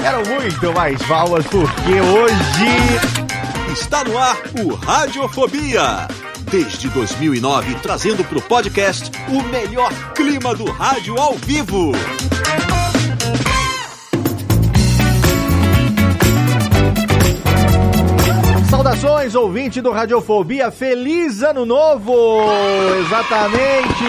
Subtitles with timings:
[0.00, 3.28] Quero muito mais palmas, porque hoje...
[3.72, 6.08] Está no ar o Radiofobia.
[6.50, 11.92] Desde 2009, trazendo para o podcast o melhor clima do rádio ao vivo.
[18.70, 22.46] Saudações, ouvinte do Radiofobia, feliz ano novo!
[23.00, 24.04] Exatamente!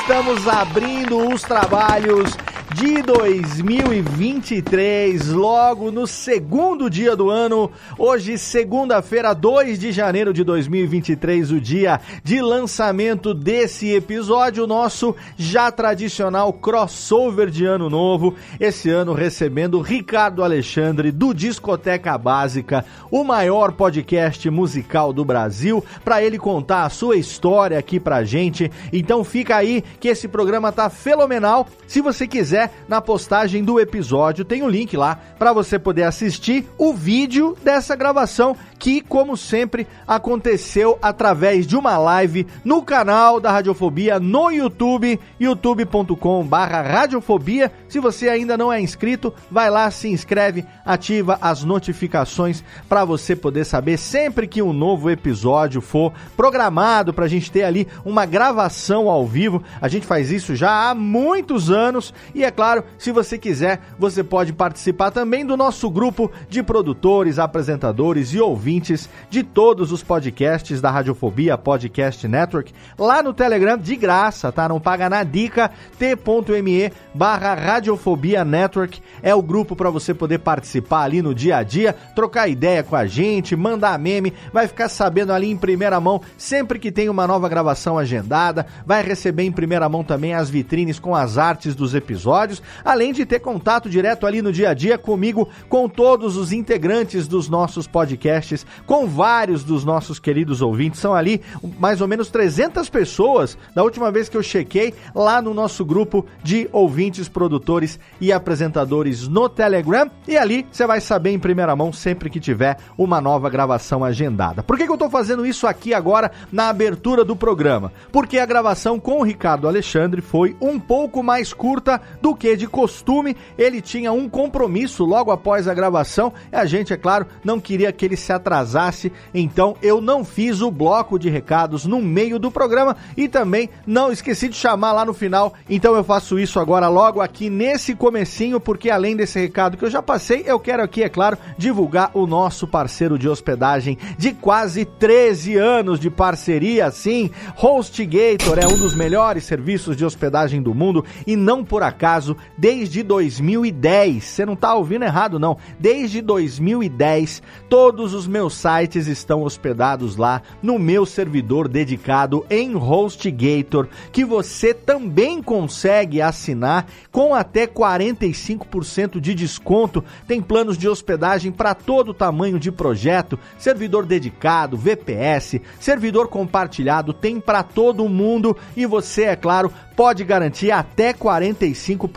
[0.00, 2.34] Estamos abrindo os trabalhos
[2.74, 7.68] de 2023, logo no segundo dia do ano,
[7.98, 15.72] hoje, segunda-feira, 2 de janeiro de 2023, o dia de lançamento desse episódio, nosso já
[15.72, 18.36] tradicional crossover de ano novo.
[18.58, 26.22] Esse ano recebendo Ricardo Alexandre do Discoteca Básica, o maior podcast musical do Brasil, para
[26.22, 28.70] ele contar a sua história aqui pra gente.
[28.92, 31.66] Então fica aí que esse programa tá fenomenal.
[31.86, 36.02] Se você quiser na postagem do episódio tem o um link lá para você poder
[36.02, 43.38] assistir o vídeo dessa gravação que, como sempre, aconteceu através de uma live no canal
[43.38, 47.70] da Radiofobia no YouTube, youtube.com/barra Radiofobia.
[47.88, 53.36] Se você ainda não é inscrito, vai lá, se inscreve, ativa as notificações para você
[53.36, 58.24] poder saber sempre que um novo episódio for programado para a gente ter ali uma
[58.24, 59.62] gravação ao vivo.
[59.80, 64.22] A gente faz isso já há muitos anos e é claro, se você quiser, você
[64.22, 70.80] pode participar também do nosso grupo de produtores, apresentadores e ouvintes de todos os podcasts
[70.80, 74.68] da Radiofobia Podcast Network lá no Telegram de graça, tá?
[74.68, 81.02] Não paga na dica t.me barra Radiofobia Network é o grupo para você poder participar
[81.02, 85.32] ali no dia a dia, trocar ideia com a gente, mandar meme, vai ficar sabendo
[85.32, 89.88] ali em primeira mão sempre que tem uma nova gravação agendada, vai receber em primeira
[89.88, 92.39] mão também as vitrines com as artes dos episódios,
[92.84, 97.26] além de ter contato direto ali no dia a dia comigo, com todos os integrantes
[97.26, 101.00] dos nossos podcasts com vários dos nossos queridos ouvintes.
[101.00, 101.40] São ali
[101.78, 106.26] mais ou menos 300 pessoas, da última vez que eu chequei, lá no nosso grupo
[106.42, 110.10] de ouvintes, produtores e apresentadores no Telegram.
[110.26, 114.62] E ali você vai saber em primeira mão sempre que tiver uma nova gravação agendada.
[114.62, 117.92] Por que, que eu estou fazendo isso aqui agora na abertura do programa?
[118.12, 122.66] Porque a gravação com o Ricardo Alexandre foi um pouco mais curta do que de
[122.66, 123.36] costume.
[123.56, 126.32] Ele tinha um compromisso logo após a gravação.
[126.52, 130.60] E a gente, é claro, não queria que ele se atrasasse, então eu não fiz
[130.60, 132.96] o bloco de recados no meio do programa.
[133.16, 137.20] E também não esqueci de chamar lá no final, então eu faço isso agora logo
[137.20, 141.08] aqui nesse comecinho, porque além desse recado que eu já passei, eu quero aqui, é
[141.08, 148.58] claro, divulgar o nosso parceiro de hospedagem de quase 13 anos de parceria, sim, HostGator.
[148.58, 151.04] É um dos melhores serviços de hospedagem do mundo.
[151.26, 152.19] E não por acaso,
[152.56, 159.42] desde 2010, você não tá ouvindo errado não, desde 2010, todos os meus sites estão
[159.42, 167.66] hospedados lá no meu servidor dedicado em HostGator, que você também consegue assinar com até
[167.66, 170.04] 45% de desconto.
[170.26, 177.40] Tem planos de hospedagem para todo tamanho de projeto, servidor dedicado, VPS, servidor compartilhado, tem
[177.40, 178.56] para todo mundo.
[178.76, 182.09] E você, é claro, pode garantir até 45%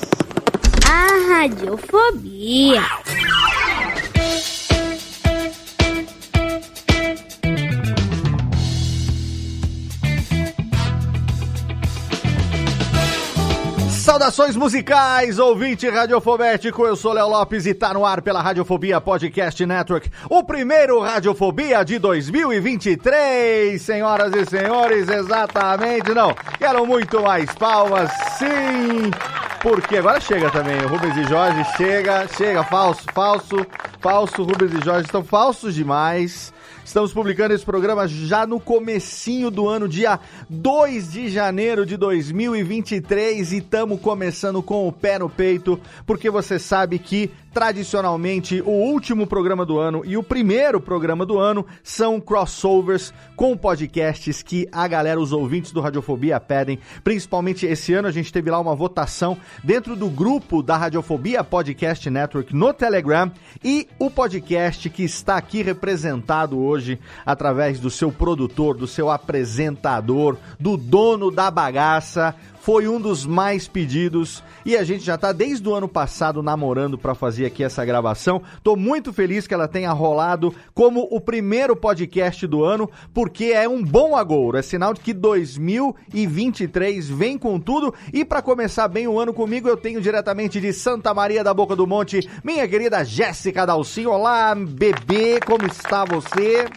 [0.91, 2.81] a radiofobia.
[14.01, 19.63] Saudações musicais, ouvinte radiofobético, eu sou Léo Lopes e tá no ar pela Radiofobia Podcast
[19.63, 28.09] Network, o primeiro Radiofobia de 2023, senhoras e senhores, exatamente, não, quero muito mais palmas,
[28.39, 29.11] sim,
[29.61, 33.67] porque agora chega também, o Rubens e Jorge chega, chega, falso, falso,
[33.99, 36.51] falso, Rubens e Jorge estão falsos demais.
[36.91, 43.53] Estamos publicando esse programa já no comecinho do ano, dia 2 de janeiro de 2023
[43.53, 49.27] e estamos começando com o pé no peito, porque você sabe que tradicionalmente o último
[49.27, 54.87] programa do ano e o primeiro programa do ano são crossovers com podcasts que a
[54.87, 56.79] galera, os ouvintes do Radiofobia pedem.
[57.03, 62.09] Principalmente esse ano a gente teve lá uma votação dentro do grupo da Radiofobia Podcast
[62.09, 63.31] Network no Telegram
[63.63, 66.80] e o podcast que está aqui representado hoje
[67.25, 73.67] através do seu produtor, do seu apresentador, do dono da bagaça, foi um dos mais
[73.67, 77.83] pedidos e a gente já tá desde o ano passado namorando para fazer aqui essa
[77.83, 78.41] gravação.
[78.63, 83.67] Tô muito feliz que ela tenha rolado como o primeiro podcast do ano, porque é
[83.67, 89.07] um bom agouro, é sinal de que 2023 vem com tudo e para começar bem
[89.07, 93.03] o ano comigo eu tenho diretamente de Santa Maria da Boca do Monte, minha querida
[93.03, 94.05] Jéssica Dalcin.
[94.05, 96.67] Olá, bebê, como está você?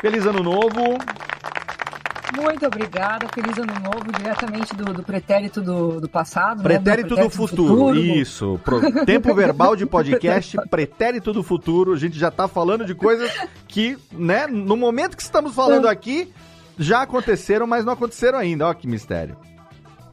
[0.00, 0.98] Feliz ano novo.
[2.32, 3.26] Muito obrigada.
[3.34, 6.62] Feliz ano novo, diretamente do, do pretérito do, do passado.
[6.62, 7.22] Pretérito, né?
[7.22, 7.76] do, pretérito do, futuro.
[7.76, 7.98] futuro.
[7.98, 8.60] Isso.
[8.64, 11.92] Pro, tempo verbal de podcast, pretérito do futuro.
[11.92, 13.30] A gente já tá falando de coisas
[13.68, 16.32] que, né, no momento que estamos falando aqui,
[16.78, 18.66] já aconteceram, mas não aconteceram ainda.
[18.66, 19.36] Olha que mistério.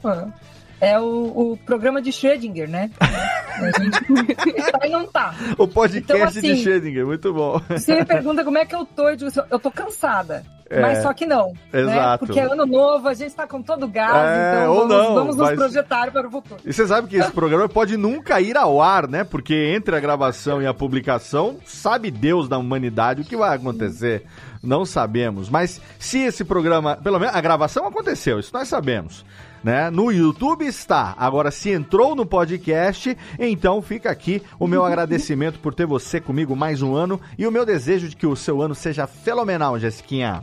[0.03, 0.50] É
[0.99, 2.89] o, o programa de Schrödinger, né?
[2.99, 5.35] A gente tá e não tá.
[5.57, 7.61] O podcast então, assim, de Schrödinger, muito bom.
[7.69, 10.43] Você me pergunta como é que eu tô, eu digo, eu tô cansada.
[10.71, 11.53] É, mas só que não.
[11.71, 11.81] Né?
[11.81, 11.95] Exato.
[11.95, 12.17] Né?
[12.17, 15.35] Porque é ano novo, a gente está com todo gás, é, então vamos, não, vamos
[15.35, 15.59] nos mas...
[15.59, 16.61] projetar para o futuro.
[16.65, 19.25] E você sabe que esse programa pode nunca ir ao ar, né?
[19.25, 24.23] Porque entre a gravação e a publicação, sabe Deus da humanidade o que vai acontecer.
[24.63, 25.49] Não sabemos.
[25.49, 29.25] Mas se esse programa, pelo menos a gravação aconteceu, isso nós sabemos
[29.63, 29.89] né?
[29.89, 31.13] No YouTube está.
[31.17, 36.55] Agora, se entrou no podcast, então fica aqui o meu agradecimento por ter você comigo
[36.55, 40.39] mais um ano e o meu desejo de que o seu ano seja fenomenal, Jessiquinha.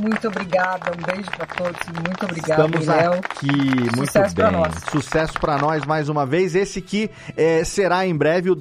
[0.00, 3.12] Muito obrigada, um beijo para todos, muito obrigado, Estamos Léo.
[3.14, 3.46] aqui,
[3.96, 4.44] muito Sucesso bem.
[4.46, 4.74] Pra nós.
[4.90, 6.54] Sucesso para nós mais uma vez.
[6.54, 8.54] Esse que é, será em breve o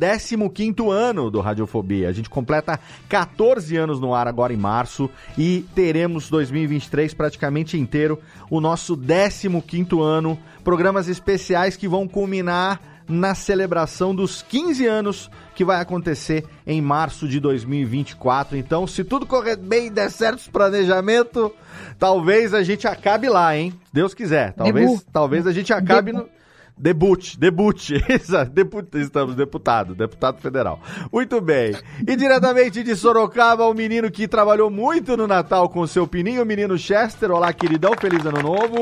[0.50, 2.10] 15 ano do Radiofobia.
[2.10, 2.80] A gente completa
[3.10, 8.20] 14 anos no ar agora em março e teremos 2023 praticamente inteiro
[8.50, 10.40] o nosso 15 ano.
[10.64, 17.28] Programas especiais que vão culminar na celebração dos 15 anos que vai acontecer em março
[17.28, 18.58] de 2024.
[18.58, 21.54] Então, se tudo correr bem e der certo os planejamento,
[21.98, 23.74] talvez a gente acabe lá, hein?
[23.94, 24.54] Deus quiser.
[24.54, 25.04] Talvez, Debu.
[25.12, 26.24] talvez a gente acabe Debu.
[26.26, 26.38] no
[26.80, 30.80] Debut, debut, Exato, depu- estamos deputado, deputado federal.
[31.12, 31.76] Muito bem.
[32.08, 36.44] E diretamente de Sorocaba, o menino que trabalhou muito no Natal com o seu pininho,
[36.44, 37.32] o menino Chester.
[37.32, 38.76] Olá, queridão, feliz ano novo.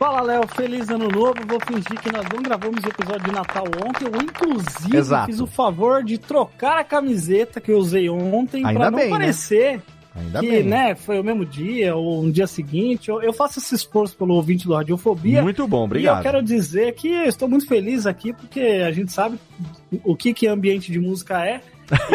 [0.00, 1.34] Fala, Léo, feliz ano novo.
[1.46, 4.06] Vou fingir que nós não gravamos o episódio de Natal ontem.
[4.06, 5.26] Eu, inclusive, Exato.
[5.26, 9.10] fiz o favor de trocar a camiseta que eu usei ontem pra não bem, né?
[9.10, 9.82] parecer
[10.16, 10.62] Ainda que, bem.
[10.62, 13.10] né, foi o mesmo dia ou um dia seguinte.
[13.10, 15.42] Eu, eu faço esse esforço pelo ouvinte do Radiofobia.
[15.42, 16.22] Muito bom, E eu obrigado.
[16.22, 19.38] quero dizer que eu estou muito feliz aqui, porque a gente sabe
[20.02, 21.60] o que, que ambiente de música é.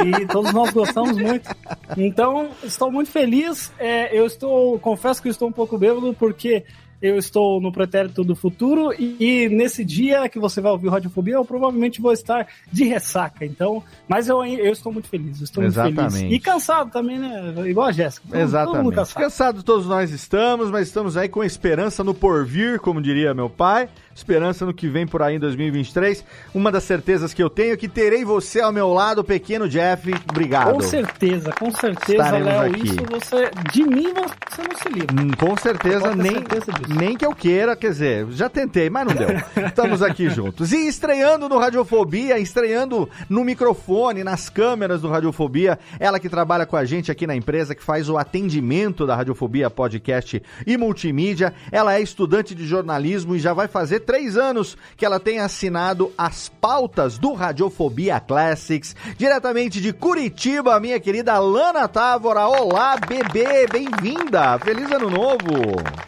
[0.03, 1.55] e todos nós gostamos muito.
[1.95, 3.71] Então, estou muito feliz.
[3.77, 6.63] É, eu estou, confesso que estou um pouco bêbado, porque
[7.05, 11.35] eu estou no pretérito do futuro e, e nesse dia que você vai ouvir Radiofobia,
[11.35, 13.45] eu provavelmente vou estar de ressaca.
[13.45, 15.39] Então, mas eu, eu estou muito feliz.
[15.41, 16.13] Estou muito Exatamente.
[16.17, 16.33] feliz.
[16.33, 17.53] E cansado também, né?
[17.67, 18.27] Igual a Jéssica.
[18.27, 18.95] Todo- Todo Exatamente.
[18.95, 19.24] cansado.
[19.24, 23.88] Cansados todos nós estamos, mas estamos aí com esperança no porvir, como diria meu pai.
[24.15, 26.24] Esperança no que vem por aí em 2023.
[26.53, 30.10] Uma das certezas que eu tenho é que terei você ao meu lado, pequeno Jeff.
[30.31, 30.72] Obrigado.
[30.72, 32.62] Com certeza, com certeza, Estaremos Léo.
[32.72, 32.88] aqui.
[32.88, 33.51] Isso você.
[33.74, 35.22] De mim você não se livra.
[35.22, 36.65] Hum, Com certeza, nem, certeza
[36.98, 39.27] nem que eu queira, quer dizer, já tentei, mas não deu.
[39.67, 40.72] Estamos aqui juntos.
[40.72, 46.77] E estreando no Radiofobia, estreando no microfone, nas câmeras do Radiofobia, ela que trabalha com
[46.77, 51.53] a gente aqui na empresa, que faz o atendimento da Radiofobia Podcast e Multimídia.
[51.69, 56.13] Ela é estudante de jornalismo e já vai fazer três anos que ela tem assinado
[56.17, 62.47] as pautas do Radiofobia Classics, diretamente de Curitiba, minha querida Lana Távora.
[62.47, 64.59] Olá, bebê, bem-vinda!
[64.59, 66.05] Feliz ano novo!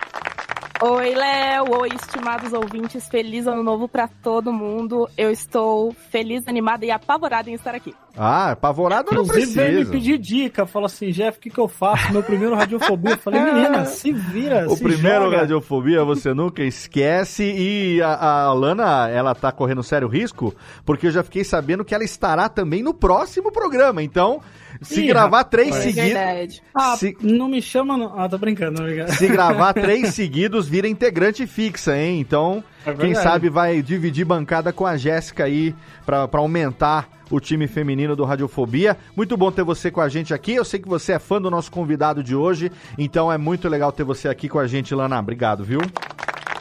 [0.80, 1.66] Oi, Léo.
[1.80, 3.08] Oi, estimados ouvintes.
[3.08, 5.10] Feliz ano novo pra todo mundo.
[5.18, 7.96] Eu estou feliz, animada e apavorada em estar aqui.
[8.16, 9.92] Ah, apavorado não Inclusive, veio me precisa.
[9.92, 10.66] pedir dica.
[10.68, 12.12] Falou assim, Jeff, o que, que eu faço?
[12.14, 13.14] Meu primeiro radiofobia.
[13.14, 15.38] Eu falei, menina, se vira, O se primeiro joga.
[15.38, 20.54] Radiofobia você nunca esquece e a, a Lana, ela tá correndo sério risco,
[20.86, 24.42] porque eu já fiquei sabendo que ela estará também no próximo programa, então
[24.82, 25.84] se Ih, gravar três rapaz.
[25.96, 26.62] seguidos...
[26.74, 27.98] Ah, Se- não me chama...
[27.98, 28.20] Não.
[28.20, 28.82] Ah, tô brincando.
[28.82, 29.10] obrigado.
[29.12, 32.20] Se gravar três seguidos, vira integrante fixa, hein?
[32.20, 35.74] Então, É quem sabe vai dividir bancada com a Jéssica aí
[36.06, 38.96] pra, pra aumentar o time feminino do Radiofobia.
[39.16, 40.54] Muito bom ter você com a gente aqui.
[40.54, 43.92] Eu sei que você é fã do nosso convidado de hoje, então é muito legal
[43.92, 45.20] ter você aqui com a gente, Lana.
[45.20, 45.82] Obrigado, viu?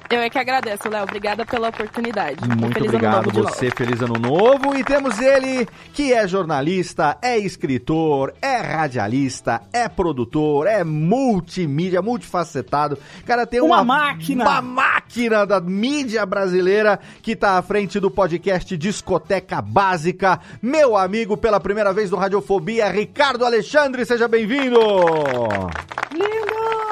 [0.08, 1.02] Eu é que agradeço, Léo.
[1.02, 2.36] Obrigada pela oportunidade.
[2.48, 4.76] Muito Feliz ano obrigado você, feliz ano novo.
[4.76, 12.98] E temos ele que é jornalista, é escritor, é radialista, é produtor, é multimídia, multifacetado.
[13.24, 14.44] Cara, tem uma, Uma máquina.
[14.44, 20.40] Uma máquina da mídia brasileira que tá à frente do podcast Discoteca Básica.
[20.62, 24.78] Meu amigo, pela primeira vez no Radiofobia, Ricardo Alexandre, seja bem-vindo!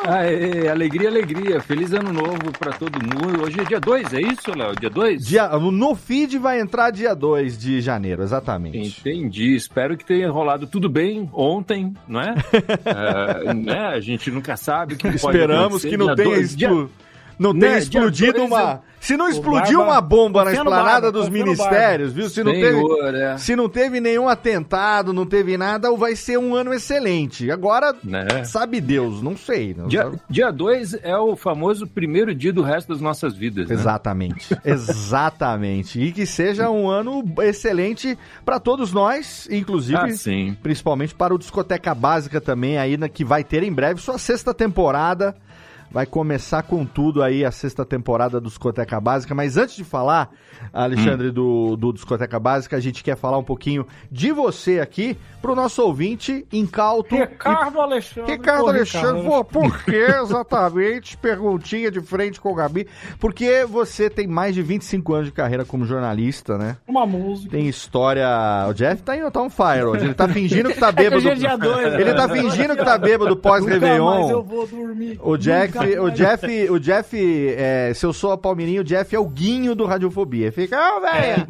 [0.06, 1.60] Aê, alegria, alegria.
[1.60, 3.03] Feliz ano novo pra todo
[3.42, 4.74] Hoje é dia 2, é isso, Léo?
[4.78, 5.26] Dia 2?
[5.26, 8.78] Dia, no feed vai entrar dia 2 de janeiro, exatamente.
[9.00, 9.54] Entendi.
[9.54, 12.34] Espero que tenha rolado tudo bem ontem, não é?
[12.84, 13.78] É, né?
[13.88, 17.03] A gente nunca sabe o que pode Esperamos que não tenha, dois, explo- dia-
[17.38, 18.80] não né, dia explodido uma.
[19.00, 22.26] Se não explodiu Barba- uma bomba na esplanada Barba, dos ministérios, viu?
[22.30, 23.36] Se não, teve, Senhor, é.
[23.36, 27.50] se não teve nenhum atentado, não teve nada, vai ser um ano excelente.
[27.50, 28.44] Agora, Né?
[28.44, 29.74] sabe Deus, não sei.
[29.76, 33.68] Não Dia, sabe- dia 2 é o famoso primeiro dia do resto das nossas vidas.
[33.68, 33.74] né?
[33.74, 36.00] Exatamente, exatamente.
[36.00, 40.56] E que seja um ano excelente para todos nós, inclusive, Ah, sim.
[40.62, 44.54] principalmente para o Discoteca Básica também, aí na- que vai ter em breve sua sexta
[44.54, 45.34] temporada.
[45.94, 49.32] Vai começar com tudo aí a sexta temporada do Discoteca Básica.
[49.32, 50.28] Mas antes de falar,
[50.72, 55.54] Alexandre, do, do Discoteca Básica, a gente quer falar um pouquinho de você aqui pro
[55.54, 57.14] nosso ouvinte incauto.
[57.16, 58.32] Ricardo Alexandre.
[58.32, 59.24] Ricardo Pô, Alexandre, Ricardo.
[59.28, 61.16] pô, por que exatamente?
[61.16, 62.86] Perguntinha de frente com o Gabi.
[63.18, 66.76] Porque você tem mais de 25 anos de carreira como jornalista, né?
[66.86, 67.50] Uma música.
[67.50, 68.26] Tem história.
[68.68, 70.04] O Jeff tá, em- tá on fire hoje.
[70.04, 71.28] Ele tá fingindo que tá bêbado.
[71.28, 72.00] é dois, né?
[72.00, 74.42] Ele tá fingindo que tá bêbado mais eu pós-Réveillon.
[74.42, 75.18] vou dormir.
[75.22, 76.10] O Jeff, o.
[76.10, 77.16] Jeff, o Jeff,
[77.56, 80.48] é, se eu sou a Palmeirinho, o Jeff é o guinho do Radiofobia.
[80.54, 81.48] Fica, ó, velha!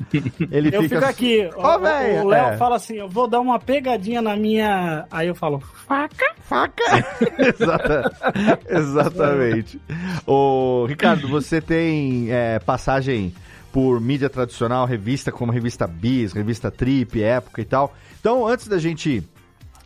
[0.50, 0.96] Ele Eu fica.
[0.96, 2.56] fico aqui, Ó, o- véia, o Léo é.
[2.56, 5.06] fala assim, eu vou dar uma pegadinha na minha...
[5.11, 6.34] Aí eu falo, faca?
[6.40, 6.82] Faca!
[7.38, 8.12] Exata-
[8.68, 9.80] exatamente.
[10.26, 13.34] Ô, Ricardo, você tem é, passagem
[13.73, 17.94] por mídia tradicional, revista como revista Bis, revista Trip, Época e tal.
[18.20, 19.23] Então, antes da gente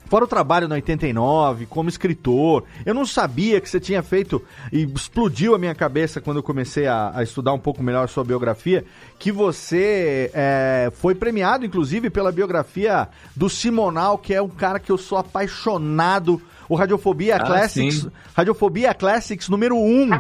[0.09, 4.85] Fora o trabalho no 89, como escritor, eu não sabia que você tinha feito, e
[4.85, 8.25] explodiu a minha cabeça quando eu comecei a, a estudar um pouco melhor a sua
[8.25, 8.87] biografia,
[9.19, 14.91] que você é, foi premiado, inclusive, pela biografia do Simonal, que é um cara que
[14.91, 16.41] eu sou apaixonado.
[16.69, 18.11] O Radiofobia Ah, Classics, sim.
[18.35, 20.11] Radiofobia Classics número 1 um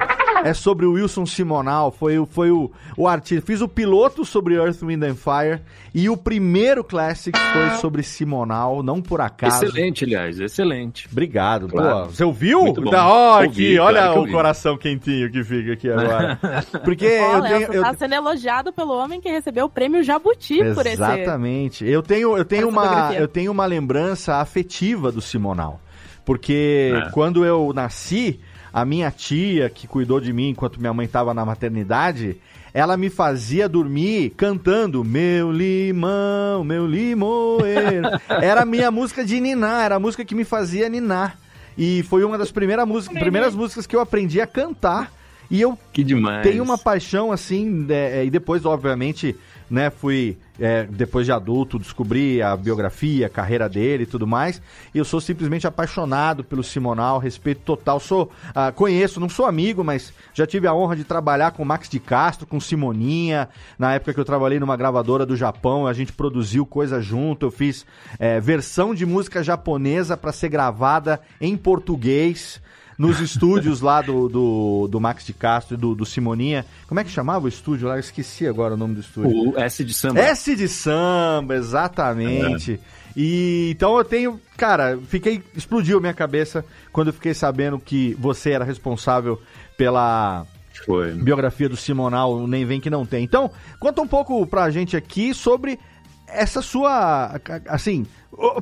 [0.45, 3.45] é sobre o Wilson Simonal, foi, o- foi o, o artista.
[3.47, 5.61] Fiz o piloto sobre Earth, Wind and Fire
[5.95, 9.65] e o primeiro Classics foi sobre Simonal, não por acaso.
[9.65, 11.09] Excelente, aliás, excelente.
[11.11, 11.69] Obrigado.
[11.69, 12.07] Claro.
[12.07, 12.61] Pô, você ouviu?
[12.63, 12.91] Muito bom.
[12.91, 14.33] Da hora Ouvi, aqui, olha claro que o ouvi.
[14.33, 16.39] coração quentinho que fica aqui agora.
[16.85, 17.67] Porque eu Olha, tenho.
[17.67, 20.95] você eu- tá sendo elogiado pelo homem que recebeu o prêmio Jabuti por esse.
[20.95, 21.85] Exatamente.
[21.87, 23.19] Eu tenho, eu tenho uma, fotografia.
[23.19, 25.81] eu tenho uma lembrança afetiva do Simonal,
[26.25, 27.11] porque É.
[27.11, 28.39] quando eu nasci,
[28.73, 32.37] a minha tia que cuidou de mim enquanto minha mãe estava na maternidade,
[32.73, 38.09] ela me fazia dormir cantando Meu limão, meu limoeiro.
[38.29, 41.39] Era a minha música de ninar, era a música que me fazia ninar.
[41.77, 45.13] E foi uma das primeiras músicas, primeiras músicas que eu aprendi a cantar.
[45.51, 46.43] E eu Que demais.
[46.43, 49.35] tenho uma paixão assim, é, é, e depois, obviamente,
[49.71, 54.61] né, fui, é, depois de adulto, descobri a biografia, a carreira dele e tudo mais.
[54.95, 58.01] Eu sou simplesmente apaixonado pelo Simonal, respeito total.
[58.01, 61.89] Sou, ah, conheço, não sou amigo, mas já tive a honra de trabalhar com Max
[61.89, 63.49] de Castro, com Simoninha.
[63.79, 67.47] Na época que eu trabalhei numa gravadora do Japão, a gente produziu coisa junto.
[67.47, 67.87] Eu fiz
[68.19, 72.61] é, versão de música japonesa para ser gravada em português
[72.99, 76.67] nos estúdios lá do, do, do Max de Castro e do, do Simoninha.
[76.89, 77.95] Como é que chamava o estúdio lá?
[77.95, 79.53] Eu esqueci agora o nome do estúdio.
[79.53, 80.21] O S de samba.
[80.21, 82.81] S de samba, exatamente.
[83.17, 88.51] E então eu tenho, cara, fiquei explodiu minha cabeça quando eu fiquei sabendo que você
[88.51, 89.41] era responsável
[89.77, 90.45] pela
[90.85, 91.13] Foi.
[91.13, 93.23] biografia do Simonal, Nem Vem Que Não Tem.
[93.23, 95.79] Então, conta um pouco pra gente aqui sobre
[96.27, 98.07] essa sua, assim,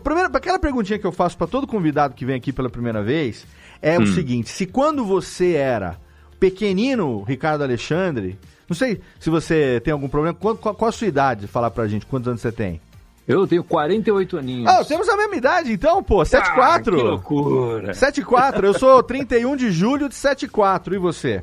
[0.04, 3.44] primeiro, aquela perguntinha que eu faço pra todo convidado que vem aqui pela primeira vez
[3.80, 4.06] é o Hum.
[4.06, 5.96] seguinte, se quando você era
[6.38, 11.46] pequenino, Ricardo Alexandre, não sei se você tem algum problema, qual, qual, a sua idade,
[11.46, 12.80] falar pra gente, quantos anos você tem?
[13.26, 14.66] Eu tenho 48 aninhos.
[14.68, 16.94] Ah, temos a mesma idade então, pô, 74.
[16.94, 17.94] Ah, que loucura.
[17.94, 21.40] 74, eu sou 31 de julho de 74, e você?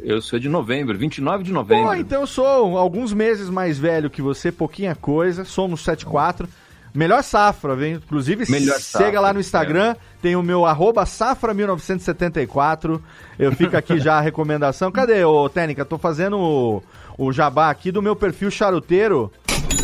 [0.00, 1.86] Eu sou de novembro, 29 de novembro.
[1.88, 6.48] Pô, então eu sou alguns meses mais velho que você, pouquinha coisa, somos 74.
[6.94, 7.94] Melhor safra, vem.
[7.94, 13.00] Inclusive, Melhor chega lá no Instagram, tem o meu arroba safra1974.
[13.38, 14.90] Eu fico aqui já a recomendação.
[14.90, 15.84] Cadê, ô Técnica?
[15.84, 16.82] Tô fazendo o,
[17.16, 19.30] o jabá aqui do meu perfil charuteiro.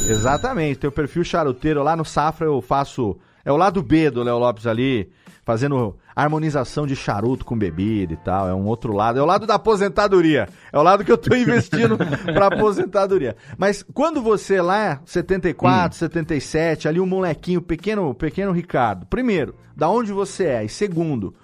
[0.09, 3.17] Exatamente, teu perfil charuteiro lá no Safra eu faço.
[3.45, 5.11] É o lado B do Léo Lopes ali,
[5.45, 8.49] fazendo harmonização de charuto com bebida e tal.
[8.49, 9.19] É um outro lado.
[9.19, 10.49] É o lado da aposentadoria.
[10.73, 13.37] É o lado que eu tô investindo pra aposentadoria.
[13.59, 19.07] Mas quando você lá, 74, 77, ali um molequinho, pequeno, pequeno Ricardo.
[19.07, 20.65] Primeiro, da onde você é?
[20.65, 21.35] E segundo,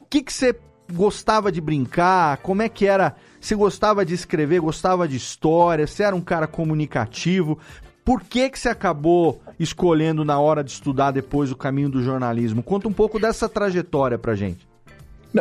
[0.00, 0.54] o que que você
[0.92, 2.38] gostava de brincar?
[2.38, 3.14] Como é que era?
[3.40, 4.60] Você gostava de escrever?
[4.60, 5.86] Gostava de história?
[5.86, 7.58] Você era um cara comunicativo?
[8.04, 12.62] Por que que você acabou escolhendo na hora de estudar depois o caminho do jornalismo?
[12.62, 14.66] Conta um pouco dessa trajetória pra gente.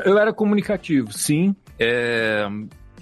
[0.06, 1.56] Eu era comunicativo, sim.
[1.78, 2.48] é,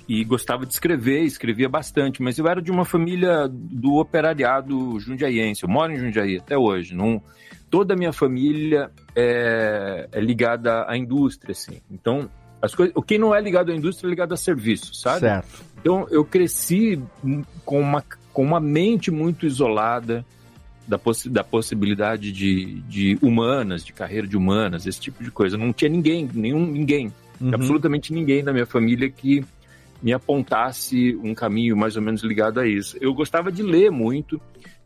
[0.08, 5.64] E gostava de escrever, escrevia bastante, mas eu era de uma família do operariado jundiaiense.
[5.64, 6.96] Eu moro em Jundiaí até hoje.
[6.96, 7.22] Não...
[7.70, 11.80] Toda a minha família é, é ligada à indústria, assim.
[11.90, 12.30] Então,
[12.62, 12.94] as coisas...
[13.08, 15.22] quem não é ligado à indústria é ligado a serviço, sabe?
[15.22, 15.64] Certo.
[15.80, 17.02] Então, eu cresci
[17.64, 20.26] com uma, com uma mente muito isolada
[20.88, 25.58] da, possi da possibilidade de, de humanas, de carreira de humanas, esse tipo de coisa.
[25.58, 27.56] Não tinha ninguém, nenhum ninguém, Uhum.
[27.56, 29.44] absolutamente ninguém da minha família que
[30.02, 32.98] me apontasse um caminho mais ou menos ligado a isso.
[33.02, 34.40] Eu gostava de ler muito.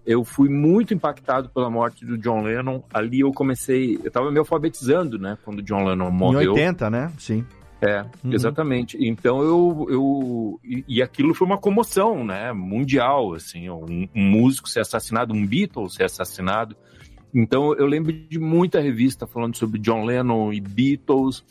[0.05, 2.81] Eu fui muito impactado pela morte do John Lennon.
[2.93, 6.53] Ali eu comecei, eu estava me alfabetizando, né, quando o John Lennon Em morreu.
[6.53, 7.11] 80, né?
[7.17, 7.43] Sim.
[7.81, 8.31] É, Uhum.
[8.33, 8.97] exatamente.
[8.99, 14.67] Então eu, eu e, e aquilo foi uma comoção, né, mundial, assim, um, um músico
[14.69, 16.75] ser assassinado, um Beatles ser assassinado.
[17.33, 21.43] Então eu lembro de muita revista falando sobre John Lennon e Beatles,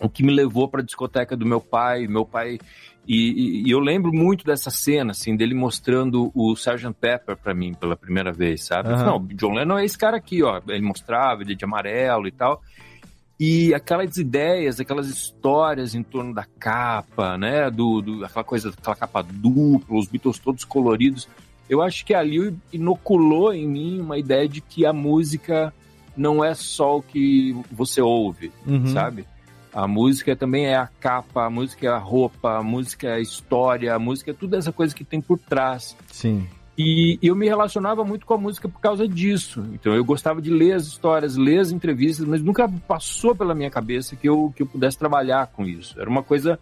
[0.00, 2.58] o que me levou para a discoteca do meu pai, meu pai
[3.06, 3.16] e,
[3.62, 6.92] e- e eu lembro muito dessa cena, assim, dele mostrando o Sgt.
[6.98, 8.88] Pepper para mim pela primeira vez, sabe?
[8.94, 9.04] Aham.
[9.04, 10.60] Não, John Lennon é esse cara aqui, ó.
[10.68, 12.62] Ele mostrava, ele é de amarelo e tal.
[13.40, 17.70] E aquelas ideias, aquelas histórias em torno da capa, né?
[17.70, 21.28] Do, do, aquela coisa, aquela capa dupla, os Beatles todos coloridos.
[21.68, 25.72] Eu acho que ali inoculou em mim uma ideia de que a música
[26.16, 28.86] não é só o que você ouve, Uhum.
[28.88, 29.24] sabe?
[29.72, 33.20] A música também é a capa, a música é a roupa, a música é a
[33.20, 35.96] história, a música é tudo essa coisa que tem por trás.
[36.08, 36.46] Sim.
[36.76, 39.62] E eu me relacionava muito com a música por causa disso.
[39.74, 43.70] Então eu gostava de ler as histórias, ler as entrevistas, mas nunca passou pela minha
[43.70, 46.00] cabeça que eu, que eu pudesse trabalhar com isso.
[46.00, 46.58] Era uma coisa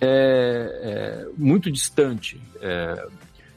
[0.00, 2.40] é, é, muito distante.
[2.60, 3.06] É,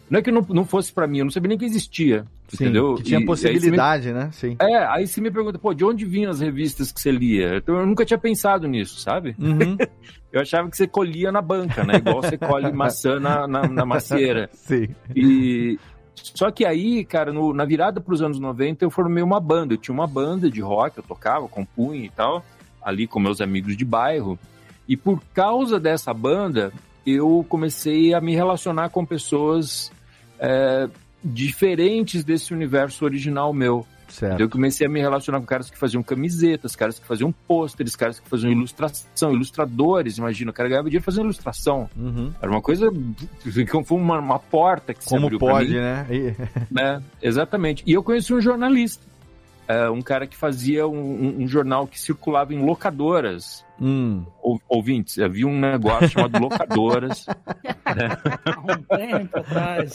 [0.10, 2.26] não é que não, não fosse para mim, eu não sabia nem que existia.
[2.48, 2.96] Sim, entendeu?
[2.96, 4.30] que tinha E- possibilidade, você né?
[4.32, 4.50] Sim.
[4.52, 7.58] me- É, aí você me pergunta, pô, de onde vinham as revistas que você lia?
[7.58, 9.36] Então, eu nunca tinha pensado nisso, sabe?
[9.38, 9.76] Uhum.
[10.38, 11.96] Eu achava que você colhia na banca, né?
[11.98, 14.50] Igual você colhe maçã na, na, na macieira.
[14.54, 14.88] Sim.
[15.16, 15.80] E
[16.16, 19.74] só que aí, cara, no- na virada para os anos 90, eu formei uma banda.
[19.74, 22.44] Eu tinha uma banda de rock, eu tocava, compunha e tal,
[22.82, 24.38] ali com meus amigos de bairro.
[24.88, 26.72] E por causa dessa banda,
[27.06, 29.92] eu comecei a me relacionar com pessoas
[30.40, 30.88] é,
[31.24, 33.86] diferentes desse universo original meu.
[34.10, 34.40] Certo.
[34.40, 38.20] Eu comecei a me relacionar com caras que faziam camisetas, caras que faziam pôsteres, caras
[38.20, 41.90] que faziam ilustração, ilustradores, imagina, o cara ganhava dinheiro fazendo ilustração.
[41.96, 42.32] Uhum.
[42.42, 42.90] Era uma coisa,
[43.86, 46.06] foi uma, uma porta que se Como abriu pode, mim, né?
[46.72, 47.02] Né?
[47.22, 47.84] Exatamente.
[47.86, 49.06] E eu conheci um jornalista,
[49.68, 53.66] é, um cara que fazia um, um- um jornal que circulava em locadoras.
[53.82, 54.26] Hum.
[54.42, 57.26] Ou- Ouvintes, havia um negócio chamado locadoras.
[57.28, 58.10] né?
[58.64, 59.94] Um tempo atrás.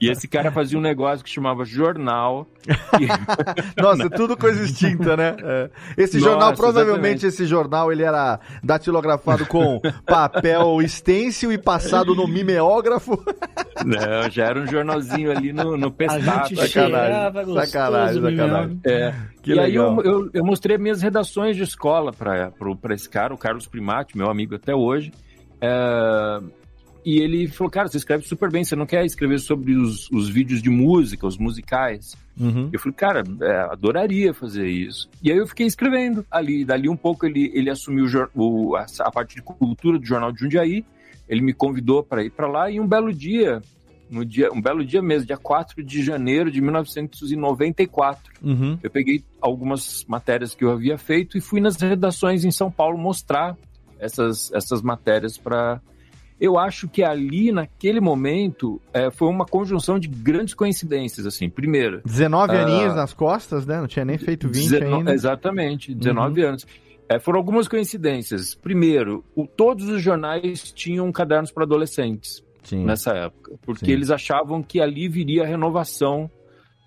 [0.00, 2.46] E esse cara fazia um negócio que chamava jornal.
[3.80, 5.36] Nossa, tudo coisa extinta, né?
[5.42, 5.70] É.
[5.96, 7.26] Esse Nossa, jornal, provavelmente exatamente.
[7.26, 13.22] esse jornal, ele era datilografado com papel stencil e passado no mimeógrafo.
[13.84, 18.42] Não, já era um jornalzinho ali no, no A cheirava gostoso, sacanagem, menino.
[18.48, 18.80] sacanagem.
[18.84, 19.14] É.
[19.52, 20.04] Que e aí eu, legal.
[20.04, 22.52] eu, eu mostrei minhas redações de escola para
[22.94, 25.12] esse cara, o Carlos Primati, meu amigo até hoje.
[25.60, 26.40] É,
[27.04, 30.28] e ele falou, cara, você escreve super bem, você não quer escrever sobre os, os
[30.28, 32.14] vídeos de música, os musicais?
[32.38, 32.68] Uhum.
[32.72, 35.08] Eu falei, cara, é, adoraria fazer isso.
[35.22, 36.64] E aí eu fiquei escrevendo ali.
[36.64, 40.40] Dali um pouco ele, ele assumiu o- a, a parte de cultura do Jornal de
[40.40, 40.84] Jundiaí.
[41.28, 43.60] Ele me convidou para ir para lá e um belo dia,
[44.10, 48.78] no dia, um belo dia mesmo, dia 4 de janeiro de 1994, Uhum.
[48.82, 52.96] eu peguei algumas matérias que eu havia feito e fui nas redações em São Paulo
[52.98, 53.56] mostrar
[53.98, 55.80] essas, essas matérias para.
[56.40, 61.26] Eu acho que ali, naquele momento, é, foi uma conjunção de grandes coincidências.
[61.26, 62.62] Assim, primeiro, 19 Ah.
[62.62, 63.80] aninhos nas costas, né?
[63.80, 65.12] Não tinha nem feito 20 Dezeno- ainda.
[65.12, 66.64] Exatamente, 19 anos.
[67.08, 68.54] É, foram algumas coincidências.
[68.54, 72.84] Primeiro, o- todos os jornais tinham cadernos para adolescentes Sim.
[72.84, 73.92] nessa época, porque Sim.
[73.92, 76.30] eles achavam que ali viria a renovação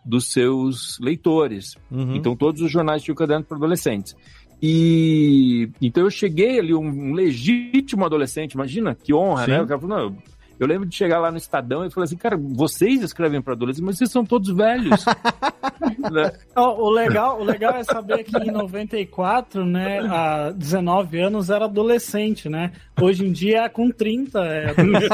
[0.06, 1.76] dos seus leitores.
[1.90, 2.16] Uhum.
[2.16, 4.16] Então todos os jornais tinham caderno para adolescentes.
[4.62, 9.52] E então eu cheguei ali, um, legítimo adolescente, imagina que honra, Sim.
[9.52, 9.62] né?
[9.62, 10.18] O cara falou, não,
[10.64, 13.86] eu, lembro de chegar lá no Estadão e falar assim, cara, vocês escrevem para adolescentes,
[13.86, 15.04] mas vocês são todos velhos.
[16.12, 16.32] Né?
[16.56, 21.66] Ó, O legal, o legal é saber que em 94, né, há 19 anos era
[21.66, 22.72] adolescente, né?
[23.00, 25.10] Hoje em dia, com 30, é adolescente.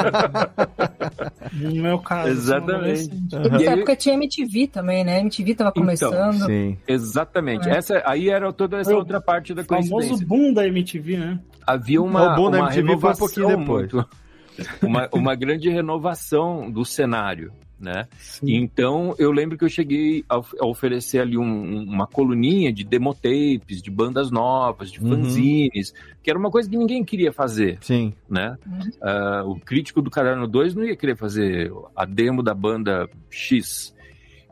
[1.53, 2.29] No meu caso.
[2.29, 3.09] Exatamente.
[3.31, 5.19] E nessa aí- época tinha MTV também, né?
[5.21, 6.45] MTV tava Então, começando.
[6.45, 6.77] Sim.
[6.87, 7.67] Exatamente.
[7.69, 7.77] É.
[7.77, 10.27] Essa, aí era toda essa Foi o outra parte da O famoso coincidência.
[10.27, 11.39] boom da MTV, né?
[11.65, 13.91] Havia uma, O boom da MTV foi um pouquinho depois.
[13.93, 14.09] muito-
[14.81, 18.07] uma, uma grande renovação do cenário, né?
[18.41, 22.83] Então, eu lembro que eu cheguei a, of- a oferecer ali um- uma coluninha de
[22.83, 25.09] demotapes, de bandas novas, de Uhum.
[25.09, 25.93] fanzines,
[26.23, 28.13] que era uma coisa que ninguém queria fazer, Sim.
[28.29, 28.57] né?
[29.01, 33.95] Ah, o crítico do Caderno 2 não ia querer fazer a demo da banda X.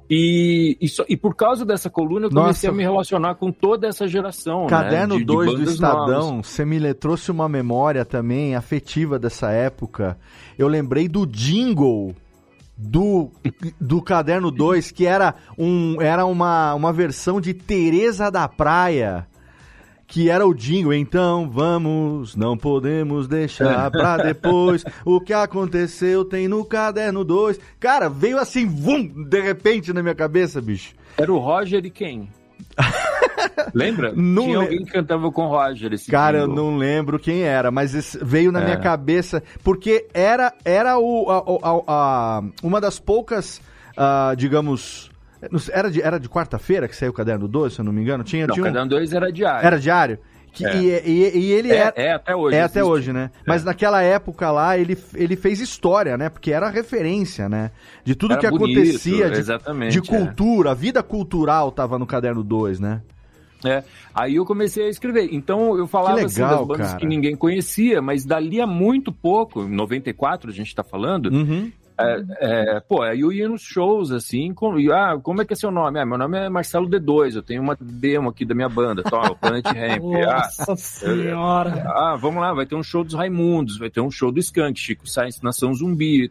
[0.09, 2.69] E, e, e por causa dessa coluna, eu comecei Nossa.
[2.69, 4.67] a me relacionar com toda essa geração.
[4.67, 5.19] Caderno né?
[5.19, 6.47] de- de 2 do bandas Estadão, novas.
[6.47, 10.17] você me trouxe uma memória também afetiva dessa época.
[10.57, 12.15] Eu lembrei do jingle
[12.77, 13.31] do,
[13.79, 19.25] do Caderno 2, que era, um, era uma, uma versão de Teresa da Praia.
[20.07, 24.83] Que era o jingle, então vamos, não podemos deixar pra depois.
[25.03, 27.59] O que aconteceu tem no caderno 2.
[27.79, 30.93] Cara, veio assim, vum, de repente na minha cabeça, bicho.
[31.17, 32.29] Era o Roger e quem?
[33.73, 34.13] Lembra?
[34.15, 36.55] Não Tinha alguém que cantava com o Roger esse Cara, eu jingle.
[36.71, 38.65] não lembro quem era, mas veio na É.
[38.65, 43.61] minha cabeça, porque era, era o, a, a- a- uma das poucas,
[43.97, 45.09] ah, digamos.
[45.71, 48.23] Era de, era de quarta-feira que saiu o caderno 12, se eu não me engano?
[48.23, 49.65] Tinha, Não, tinha o um- Caderno 2 era diário.
[49.67, 50.19] Era diário?
[50.51, 50.77] Que- É.
[50.77, 52.55] e, e- e ele É, é até hoje.
[52.55, 53.29] É até hoje, né?
[53.45, 56.29] Mas naquela época lá, ele, ele fez história, né?
[56.29, 57.71] Porque era referência, né?
[58.05, 62.41] De tudo Era que bonito, acontecia, de, de cultura, a vida cultural tava no caderno
[62.41, 63.01] 2, né?
[63.65, 65.27] É, aí eu comecei a escrever.
[65.31, 66.99] Então eu falava Que assim legal, das bandas cara.
[66.99, 71.69] que ninguém conhecia, mas dali a muito pouco, em 94 a gente tá falando, Uhum.
[71.97, 75.53] É, é, pô, aí eu ia nos shows, assim, com, e, ah, como é que
[75.53, 75.99] é seu nome?
[75.99, 79.31] Ah, meu nome é Marcelo D2, eu tenho uma demo aqui da minha banda, toma,
[79.31, 80.03] o Planet Ramp.
[80.03, 81.83] Nossa ah, senhora!
[81.87, 84.77] Ah, vamos lá, vai ter um show dos Raimundos, vai ter um show do Skank,
[84.77, 86.29] Chico Sainz, Nação Zumbi.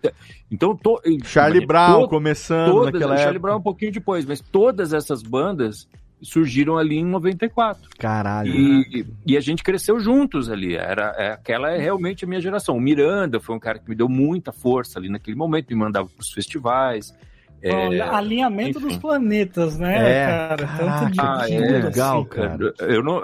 [0.50, 4.92] Então, to, Charlie Brown to, começando todas, naquela Charlie Brown um pouquinho depois, mas todas
[4.92, 5.88] essas bandas
[6.24, 7.90] surgiram ali em 94.
[7.98, 8.50] Caralho.
[8.50, 10.74] E, e a gente cresceu juntos ali.
[10.74, 12.76] Era, é, aquela é realmente a minha geração.
[12.76, 16.08] O Miranda foi um cara que me deu muita força ali naquele momento, me mandava
[16.08, 17.14] para os festivais.
[17.62, 18.88] É, alinhamento enfim.
[18.88, 20.68] dos planetas, né, é, cara?
[20.76, 22.74] Tanto de ah, é, legal, assim, cara.
[22.80, 23.22] Eu não,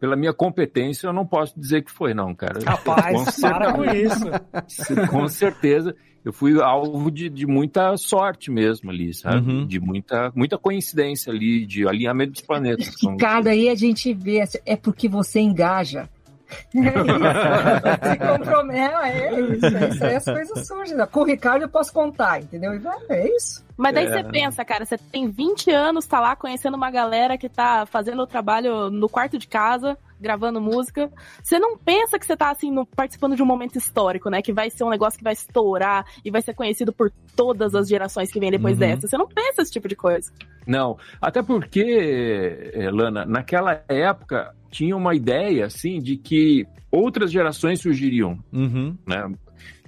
[0.00, 2.58] pela minha competência, eu não posso dizer que foi, não, cara.
[2.66, 5.06] Rapaz, para com isso.
[5.08, 5.94] Com certeza
[6.26, 9.48] eu fui alvo de, de muita sorte mesmo ali, sabe?
[9.48, 9.64] Uhum.
[9.64, 12.90] De muita, muita coincidência ali, de alinhamento dos planetas.
[13.16, 16.08] Cada aí a gente vê, é porque você engaja.
[16.72, 20.96] Se compromete, é isso, é isso aí as coisas surgem.
[21.12, 22.72] Com o Ricardo eu posso contar, entendeu?
[23.08, 23.64] É isso.
[23.76, 24.10] Mas daí É.
[24.10, 28.22] você pensa, cara, você tem 20 anos, tá lá conhecendo uma galera que tá fazendo
[28.22, 31.10] o trabalho no quarto de casa, gravando música.
[31.42, 34.40] Você não pensa que você tá, assim, no- participando de um momento histórico, né?
[34.42, 37.88] Que vai ser um negócio que vai estourar e vai ser conhecido por todas as
[37.88, 38.80] gerações que vêm depois Uhum.
[38.80, 39.06] dessa.
[39.08, 40.30] Você não pensa esse tipo de coisa.
[40.66, 48.38] Não, até porque, Lana, naquela época tinha uma ideia, assim, de que outras gerações surgiriam,
[48.52, 48.96] Uhum.
[49.06, 49.32] né?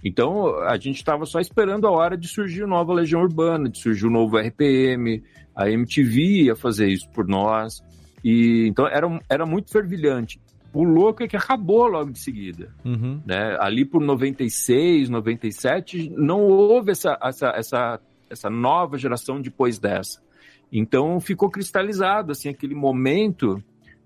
[0.04, 3.80] Então a gente estava só esperando a hora de surgir a nova Legião Urbana, de
[3.80, 5.22] surgir o novo RPM,
[5.56, 7.82] a MTV ia fazer isso por nós.
[8.24, 10.40] E então era, era muito fervilhante.
[10.72, 12.70] O louco é que acabou logo de seguida.
[12.84, 13.20] Uhum.
[13.24, 13.56] né?
[13.60, 20.20] Ali por 96, 97, não houve essa, essa, essa, essa nova geração depois dessa.
[20.70, 23.62] Então ficou cristalizado assim aquele momento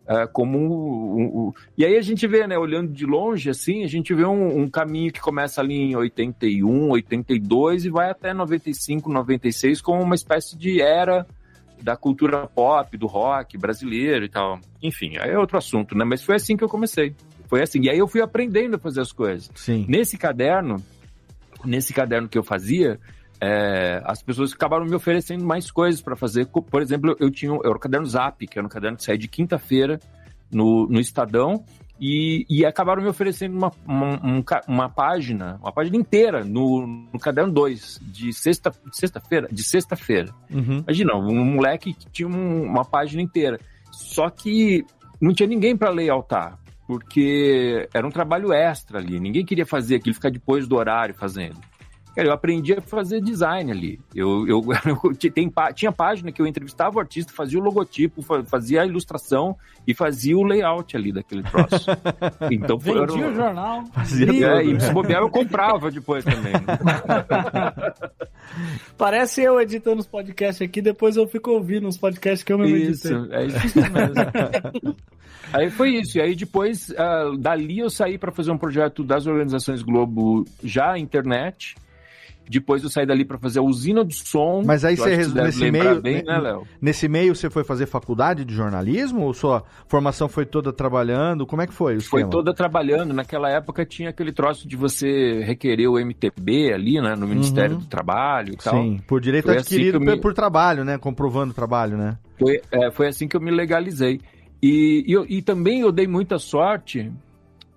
[0.07, 3.85] é, como um, um- um- e aí a gente vê, né, olhando de longe assim,
[3.85, 8.33] a gente vê um, um caminho que começa ali em 81, 82 e vai até
[8.33, 11.27] 95, 96 como uma espécie de era
[11.83, 14.61] da cultura pop, do rock brasileiro e tal.
[14.83, 16.05] Enfim, aí é outro assunto, né?
[16.05, 17.15] Mas foi assim que eu comecei.
[17.49, 17.83] Foi assim.
[17.83, 19.51] E aí eu fui aprendendo a fazer as coisas.
[19.55, 19.85] Sim.
[19.89, 20.83] Nesse caderno,
[21.65, 22.99] nesse caderno que eu fazia,
[23.41, 26.47] é, as pessoas acabaram me oferecendo mais coisas para fazer.
[26.47, 29.29] Por exemplo, eu tinha era o caderno Zap, que era um caderno que saía de
[29.29, 29.99] quinta-feira
[30.51, 31.65] no, no Estadão.
[32.01, 37.19] E, e acabaram me oferecendo uma, uma, um uma página, uma página inteira no, no
[37.21, 40.33] caderno 2, de sexta- sexta-feira, de sexta-feira.
[40.51, 40.79] Uhum.
[40.87, 43.61] Imagina, um moleque que tinha um- uma página inteira.
[43.93, 44.85] Só que
[45.21, 49.21] não tinha ninguém para layoutar, porque era um trabalho extra ali.
[49.21, 51.57] Ninguém queria fazer aquilo, ficar depois do horário fazendo.
[52.15, 53.99] Cara, eu aprendi a fazer design ali.
[54.15, 54.61] Eu, eu,
[55.05, 58.87] eu tem tinha página que eu entrevistava o artista, fazia o logotipo, fa- fazia a
[58.87, 61.87] ilustração e fazia o layout ali daquele troço.
[62.51, 63.07] Então foi.
[63.07, 63.85] Vendia o jornal.
[63.87, 64.93] Fazia e, é, tudo, e se né?
[64.93, 66.53] bobear, eu comprava depois também.
[68.99, 72.77] Parece eu editando os podcasts aqui, depois eu fico ouvindo os podcasts que eu mesmo
[72.77, 73.39] Isso, editei.
[73.39, 74.97] é isso mesmo.
[75.53, 76.19] aí foi isso.
[76.19, 80.99] E aí depois, ah, dali eu saí para fazer um projeto das organizações Globo já
[80.99, 81.75] internet.
[82.49, 84.63] Depois eu saí dali para fazer a usina do som.
[84.65, 86.67] Mas aí você, deve nesse meio, bem, ne- né, Léo?
[86.81, 91.47] nesse meio você foi fazer faculdade de jornalismo ou sua formação foi toda trabalhando?
[91.47, 93.15] Como é que foi Foi toda trabalhando.
[93.15, 97.15] Naquela época tinha aquele troço de você requerer o MTB ali, né?
[97.15, 98.75] No Ministério do Trabalho e tal.
[98.83, 100.99] Sim, por direito Foi assim adquirido eu me- por trabalho, né?
[100.99, 102.19] Comprovando o trabalho, né?
[102.39, 104.21] Foi, é, foi assim que eu me legalizei.
[104.63, 107.11] E, e, e também eu dei muita sorte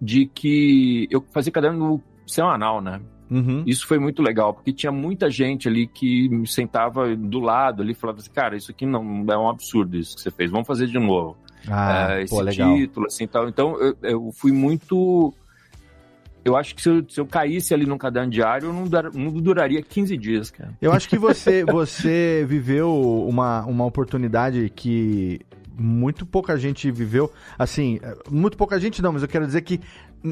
[0.01, 2.99] de que eu fazia caderno semanal, né?
[3.29, 3.63] Uhum.
[3.65, 7.91] Isso foi muito legal, porque tinha muita gente ali que me sentava do lado ali
[7.93, 10.67] e falava assim, cara, isso aqui não é um absurdo isso que você fez, vamos
[10.67, 11.35] fazer de novo.
[11.67, 12.75] Ah, É, esse pô, legal.
[12.75, 13.49] título, assim, tal.
[13.49, 15.33] Então, eu, eu fui muito...
[16.43, 19.11] Eu acho que se eu, se eu caísse ali num caderno diário, eu não, dar-
[19.11, 20.71] não duraria 15 dias, cara.
[20.79, 22.93] Eu acho que você, você viveu
[23.27, 25.41] uma, uma oportunidade que
[25.75, 27.31] muito pouca gente viveu.
[27.57, 29.81] Assim, muito pouca gente não, mas eu quero dizer que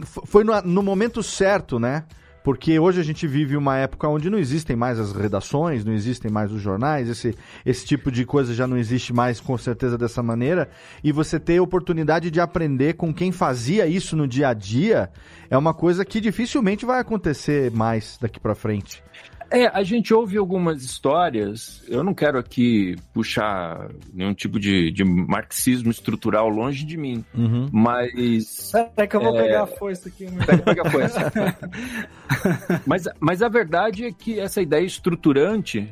[0.06, 2.04] foi no, no momento certo, né?
[2.44, 6.30] Porque hoje a gente vive uma época onde não existem mais as redações, não existem
[6.30, 10.22] mais os jornais, esse, esse tipo de coisa já não existe mais com certeza dessa
[10.22, 10.70] maneira.
[11.04, 15.10] E você ter a oportunidade de aprender com quem fazia isso no dia a dia
[15.50, 19.02] é uma coisa que dificilmente vai acontecer mais daqui pra frente.
[19.52, 21.84] É, a gente ouve algumas histórias.
[21.88, 27.68] Eu não quero aqui puxar nenhum tipo de, de marxismo estrutural longe de mim, Uhum.
[27.72, 28.74] mas.
[28.74, 29.44] Até que eu vou É.
[29.44, 30.26] pegar a foice aqui.
[30.26, 30.46] né?
[30.46, 31.34] Pega, pega a força.
[32.86, 35.88] mas, mas a verdade é que essa ideia estruturante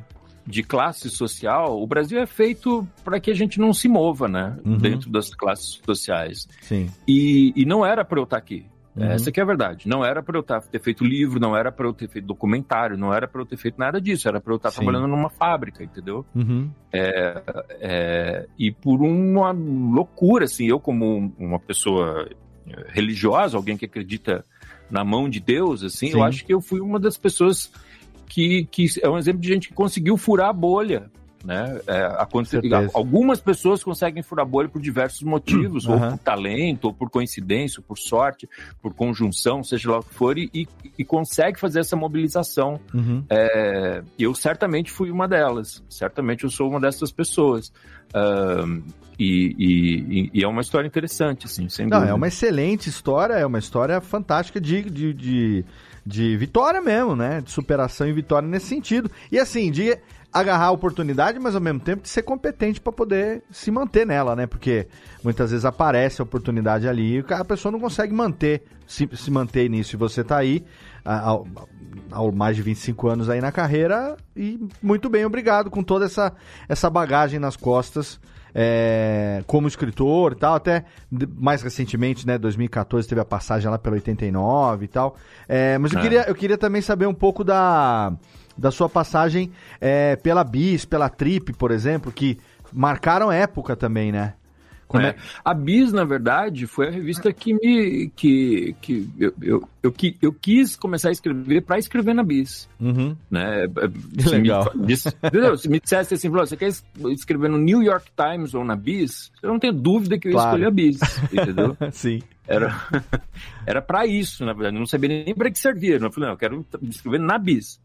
[0.45, 4.57] de classe social, o Brasil é feito para que a gente não se mova, né?
[4.65, 4.77] Uhum.
[4.77, 6.47] Dentro das classes sociais.
[6.61, 6.89] Sim.
[7.07, 8.65] E, e não era para eu estar aqui.
[8.95, 9.05] Uhum.
[9.05, 9.87] Essa que é a verdade.
[9.87, 12.97] Não era para eu tá, ter feito livro, não era para eu ter feito documentário,
[12.97, 14.27] não era para eu ter feito nada disso.
[14.27, 14.77] Era para eu estar Sim.
[14.77, 16.25] trabalhando numa fábrica, entendeu?
[16.35, 16.69] Uhum.
[16.91, 17.41] É,
[17.79, 22.27] é, e por uma loucura, assim, eu como uma pessoa
[22.89, 24.45] religiosa, alguém que acredita
[24.89, 26.13] na mão de Deus, assim, Sim.
[26.13, 27.71] eu acho que eu fui uma das pessoas
[28.27, 31.09] que, que é um exemplo de gente que conseguiu furar a bolha.
[31.43, 31.79] Né?
[31.87, 32.59] É, aconte-
[32.93, 36.11] algumas pessoas conseguem furar bolha por diversos motivos, ou Aham.
[36.11, 38.47] por talento, ou por coincidência, ou por sorte,
[38.81, 42.79] por conjunção, seja lá o que for, e, e consegue fazer essa mobilização.
[42.93, 43.23] Uhum.
[43.29, 47.73] É, eu certamente fui uma delas, certamente eu sou uma dessas pessoas.
[48.13, 48.81] Ahn,
[49.17, 52.11] e, e- e é uma história interessante, assim, sem Não, dúvida.
[52.11, 55.65] é uma excelente história, é uma história fantástica de, de, de,
[56.05, 57.41] de vitória mesmo, né?
[57.41, 59.09] De superação e vitória nesse sentido.
[59.31, 59.97] E assim, de
[60.33, 64.35] agarrar a oportunidade, mas ao mesmo tempo de ser competente para poder se manter nela,
[64.35, 64.47] né?
[64.47, 64.87] Porque
[65.23, 69.69] muitas vezes aparece a oportunidade ali e a pessoa não consegue manter, se, se manter
[69.69, 69.95] nisso.
[69.95, 70.63] E você tá aí
[71.03, 71.37] há,
[72.33, 76.33] mais de 25 anos aí na carreira e muito bem, obrigado com toda essa,
[76.69, 78.19] essa bagagem nas costas
[78.53, 80.83] é, como escritor e tal, até
[81.37, 85.15] mais recentemente, né, 2014 teve a passagem lá pela 89 e tal.
[85.47, 86.01] É, mas eu, É.
[86.01, 88.11] queria, eu queria também saber um pouco da,
[88.57, 92.37] da sua passagem é, pela Bis, pela Trip, por exemplo, que
[92.73, 94.33] marcaram época também, né?
[94.87, 95.15] Como É.
[95.45, 98.09] A Bis, na verdade, foi a revista que me.
[98.13, 102.67] que, que eu, eu, eu, eu quis começar a escrever para escrever na Bis.
[102.77, 103.15] Uhum.
[103.29, 103.67] Né?
[104.19, 104.69] Se legal.
[104.75, 105.55] Me, disse- entendeu?
[105.57, 108.75] Se me dissesse assim, "Flor, você quer es- escrever no New York Times ou na
[108.75, 109.31] Bis?
[109.41, 110.49] Eu não tenho dúvida que eu Claro.
[110.49, 110.99] escolher a Bis,
[111.31, 111.77] entendeu?
[111.93, 112.21] Sim.
[112.45, 112.75] Era,
[113.65, 114.75] era para isso, na verdade.
[114.75, 115.95] Eu não sabia nem para que servia.
[115.95, 117.79] Eu falei, não, eu quero escrever na Bis.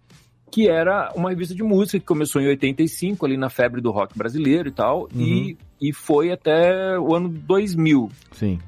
[0.51, 4.17] Que era uma revista de música que começou em 85, ali na febre do rock
[4.17, 8.11] brasileiro e tal, e, e foi até o ano 2000.
[8.33, 8.59] Sim.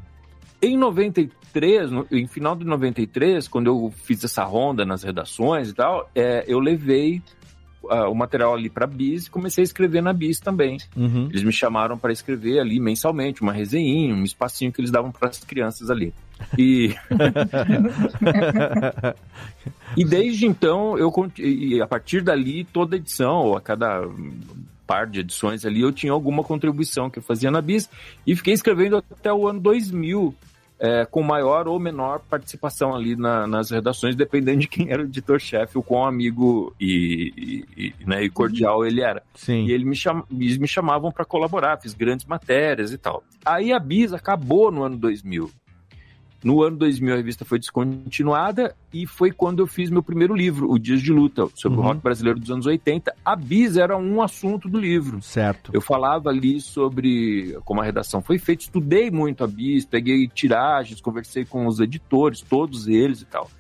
[0.61, 5.75] Em 93, no, em final de 93, quando eu fiz essa ronda nas redações e
[5.75, 7.23] tal, é, eu levei
[7.89, 10.79] ah, o material ali para Bis e comecei a escrever na Bis também.
[10.97, 11.29] Uhum.
[11.31, 15.29] Eles me chamaram para escrever ali mensalmente, uma resenhinha, um espacinho que eles davam para
[15.29, 16.13] as crianças ali.
[16.57, 16.95] E,
[19.97, 24.03] e desde então, eu e a partir dali, toda edição, ou a cada
[24.87, 27.91] par de edições ali, eu tinha alguma contribuição que eu fazia na Bis
[28.27, 30.35] e fiquei escrevendo até o ano 2000.
[30.81, 35.07] é, com maior ou menor participação ali na- nas redações, dependendo de quem era o
[35.07, 39.21] editor-chefe, o quão amigo e, e- e, né, e cordial ele era.
[39.35, 39.67] Sim.
[39.67, 40.23] E ele me cham...
[40.31, 43.25] eles me chamavam para colaborar, fiz grandes matérias e tal.
[43.45, 45.51] Aí a Bis acabou no ano 2000.
[46.43, 50.71] No ano 2000 a revista foi descontinuada e foi quando eu fiz meu primeiro livro,
[50.71, 51.85] O Dias de Luta, sobre Uhum.
[51.85, 53.13] o rock brasileiro dos anos 80.
[53.25, 55.21] A Bis era um assunto do livro.
[55.21, 55.71] Certo.
[55.75, 61.01] Eu falava ali sobre como a redação foi feita, estudei muito a Bis, peguei tiragens,
[61.01, 63.51] conversei com os editores, todos eles e tal.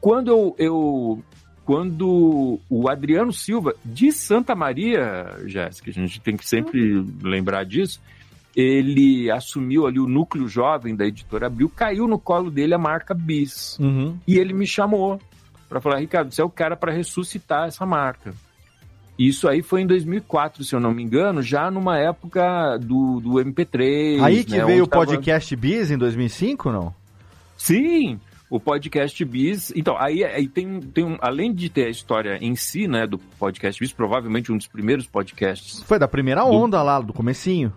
[0.00, 1.24] Quando eu, eu
[1.64, 8.00] quando o Adriano Silva, de Santa Maria, Jéssica, a gente tem que sempre lembrar disso,
[8.60, 13.14] ele assumiu ali o núcleo jovem da editora Abril, caiu no colo dele a marca
[13.14, 13.78] Bis.
[13.78, 14.18] Uhum.
[14.26, 15.20] E ele me chamou
[15.68, 18.34] para falar, Ricardo, você é o cara para ressuscitar essa marca.
[19.16, 23.30] Isso aí foi em 2004, se eu não me engano, já numa época do, do
[23.34, 24.22] MP3.
[24.24, 26.92] Aí que né, veio o tava- podcast Biz em 2005, não?
[27.56, 28.18] Sim,
[28.50, 29.72] o podcast Biz.
[29.76, 33.18] Então, aí, aí tem, tem um, além de ter a história em si, né, do
[33.18, 35.80] podcast Biz, provavelmente um dos primeiros podcasts.
[35.82, 37.72] Foi da primeira onda lá, do comecinho.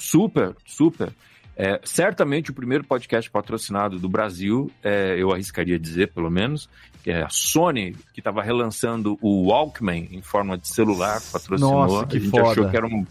[0.00, 1.12] Super, super.
[1.56, 6.70] É, certamente o primeiro podcast patrocinado do Brasil, é, eu arriscaria dizer, pelo menos,
[7.04, 11.86] que é a Sony, que estava relançando o Walkman em forma de celular, patrocinou.
[11.86, 12.50] Nossa, que a gente foda.
[12.50, 13.06] achou que era um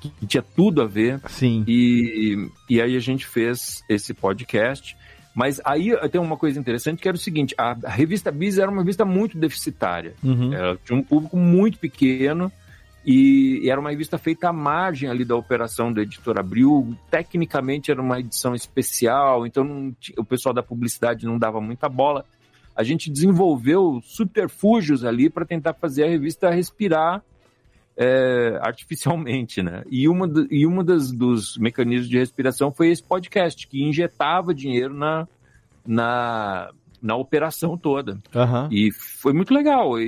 [0.00, 1.20] que tinha tudo a ver.
[1.28, 1.64] Sim.
[1.66, 4.96] E, e aí a gente fez esse podcast.
[5.34, 8.70] Mas aí tem uma coisa interessante que era o seguinte: a, a revista Biz era
[8.70, 10.14] uma revista muito deficitária.
[10.22, 10.52] Uhum.
[10.52, 12.52] Ela tinha um público muito pequeno
[13.06, 16.96] e, era uma revista feita à margem ali da operação do Editor Abril.
[17.10, 22.24] Tecnicamente era uma edição especial, então não o pessoal da publicidade não dava muita bola.
[22.74, 27.22] A gente desenvolveu subterfúgios ali para tentar fazer a revista respirar
[27.96, 29.84] é, artificialmente, né?
[29.88, 34.52] E uma, do- e uma das, dos mecanismos de respiração foi esse podcast, que injetava
[34.52, 35.28] dinheiro na,
[35.86, 36.70] na,
[37.04, 38.18] na operação toda.
[38.34, 38.66] Aham.
[38.72, 40.00] E foi muito legal.
[40.00, 40.04] E,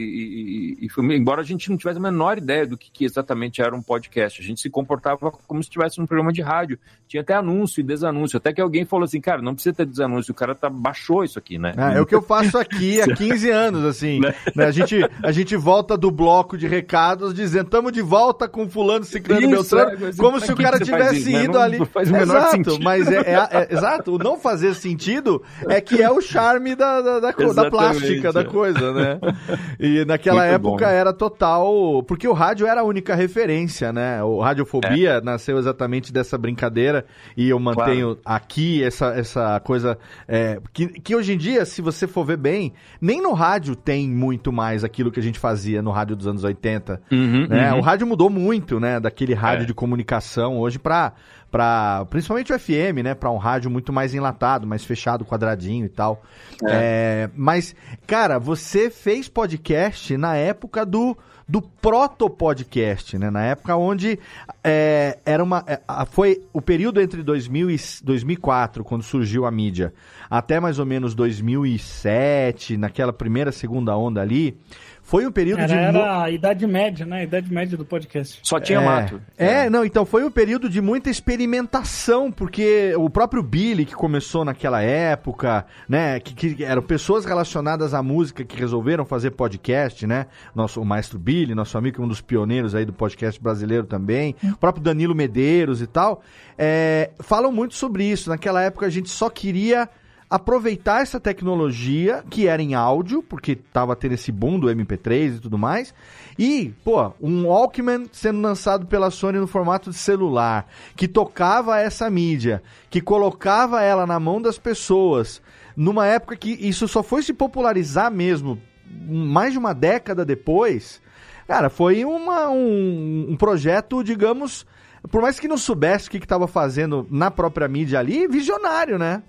[0.80, 3.60] e- e foi- embora a gente não tivesse a menor ideia do que, que exatamente
[3.60, 6.78] era um podcast, a gente se comportava como se estivesse num programa de rádio.
[7.06, 8.38] Tinha até anúncio e desanúncio.
[8.38, 11.38] Até que alguém falou assim, cara, não precisa ter desanúncio, o cara tá, baixou isso
[11.38, 11.74] aqui, né?
[11.76, 14.18] Ah, é o que eu faço aqui há 15 anos, assim.
[14.20, 14.34] né?
[14.66, 19.04] A, gente, a gente volta do bloco de recados dizendo, estamos de volta com fulano,
[19.04, 21.44] ciclano, Isso, beltrano, é, como se o cara tivesse isso, né?
[21.44, 21.78] ido Não- ali.
[21.78, 22.82] não faz o menor exato, sentido.
[22.82, 26.85] mas é, é- é- exato, o não fazer sentido é que é o charme da,
[26.86, 28.44] da, da, da Exatamente, plástica da é.
[28.44, 29.18] coisa, né?
[29.78, 30.90] E naquela Muito época bom.
[30.90, 32.02] era total.
[32.06, 34.22] Porque o rádio era a única referência, né?
[34.22, 37.04] O Radiofobia nasceu exatamente dessa brincadeira
[37.36, 39.98] e eu mantenho aqui essa, essa coisa.
[40.26, 44.08] é, que, que hoje em dia, se você for ver bem, nem no rádio tem
[44.08, 47.00] muito mais aquilo que a gente fazia no rádio dos anos 80.
[47.10, 47.72] Uhum, né?
[47.72, 47.78] uhum.
[47.78, 48.98] O rádio mudou muito, né?
[48.98, 49.66] Daquele rádio É.
[49.66, 51.12] de comunicação hoje pra.
[51.56, 53.14] Pra, principalmente o FM, né?
[53.14, 56.22] Pra um rádio muito mais enlatado, mais fechado, quadradinho e tal.
[56.68, 57.74] É, mas,
[58.06, 61.16] cara, você fez podcast na época do,
[61.48, 63.30] do proto-podcast, né?
[63.30, 64.18] Na época onde
[64.62, 65.64] é, era uma.
[65.66, 65.80] é,
[66.10, 69.94] foi o período entre 2000 e 2004, quando surgiu a mídia,
[70.28, 74.60] até mais ou menos 2007, naquela primeira, segunda onda ali.
[75.06, 75.74] Foi um período Era, de.
[75.74, 77.20] era a idade média, né?
[77.20, 78.40] A idade média do podcast.
[78.42, 79.22] Só tinha é, mato.
[79.38, 84.44] É, não, então foi um período de muita experimentação, porque o próprio Billy, que começou
[84.44, 90.26] naquela época, né, que, que eram pessoas relacionadas à música que resolveram fazer podcast, né,
[90.52, 94.56] nosso, o maestro Billy, nosso amigo, um dos pioneiros aí do podcast brasileiro também, o
[94.56, 96.20] próprio Danilo Medeiros e tal,
[96.58, 98.28] é, falam muito sobre isso.
[98.28, 99.88] Naquela época a gente só queria
[100.28, 105.40] aproveitar essa tecnologia que era em áudio, porque tava tendo esse boom do MP3 e
[105.40, 105.94] tudo mais,
[106.38, 110.66] e, pô, um Walkman sendo lançado pela Sony no formato de celular,
[110.96, 115.40] que tocava essa mídia, que colocava ela na mão das pessoas,
[115.76, 118.60] numa época que isso só foi se popularizar mesmo
[119.08, 121.00] mais de uma década depois,
[121.46, 124.66] cara, foi uma, um, um projeto, digamos,
[125.10, 129.22] por mais que não soubesse o que estava fazendo na própria mídia ali, visionário, né?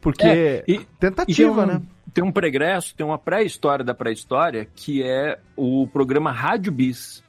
[0.00, 1.82] Porque É, e- tentativa, E tem um, né?
[2.14, 7.22] Tem um pregresso, tem uma pré-história da pré-história, que é o programa Rádio Bis.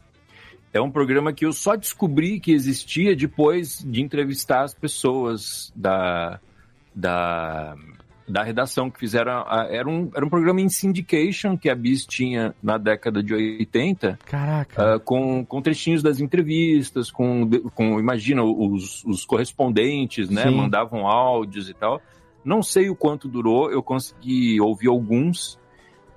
[0.74, 6.39] É um programa que eu só descobri que existia depois de entrevistar as pessoas da,
[6.95, 7.76] da,
[8.28, 9.43] da redação que fizeram.
[9.47, 13.34] a- era, um, era um programa em syndication que a Bis tinha na década de
[13.34, 14.17] 80.
[14.26, 14.95] Caraca.
[14.95, 20.43] ah, com, com trechinhos das entrevistas, com, com imagina, os, os correspondentes, né?
[20.43, 20.55] Sim.
[20.55, 22.01] Mandavam áudios e tal.
[22.43, 25.59] Não sei o quanto durou, eu consegui ouvir alguns,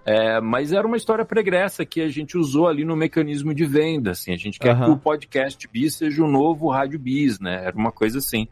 [0.05, 4.13] é, mas era uma história pregressa que a gente usou ali no mecanismo de venda.
[4.13, 4.85] Assim, a gente quer Aham.
[4.87, 7.65] que o podcast Bis seja o novo Rádio Bis, né?
[7.67, 8.49] Era uma coisa assim.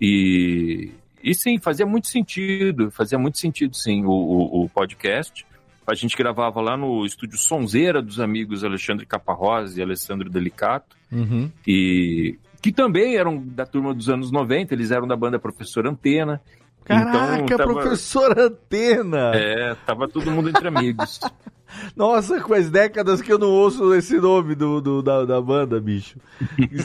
[0.00, 0.90] E,
[1.22, 5.46] e sim, fazia muito sentido, fazia muito sentido, sim, o, o, o podcast.
[5.86, 11.50] A gente gravava lá no estúdio Sonzeira dos amigos Alexandre Caparrós e Alessandro Delicato Uhum.
[11.66, 16.40] e que também eram da turma dos anos 90, eles eram da banda Professor Antena.
[16.84, 19.32] Caraca, então, tava- professor Antena!
[19.34, 21.20] É, tava todo mundo entre amigos.
[21.96, 26.18] Nossa, quais décadas que eu não ouço esse nome do, do- da, da banda, bicho.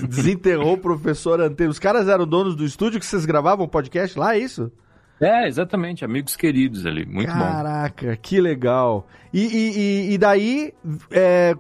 [0.07, 1.69] Desenterrou o professor Antena.
[1.69, 4.71] Os caras eram donos do estúdio que vocês gravavam podcast lá, é isso?
[5.19, 7.39] É, exatamente, amigos queridos ali, muito bom.
[7.39, 9.07] Caraca, que legal.
[9.33, 10.73] E, e- e- e daí,
[11.09, 11.55] é,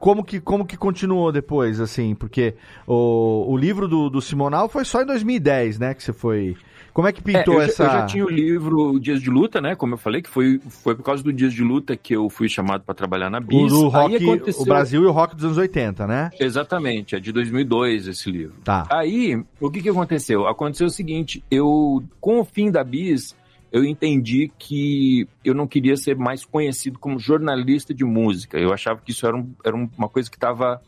[0.00, 2.14] como, que, como que continuou depois, assim?
[2.14, 2.54] Porque
[2.86, 6.56] o, o livro do, do Simonal foi só em 2010, né, que você foi...
[6.92, 7.82] Como é que É, pintou eu, já- essa...
[7.84, 9.74] eu já tinha o livro Dias de Luta, né?
[9.74, 12.48] Como eu falei, que foi, foi por causa do Dias de Luta que eu fui
[12.48, 13.72] chamado para trabalhar na O BIS.
[13.72, 16.30] Aí rock, aconteceu- o Brasil e o rock dos anos 80, né?
[16.38, 18.54] Exatamente, é de 2002 esse livro.
[18.62, 18.86] Tá.
[18.90, 20.46] Aí, o que, que aconteceu?
[20.46, 23.34] Aconteceu o seguinte, eu, com o fim da BIS,
[23.72, 28.58] eu entendi que eu não queria ser mais conhecido como jornalista de música.
[28.58, 30.78] Eu achava que isso era, um- era um- uma coisa que estava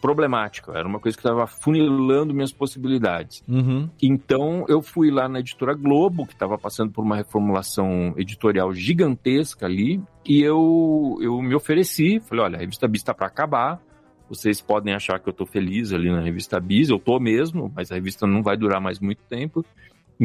[0.00, 3.42] problemática, era uma coisa que estava funilando minhas possibilidades.
[3.48, 3.88] Uhum.
[4.00, 9.66] Então eu fui lá na editora Globo, que estava passando por uma reformulação editorial gigantesca
[9.66, 13.80] ali, e eu, eu me ofereci, falei, olha, a revista Bis está para acabar,
[14.28, 17.92] vocês podem achar que eu estou feliz ali na revista Bis, eu estou mesmo, mas
[17.92, 19.64] a revista não vai durar mais muito tempo.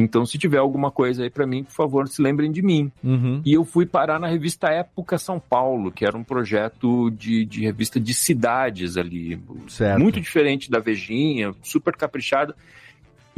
[0.00, 2.92] Então, se tiver alguma coisa aí para mim, por favor, se lembrem de mim.
[3.02, 3.42] Uhum.
[3.44, 7.62] E eu fui parar na revista Época São Paulo, que era um projeto de, de
[7.62, 9.40] revista de cidades ali.
[9.66, 9.98] Certo.
[10.00, 12.54] Muito diferente da Vejinha, super caprichado.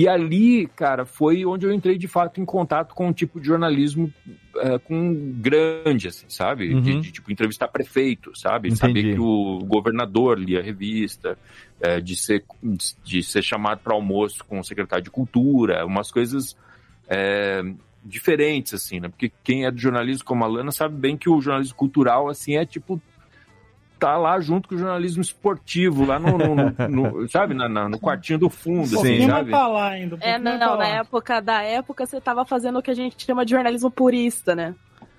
[0.01, 3.49] E ali, cara, foi onde eu entrei de fato em contato com um tipo de
[3.49, 4.11] jornalismo
[4.57, 6.73] é, com grande, assim, sabe?
[6.73, 6.81] Uhum.
[6.81, 8.69] De, de, tipo entrevistar prefeito, sabe?
[8.69, 8.81] Entendi.
[8.81, 11.37] Saber que o governador lia a revista,
[11.79, 12.43] é, de, ser,
[13.05, 16.57] de ser chamado para almoço com o secretário de cultura, umas coisas
[17.07, 17.61] é,
[18.03, 19.11] diferentes, assim, né?
[19.11, 22.57] Porque quem é do jornalismo como a Lana sabe bem que o jornalismo cultural, assim,
[22.57, 22.99] é tipo
[24.01, 27.89] tá lá junto com o jornalismo esportivo, lá no, no, no, no sabe, na, na,
[27.89, 29.51] no quartinho do fundo, Um assim, sabe?
[29.51, 30.17] pra lá ainda.
[30.17, 30.89] Um É, não, pra na lá.
[30.89, 34.75] época da época você tava fazendo o que a gente chama de jornalismo purista, né?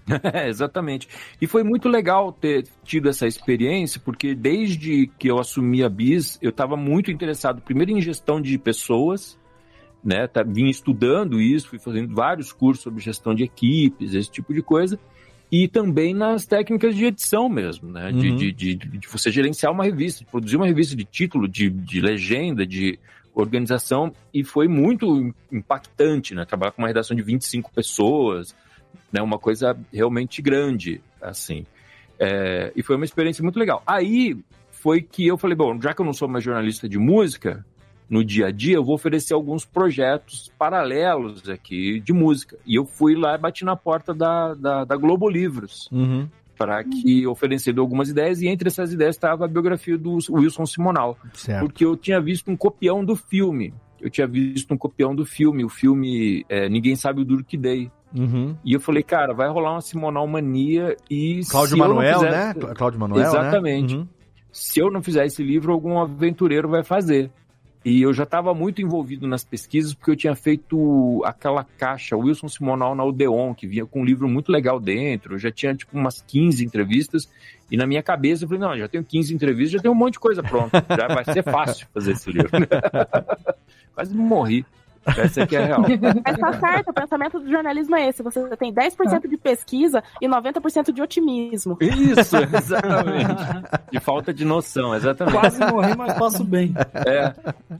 [0.33, 1.07] É, exatamente.
[1.39, 6.37] E foi muito legal ter tido essa experiência, porque desde que eu assumi a Bis,
[6.41, 9.39] eu estava muito interessado, primeiro em gestão de pessoas,
[10.03, 10.27] né?
[10.27, 14.61] Tá, vim estudando isso, fui fazendo vários cursos sobre gestão de equipes, esse tipo de
[14.63, 14.99] coisa,
[15.51, 18.11] e também nas técnicas de edição mesmo, né?
[18.11, 18.35] De, Uhum.
[18.37, 21.99] de, de, de você gerenciar uma revista, de produzir uma revista de título, de, de
[21.99, 22.97] legenda, de
[23.33, 26.45] organização, e foi muito impactante, né?
[26.45, 28.55] Trabalhar com uma redação de 25 pessoas,
[29.11, 29.21] né?
[29.21, 31.65] Uma coisa realmente grande, assim.
[32.19, 33.83] É, e foi uma experiência muito legal.
[33.85, 34.37] Aí
[34.71, 37.65] foi que eu falei, bom, já que eu não sou mais jornalista de música,
[38.11, 42.57] no dia a dia eu vou oferecer alguns projetos paralelos aqui de música.
[42.65, 46.27] E eu fui lá e bati na porta da, da, da Globo Livros Uhum.
[46.57, 51.17] para que oferecendo algumas ideias, e entre essas ideias estava a biografia do Wilson Simonal
[51.33, 51.61] Certo.
[51.65, 53.73] porque eu tinha visto um copião do filme.
[53.99, 57.55] Eu tinha visto um copião do filme, o filme é, Ninguém Sabe o Duro Que
[57.55, 57.89] Dei.
[58.13, 58.55] Uhum.
[58.65, 61.41] E eu falei, cara, vai rolar uma Simonal mania e.
[61.49, 62.53] Cláudio Manuel, fizer- né?
[62.59, 63.95] Clá- Cláudio Manuel, Exatamente.
[63.95, 64.01] né?
[64.01, 64.07] Uhum.
[64.51, 67.31] Se eu não fizer esse livro, algum aventureiro vai fazer.
[67.83, 72.47] E eu já estava muito envolvido nas pesquisas, porque eu tinha feito aquela caixa Wilson
[72.47, 75.33] Simonal na Odeon, que vinha com um livro muito legal dentro.
[75.33, 77.27] Eu já tinha, tipo, umas 15 entrevistas.
[77.71, 80.13] E na minha cabeça eu falei, não, já tenho 15 entrevistas, já tenho um monte
[80.13, 80.85] de coisa pronta.
[80.89, 82.51] Já vai ser fácil fazer esse livro.
[83.95, 84.63] Quase morri.
[85.05, 85.81] Essa aqui é real.
[86.25, 88.21] Mas tá certo, o pensamento do jornalismo é esse.
[88.21, 91.77] Você tem 10% de pesquisa e 90% de otimismo.
[91.81, 93.35] Isso, exatamente.
[93.91, 95.37] De falta de noção, exatamente.
[95.39, 96.73] Quase morri, mas passo bem.
[97.07, 97.33] É.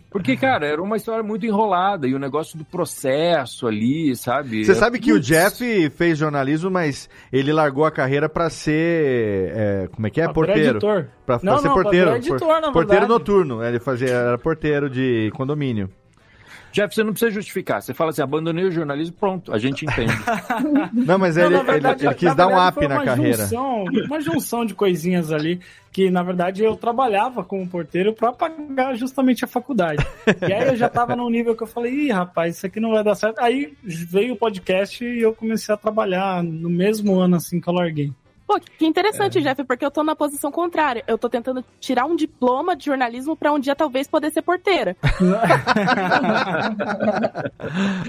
[0.09, 4.65] Porque, cara, era uma história muito enrolada e o negócio do processo ali, sabe?
[4.65, 9.51] Você É- sabe que o Jeff fez jornalismo, mas ele largou a carreira pra ser.
[9.55, 10.25] é, como é que é?
[10.25, 10.59] Ah, porteiro.
[10.59, 11.07] virar editor.
[11.25, 12.05] Pra, pra Não, ser não, pra porteiro.
[12.07, 13.63] virar editor, por- na porteiro noturno.
[13.63, 15.89] Ele fazia, era porteiro de condomínio.
[16.71, 17.81] Jeff, você não precisa justificar.
[17.81, 20.13] Você fala assim, abandonei o jornalismo, pronto, a gente entende.
[20.93, 23.37] Não, mas Não, ele, na verdade- ele, ele quis dar um up na uma carreira.
[23.43, 25.59] Junção, uma junção de coisinhas ali
[25.91, 30.05] que, na verdade, eu trabalhava como porteiro para pagar justamente a faculdade.
[30.47, 32.91] E aí eu já tava num nível que eu falei, ih, rapaz, isso aqui não
[32.91, 33.39] vai dar certo.
[33.39, 37.73] Aí veio o podcast e eu comecei a trabalhar no mesmo ano assim que eu
[37.73, 38.13] larguei.
[38.51, 41.03] Pô, que interessante, Jeff, porque eu tô na posição contrária.
[41.07, 44.95] Eu tô tentando tirar um diploma de jornalismo pra um dia talvez poder ser porteira.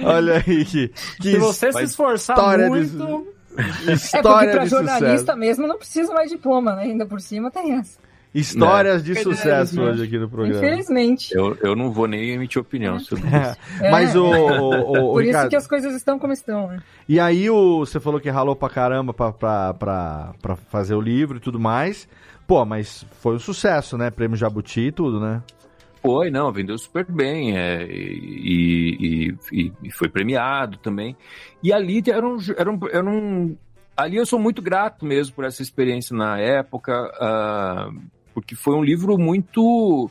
[0.04, 0.88] Olha aí, que,
[1.20, 2.88] que Se você se esforçar história muito.
[2.88, 3.02] de-
[3.54, 5.38] É porque história pra de jornalista sucesso.
[5.38, 6.84] mesmo não precisa mais diploma, né?
[6.84, 7.98] Ainda por cima tem essa.
[8.34, 9.90] Histórias de É, sucesso né?
[9.90, 10.56] hoje aqui no programa.
[10.56, 11.34] Infelizmente.
[11.34, 13.56] Eu, eu não vou nem emitir opinião sobre isso.
[13.84, 14.60] É, Mas o, é.
[14.60, 14.68] o,
[15.10, 16.82] o Por isso Ricardo, que as coisas estão como estão, né?
[17.08, 21.00] E aí o, você falou que ralou pra caramba pra, pra, pra, pra fazer o
[21.00, 22.08] livro e tudo mais.
[22.46, 24.10] Pô, mas foi um sucesso, né?
[24.10, 25.42] Prêmio Jabuti e tudo, né?
[26.02, 31.16] Foi, não, vendeu super bem é, e, e- e- foi premiado também.
[31.62, 33.56] E ali era um, era um, era um-
[33.96, 37.90] Ali eu sou muito grato mesmo por essa experiência na época, ah,
[38.34, 40.10] porque foi um livro muito.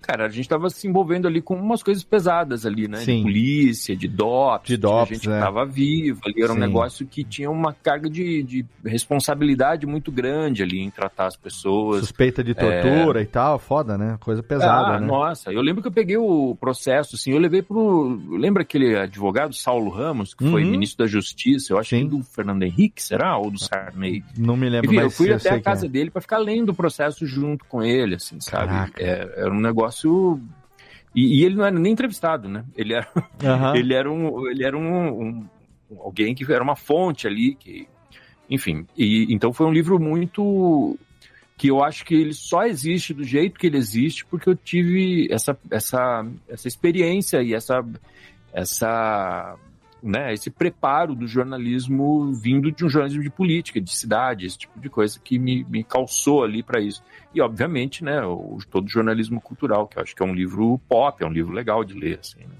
[0.00, 2.98] Cara, a gente estava se envolvendo ali com umas coisas pesadas ali, né?
[2.98, 3.18] Sim.
[3.18, 5.38] De polícia, de DOPS, De DOPS, a gente né?
[5.38, 6.60] estava vivo ali, era um Sim.
[6.60, 12.00] negócio que tinha uma carga de, de responsabilidade muito grande ali em tratar as pessoas.
[12.00, 14.16] Suspeita de tortura e tal, foda, né?
[14.20, 15.06] Coisa pesada, ah, né?
[15.06, 18.20] nossa, eu lembro que eu peguei o processo, assim, eu levei pro.
[18.30, 20.70] Lembra aquele advogado, Saulo Ramos, que foi Uhum.
[20.70, 23.36] ministro da Justiça, eu acho que do Fernando Henrique, será?
[23.38, 24.24] Ou do Sarney?
[24.36, 25.88] Não me lembro, Enfim, eu mas fui eu até sei a casa é.
[25.88, 28.92] dele para ficar lendo o processo junto com ele, assim, sabe?
[28.98, 29.95] É, era um negócio.
[31.14, 32.64] E, e ele não era nem entrevistado, né?
[32.76, 33.08] Ele era,
[33.42, 33.74] Aham.
[33.76, 35.46] ele era, um, ele era um, um-
[35.98, 37.88] alguém que era uma fonte ali, que,
[38.50, 38.86] enfim.
[38.96, 40.98] E, então foi um livro muito
[41.56, 45.26] que eu acho que ele só existe do jeito que ele existe porque eu tive
[45.32, 47.82] essa, essa, essa experiência e essa,
[48.52, 49.56] essa
[50.02, 54.78] né, esse preparo do jornalismo vindo de um jornalismo de política, de cidade, esse tipo
[54.78, 57.02] de coisa que me, me calçou ali para isso.
[57.34, 60.78] E, obviamente, né, o, todo o jornalismo cultural, que eu acho que é um livro
[60.88, 62.18] pop, é um livro legal de ler.
[62.20, 62.54] Assim, né?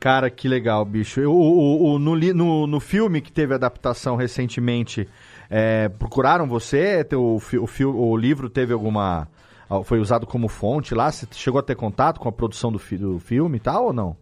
[0.00, 1.20] Cara, que legal, bicho.
[1.22, 5.08] O, o- o- no, no, no filme que teve adaptação recentemente,
[5.48, 7.06] é, procuraram você?
[7.14, 9.28] O, o, o livro teve alguma.
[9.84, 11.10] Foi usado como fonte lá?
[11.10, 14.16] Você chegou a ter contato com a produção do, do filme e tal ou não?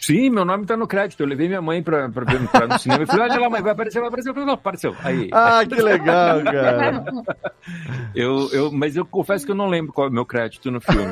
[0.00, 1.20] Sim, meu nome tá no crédito.
[1.20, 3.62] Eu levei minha mãe pra, pra ver pra, no cinema e falei, olha lá, mãe,
[3.62, 4.28] vai aparecer, vai aparecer.
[4.28, 4.96] Eu falei, não, apareceu.
[5.02, 5.30] Aí.
[5.32, 7.04] Ah, que legal, cara.
[8.14, 10.80] Eu, eu, mas eu confesso que eu não lembro qual é o meu crédito no
[10.80, 11.02] filme.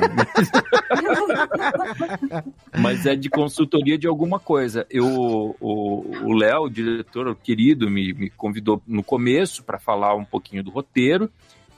[2.79, 4.87] mas é de consultoria de alguma coisa.
[4.89, 10.15] Eu, o o Léo, o diretor o querido, me, me convidou no começo para falar
[10.15, 11.29] um pouquinho do roteiro.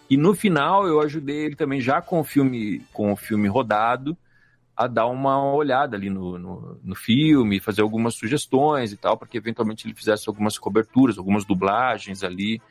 [0.09, 4.15] E no final eu ajudei ele também, já com o filme, com o filme rodado,
[4.77, 9.27] a dar uma olhada ali no, no, no filme, fazer algumas sugestões e tal, para
[9.27, 12.61] que eventualmente ele fizesse algumas coberturas, algumas dublagens ali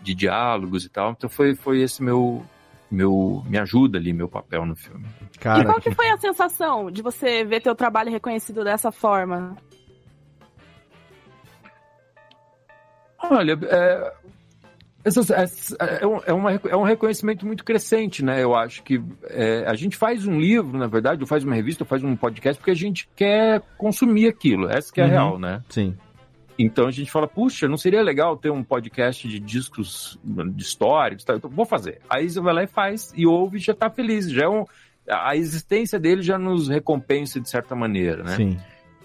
[0.00, 1.12] de diálogos e tal.
[1.12, 2.44] Então foi, foi esse meu,
[2.90, 5.06] meu me ajuda ali, meu papel no filme.
[5.32, 9.56] e qual que foi a sensação de você ver teu trabalho reconhecido dessa forma?
[13.30, 14.14] Olha, é,
[15.04, 18.42] é, um, é, uma, é um reconhecimento muito crescente, né?
[18.42, 21.82] Eu acho que é, a gente faz um livro, na verdade, ou faz uma revista,
[21.82, 24.68] ou faz um podcast, porque a gente quer consumir aquilo.
[24.70, 25.12] Essa que é a Uhum.
[25.12, 25.62] real, né?
[25.68, 25.96] Sim.
[26.58, 31.16] Então a gente fala, puxa, não seria legal ter um podcast de discos de história?
[31.20, 32.00] Então, vou fazer.
[32.08, 34.30] Aí você vai lá e faz, e ouve e já tá feliz.
[34.30, 34.64] Já é um,
[35.08, 38.36] a existência dele já nos recompensa de certa maneira, né?
[38.36, 38.56] Sim.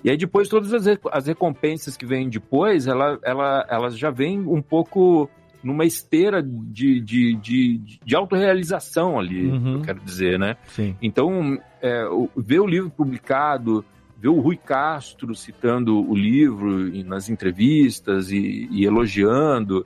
[0.03, 4.39] E aí depois todas as, as recompensas que vêm depois, ela, ela, elas já vêm
[4.41, 5.27] um pouco
[5.67, 9.73] numa esteira de, de, de, de autorrealização ali, Uhum.
[9.75, 10.55] eu quero dizer, né?
[10.67, 10.95] Sim.
[11.01, 13.83] Então, é, o- ver o livro publicado,
[14.17, 19.85] ver o Rui Castro citando o livro nas entrevistas e, e elogiando,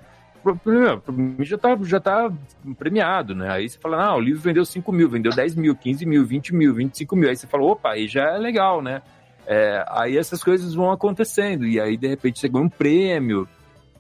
[1.40, 2.32] já tá, já tá
[2.78, 3.50] premiado, né?
[3.52, 6.56] Aí você fala, ah, o livro vendeu 5 mil, vendeu 10 mil, 15 mil, 20
[6.56, 7.30] mil, 25 mil.
[7.30, 9.02] Aí você fala, opa, aí já é legal, né?
[9.46, 13.48] É, aí essas coisas vão acontecendo, e aí de repente você ganha um prêmio,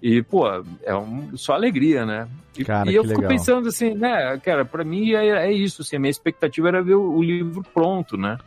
[0.01, 0.45] e pô,
[0.83, 2.27] é um, só alegria, né?
[2.57, 3.29] E, Cara, e eu fico legal.
[3.29, 6.95] pensando assim, né, cara, pra mim é, é isso, assim, a minha expectativa era ver
[6.95, 8.37] o, o livro pronto, né?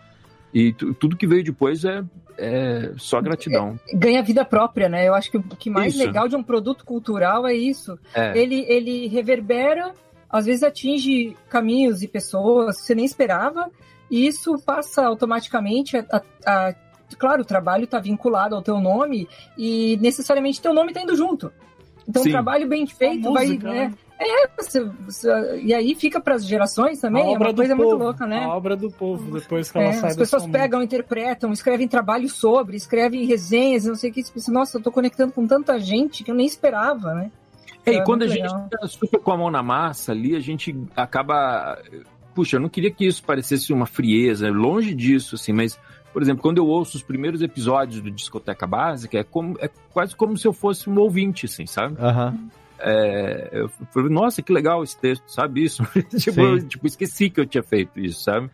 [0.53, 2.03] E tu- tudo que veio depois é,
[2.39, 3.79] é só gratidão.
[3.95, 5.09] Ganha vida própria, né?
[5.09, 6.05] Eu acho que o que mais Isso.
[6.05, 7.99] legal de um produto cultural é isso.
[8.15, 8.37] É.
[8.39, 9.93] Ele, ele reverbera,
[10.31, 13.69] às vezes atinge caminhos e pessoas que você nem esperava,
[14.11, 16.05] e isso passa automaticamente a.
[16.13, 16.23] a-
[16.69, 16.75] a-
[17.15, 21.53] claro, o trabalho está vinculado ao teu nome e necessariamente teu nome está indo junto.
[22.09, 22.29] Então, Sim.
[22.29, 23.47] um trabalho bem feito vai.
[23.47, 23.89] música, né?
[23.89, 23.95] né?
[24.21, 28.03] É, você- você- e aí fica para as gerações também, é uma coisa povo, muito
[28.05, 28.45] louca, né?
[28.45, 32.33] A obra do povo, depois que É, ela sai as pessoas pegam, interpretam, escrevem trabalhos
[32.35, 34.23] sobre, escrevem resenhas, não sei o que.
[34.33, 37.31] Pensa, Nossa, eu tô conectando com tanta gente que eu nem esperava, né?
[37.85, 38.69] É, e É quando a muito gente legal.
[38.71, 41.79] tá super com a mão na massa ali, a gente acaba.
[42.35, 45.79] Puxa, eu não queria que isso parecesse uma frieza, longe disso, assim, mas,
[46.15, 50.15] por exemplo, quando eu ouço os primeiros episódios do Discoteca Básica, é, como, é quase
[50.17, 51.97] como se eu fosse um ouvinte, assim, sabe?
[52.01, 52.49] Aham.
[52.79, 55.83] É, eu falei, nossa, que legal esse texto, sabe isso?
[56.19, 58.49] tipo, eu, tipo, esqueci que eu tinha feito isso, sabe?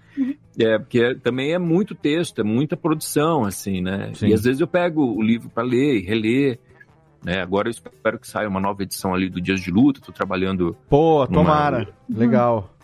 [0.58, 4.10] É, porque é- também é muito texto, é muita produção, assim, né?
[4.14, 4.28] Sim.
[4.28, 6.58] E às vezes eu pego o livro para ler e reler,
[7.24, 7.40] né?
[7.42, 10.76] Agora eu espero que saia uma nova edição ali do Dias de Luta, tô trabalhando...
[10.88, 11.88] Pô, numa- tomara.
[12.08, 12.74] Legal.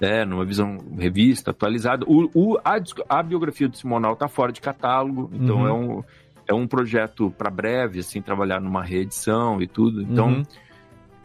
[0.00, 2.04] É, numa visão revista, atualizada.
[2.06, 2.78] O, o- a,
[3.08, 5.66] a biografia do Simonal tá fora de catálogo, então Uhum.
[5.68, 6.04] é um...
[6.50, 10.00] É um projeto para breve, assim, trabalhar numa reedição e tudo.
[10.00, 10.42] Então, Uhum.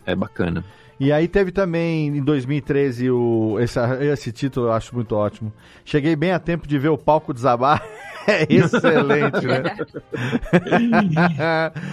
[0.05, 0.65] é bacana.
[1.03, 5.51] E aí teve também em 2013 o esse, esse título eu acho muito ótimo.
[5.83, 7.83] Cheguei bem a tempo de ver o palco desabar.
[8.27, 9.63] é excelente, né?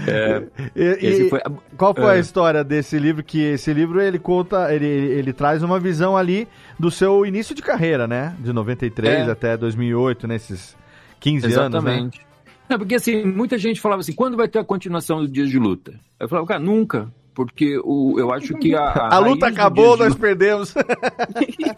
[0.07, 0.43] É,
[0.77, 1.41] E- foi-
[1.77, 2.21] Qual foi a É.
[2.21, 3.23] história desse livro?
[3.23, 6.47] Que esse livro ele conta, ele, ele traz uma visão ali
[6.79, 8.35] do seu início de carreira, né?
[8.39, 9.31] De 93 É.
[9.31, 10.77] até 2008, nesses
[11.19, 11.67] 15 anos, né?
[11.95, 12.21] Exatamente.
[12.69, 15.59] Não, porque assim, muita gente falava assim, quando vai ter a continuação dos Dias de
[15.59, 15.93] Luta?
[16.19, 17.09] Eu falava, cara, nunca.
[17.35, 18.91] Porque o, eu acho que a.
[19.11, 20.75] A luta raiz do acabou, de nós Luta- perdemos.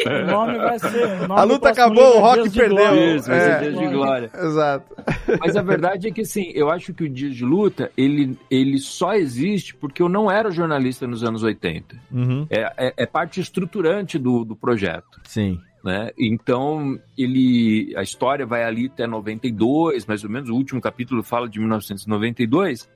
[0.03, 1.28] O nome vai ser.
[1.28, 3.16] nome A luta acabou, livro o rock Dias de perdeu.
[3.16, 3.59] Isso, vai ser É.
[3.61, 4.30] Dias de Glória.
[4.34, 4.96] Exato.
[5.40, 8.78] Mas a verdade é que, assim, eu acho que o Dias de Luta, ele, ele
[8.78, 11.96] só existe porque eu não era jornalista nos anos 80.
[12.11, 12.46] Uhum.
[12.50, 15.20] É, é, é parte estruturante do, do projeto.
[15.24, 15.61] Sim.
[15.84, 16.11] Né?
[16.18, 21.48] Então, ele a história vai ali até 92, mais ou menos, o último capítulo fala
[21.48, 22.88] de 1992,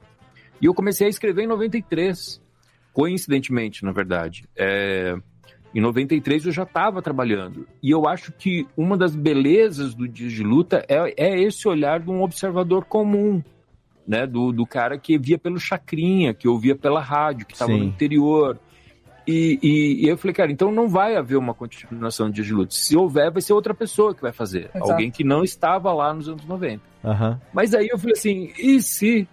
[0.61, 2.41] e eu comecei a escrever em 93,
[2.97, 4.45] coincidentemente, na verdade.
[4.57, 5.15] É,
[5.75, 10.33] em 93 eu já estava trabalhando, e eu acho que uma das belezas do Dias
[10.33, 13.43] de Luta é, é esse olhar de um observador comum,
[14.09, 14.27] né?
[14.27, 18.59] do, do cara que via pelo chacrinha, que ouvia pela rádio, que estava no interior,
[19.29, 22.55] e, e- e eu falei, cara, então não vai haver uma continuação de Dias de
[22.55, 22.75] Luta.
[22.75, 24.71] Se houver, vai ser outra pessoa que vai fazer.
[24.75, 24.91] Exato.
[24.93, 26.81] Alguém que não estava lá nos anos 90.
[27.05, 27.39] Aham.
[27.53, 29.29] Mas aí eu falei assim, e se...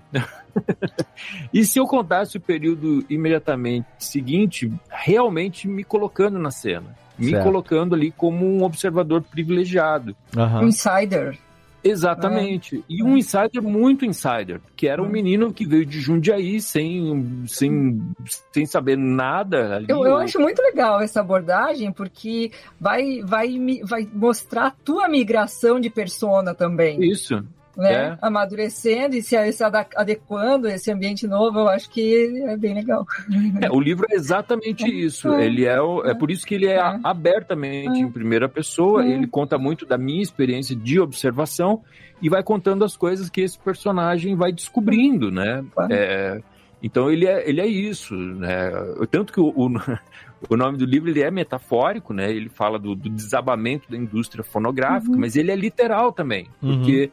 [1.53, 6.95] e se eu contasse o período imediatamente seguinte, realmente me colocando na cena?
[7.17, 7.43] Me Certo.
[7.43, 10.15] colocando ali como um observador privilegiado.
[10.35, 10.63] Um Aham.
[10.65, 11.37] insider.
[11.83, 12.77] Exatamente.
[12.77, 12.81] É.
[12.89, 18.01] E um insider muito insider, que era um menino que veio de Jundiaí sem, sem,
[18.53, 19.75] sem saber nada.
[19.75, 19.87] Ali.
[19.89, 25.79] Eu, eu acho muito legal essa abordagem, porque vai, vai, vai mostrar a tua migração
[25.79, 27.03] de persona também.
[27.03, 27.43] Isso
[27.75, 27.93] né?
[27.93, 28.17] É.
[28.21, 33.05] Amadurecendo e se, se adequando a esse ambiente novo, eu acho que é bem legal.
[33.61, 35.31] É, o livro é exatamente isso.
[35.33, 35.45] É.
[35.45, 36.99] Ele é, é por isso que ele é, é.
[37.03, 39.05] abertamente em primeira pessoa.
[39.05, 41.81] Ele conta muito da minha experiência de observação
[42.21, 45.63] e vai contando as coisas que esse personagem vai descobrindo, né?
[45.89, 46.41] É,
[46.81, 48.71] então ele é, ele é isso, né?
[49.09, 49.69] Tanto que o, o,
[50.49, 52.31] o nome do livro ele é metafórico, né?
[52.31, 55.19] Ele fala do, do desabamento da indústria fonográfica, uhum.
[55.19, 56.77] mas ele é literal também, uhum.
[56.77, 57.11] porque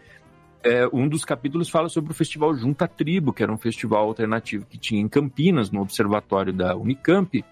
[0.62, 4.66] é, um dos capítulos fala sobre o festival Junta Tribo, que era um festival alternativo
[4.66, 7.44] que tinha em Campinas, no observatório da Unicamp.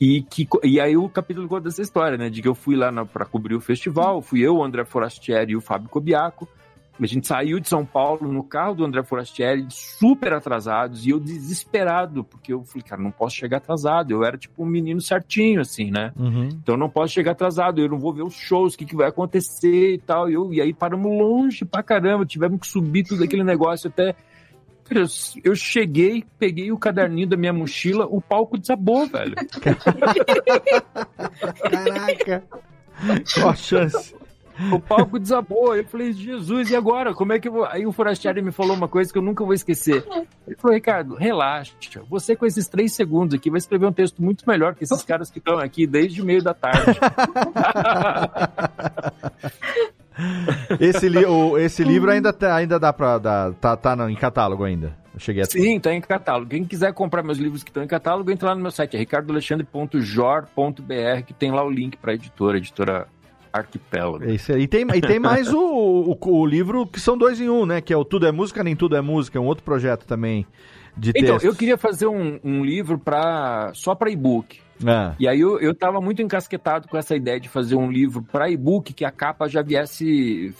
[0.00, 2.28] E, que, e aí o capítulo conta essa história, né?
[2.28, 5.56] De que eu fui lá para cobrir o festival, fui eu, o André Forastieri e
[5.56, 6.48] o Fábio Cobiaco.
[7.00, 11.18] A gente saiu de São Paulo no carro do André Forastieri, super atrasados, e eu
[11.18, 14.12] desesperado, porque eu falei, cara, não posso chegar atrasado.
[14.12, 16.12] Eu era tipo um menino certinho, assim, né?
[16.16, 16.50] Uhum.
[16.62, 19.08] Então não posso chegar atrasado, eu não vou ver os shows, o que, que vai
[19.08, 20.30] acontecer e tal.
[20.30, 24.14] E, eu, e aí paramos longe pra caramba, tivemos que subir tudo aquele negócio até.
[24.88, 25.06] Eu,
[25.42, 29.34] eu cheguei, peguei o caderninho da minha mochila, o palco desabou, velho.
[31.70, 32.44] Caraca!
[33.34, 34.14] Qual a chance?
[34.72, 35.76] O palco desabou.
[35.76, 37.14] Eu falei, Jesus, e agora?
[37.14, 37.64] Como é que eu vou.
[37.64, 40.04] Aí o Forastieri me falou uma coisa que eu nunca vou esquecer.
[40.46, 41.72] Ele falou, Ricardo, relaxa.
[42.08, 45.30] Você com esses três segundos aqui vai escrever um texto muito melhor que esses caras
[45.30, 46.98] que estão aqui desde o meio da tarde.
[50.78, 53.18] esse, li o, esse livro ainda, tá, ainda dá pra.
[53.18, 54.96] Dar, tá, tá em catálogo ainda.
[55.12, 55.46] Eu cheguei a...
[55.46, 56.50] Sim, tá em catálogo.
[56.50, 58.98] Quem quiser comprar meus livros que estão em catálogo, entra lá no meu site, é
[58.98, 63.06] ricardoalexandre.jor.br, que tem lá o link para a editora, editora
[63.54, 64.24] Arquipélago.
[64.24, 64.62] Isso aí.
[64.62, 67.80] E tem, e tem mais o, o, o, livro que são dois em um, né?
[67.80, 70.44] Que é o Tudo é Música, Nem Tudo é Música, é um outro projeto também
[70.96, 71.44] de Então, textos.
[71.44, 74.60] eu queria fazer um, um livro pra, só para e-book.
[74.84, 75.14] Ah.
[75.20, 78.50] E aí eu, eu tava muito encasquetado com essa ideia de fazer um livro para
[78.50, 80.52] e-book que a capa já viesse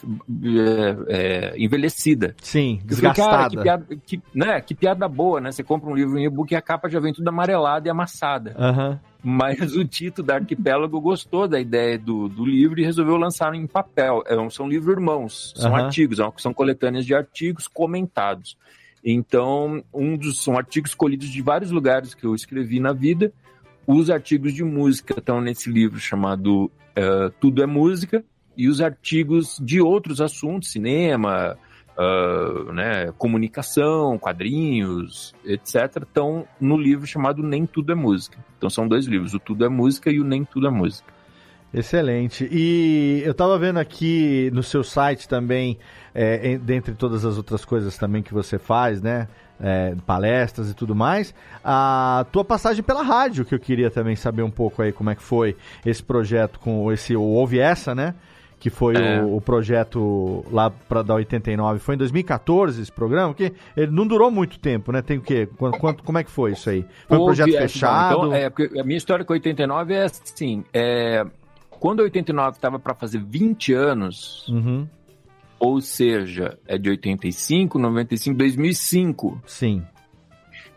[0.44, 2.34] é, é, envelhecida.
[2.40, 3.30] Sim, desgastada.
[3.32, 5.50] Falei, que, piada, que, né, que piada boa, né?
[5.50, 8.54] Você compra um livro em e-book e a capa já vem tudo amarelada e amassada.
[8.56, 8.98] Uhum.
[9.26, 13.66] Mas o Tito da Arquipélago gostou da ideia do, do livro e resolveu lançar em
[13.66, 14.22] papel.
[14.26, 15.76] É, são livros irmãos, são uhum.
[15.78, 18.58] artigos, é são coletâneas de artigos comentados.
[19.02, 23.32] Então, um dos são artigos escolhidos de vários lugares que eu escrevi na vida.
[23.86, 28.22] Os artigos de música estão nesse livro chamado uh, Tudo é Música,
[28.56, 31.56] e os artigos de outros assuntos, cinema,
[31.98, 38.38] uh, né, comunicação, quadrinhos, etc., estão no livro chamado Nem Tudo é Música.
[38.58, 41.12] Então são dois livros, o Tudo é Música e o Nem Tudo é Música.
[41.72, 42.48] Excelente.
[42.52, 45.76] E eu estava vendo aqui no seu site também,
[46.14, 49.26] é, dentre todas as outras coisas também que você faz, né?
[49.60, 51.32] É, palestras e tudo mais,
[51.62, 55.14] a tua passagem pela rádio, que eu queria também saber um pouco aí como é
[55.14, 58.14] que foi esse projeto com esse, o Ouve Essa, né?
[58.64, 59.20] Que foi é.
[59.20, 61.80] o, o, projeto lá para da 89.
[61.80, 65.02] Foi em 2014 esse programa, que ele não durou muito tempo, né?
[65.02, 65.46] Tem o quê?
[65.58, 66.82] Quanto, como é que foi isso aí?
[67.06, 68.16] Foi um projeto fechado?
[68.16, 71.26] Então, é, porque a minha história com 89 é assim, é,
[71.68, 74.88] quando a 89 estava para fazer 20 anos, uhum.
[75.58, 79.42] ou seja, é de 85, 95, 2005.
[79.44, 79.82] Sim.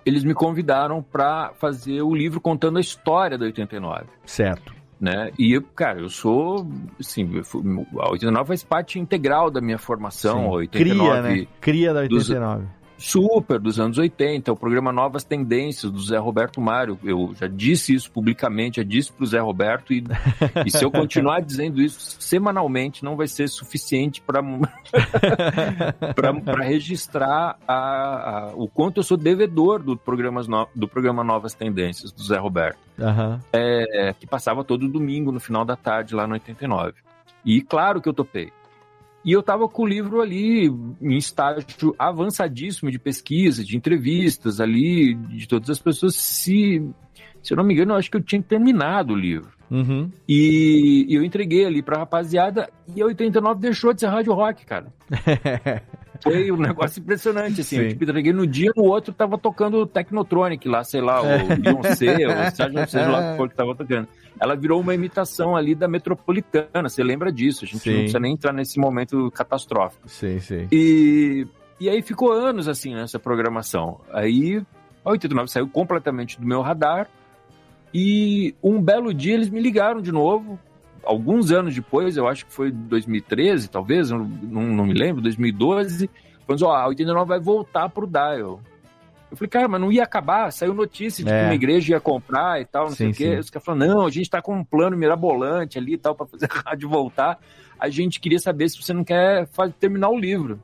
[0.05, 4.07] Eles me convidaram para fazer o livro contando a história da 89.
[4.25, 5.31] Certo né?
[5.37, 6.67] E, cara, eu sou,
[6.99, 7.29] assim,
[7.99, 10.47] a 89 faz parte integral da minha formação, Sim.
[10.47, 11.09] 89...
[11.09, 11.47] Cria, né?
[11.61, 12.61] Cria da 89.
[12.61, 12.67] Dos,
[12.97, 16.99] super dos anos 80, o programa Novas Tendências do Zé Roberto Mário.
[17.03, 20.03] Eu já disse isso publicamente, já disse para o Zé Roberto, e,
[20.65, 24.41] e, se eu continuar dizendo isso semanalmente, não vai ser suficiente para
[26.63, 32.11] registrar a, a, o quanto eu sou devedor do, programas no, do programa Novas Tendências
[32.11, 33.39] do Zé Roberto, uhum.
[33.53, 36.93] é, que passava todo domingo no final da tarde lá no 89.
[37.45, 38.51] E claro que eu topei.
[39.27, 40.67] E eu estava com o livro ali
[41.01, 46.15] em estágio avançadíssimo de pesquisa, de entrevistas ali, de todas as pessoas.
[46.15, 46.81] Se,
[47.43, 49.49] se eu não me engano, eu acho que eu tinha terminado o livro.
[49.69, 50.09] Uhum.
[50.25, 54.65] E, e, eu entreguei ali pra rapaziada e a 89 deixou de ser rádio rock,
[54.65, 54.93] cara.
[56.23, 57.77] Foi um negócio impressionante, assim.
[57.77, 57.81] Sim.
[57.83, 62.27] Eu tipo, entreguei no dia, no outro tava tocando Technotronic lá, sei lá, o Beyoncé,
[62.27, 64.07] o Sérgio, seja lá o que tava tocando
[64.39, 66.89] ela virou uma imitação ali da metropolitana.
[66.89, 67.65] Você lembra disso?
[67.65, 67.89] A gente sim.
[67.89, 70.07] não precisa nem entrar nesse momento catastrófico.
[70.07, 70.67] Sim, sim.
[70.71, 71.47] E,
[71.79, 73.99] e aí ficou anos assim nessa programação.
[74.13, 74.61] Aí
[75.03, 77.07] a 89 saiu completamente do meu radar.
[77.93, 80.59] E um belo dia eles me ligaram de novo.
[81.07, 86.09] Alguns anos depois, eu acho que foi 2013, talvez, não, não me lembro, 2012,
[86.45, 88.59] falando, ó, a 89 vai voltar pro Dial.
[89.29, 91.39] Eu falei, cara, mas não ia acabar, saiu notícia de É.
[91.39, 93.37] que uma igreja ia comprar e tal, não sei Sim, o quê.
[93.39, 96.25] Os caras falaram, não, a gente tá com um plano mirabolante ali e tal, pra
[96.25, 97.37] fazer a rádio voltar.
[97.77, 100.59] A gente queria saber se você não quer fa- terminar o livro.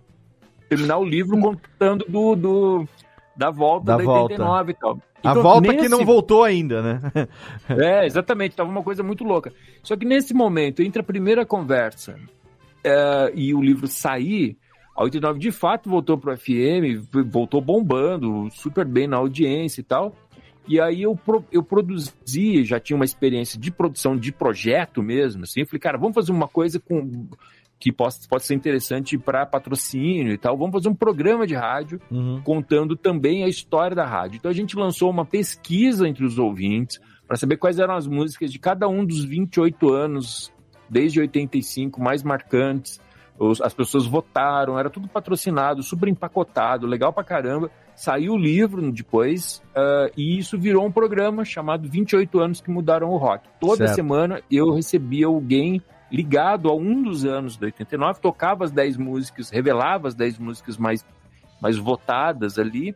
[0.70, 2.88] Terminar o livro contando do, do-
[3.36, 4.34] da volta Da da, volta.
[4.34, 5.00] 89 e tal.
[5.24, 7.00] A Então, volta que nesse- não voltou ainda, né?
[7.70, 9.54] é, exatamente, tava uma coisa muito louca.
[9.82, 12.20] Só que nesse momento, entre a primeira conversa
[12.84, 14.58] é, e o livro sair,
[14.96, 20.14] a 89 de fato voltou pro FM, voltou bombando, super bem na audiência e tal.
[20.68, 25.44] E aí eu, pro- eu produzi, já tinha uma experiência de produção de projeto mesmo,
[25.44, 27.28] assim, eu falei, cara, vamos fazer uma coisa com
[27.80, 30.58] que possa, pode ser interessante para patrocínio e tal.
[30.58, 32.42] Vamos fazer um programa de rádio Uhum.
[32.44, 34.38] contando também a história da rádio.
[34.38, 38.52] Então a gente lançou uma pesquisa entre os ouvintes para saber quais eram as músicas
[38.52, 40.54] de cada um dos 28 anos,
[40.90, 43.02] desde 85, mais marcantes.
[43.38, 47.70] Os- as pessoas votaram, era tudo patrocinado, super empacotado, legal pra caramba.
[47.96, 53.10] Saiu o livro depois ah, e isso virou um programa chamado 28 anos que mudaram
[53.10, 53.48] o rock.
[53.60, 53.96] Toda Certo.
[53.96, 55.82] semana eu recebia alguém
[56.14, 60.78] ligado a um dos anos da 89, tocava as 10 músicas, revelava as 10 músicas
[60.78, 61.04] mais,
[61.60, 62.96] mais votadas ali.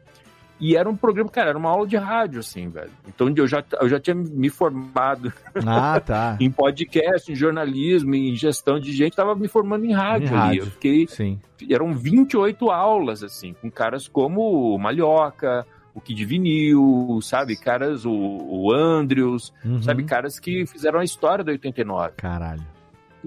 [0.60, 2.90] E era um programa, cara, era uma aula de rádio, assim, velho.
[3.08, 5.32] Então eu já, eu já tinha me formado
[5.66, 6.36] Ah, tá.
[6.42, 10.38] em podcast, em jornalismo, em gestão de gente, tava me formando em rádio, Em ali.
[10.40, 10.62] rádio.
[10.64, 11.08] Eu fiquei.
[11.08, 11.40] Sim.
[11.70, 15.64] Eram 28 aulas, assim, com caras como o Malhoca,
[15.94, 17.56] o Kid Vinil, sabe?
[17.56, 19.82] Caras, o, o Andrews, Uhum.
[19.84, 20.04] sabe?
[20.06, 22.14] Caras que fizeram a história da 89.
[22.18, 22.64] Caralho.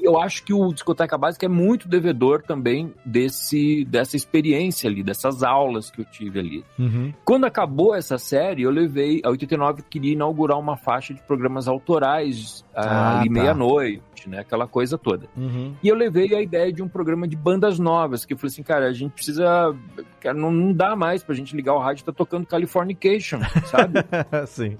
[0.03, 5.43] Eu acho que o Discoteca Básica é muito devedor também desse, dessa experiência ali, dessas
[5.43, 6.65] aulas que eu tive ali.
[6.79, 7.13] Uhum.
[7.25, 9.21] Quando acabou essa série, eu levei.
[9.25, 13.33] A 89 queria inaugurar uma faixa de programas autorais ah, Ah, ali tá.
[13.33, 14.41] meia-noite, né?
[14.41, 15.27] Aquela coisa toda.
[15.37, 15.75] Uhum.
[15.83, 18.63] E eu levei a ideia de um programa de bandas novas, que eu falei assim,
[18.63, 19.75] cara, a gente precisa.
[20.21, 24.01] Cara, não, não dá mais pra gente ligar o rádio e tá tocando Californication, sabe?
[24.47, 24.77] Sim.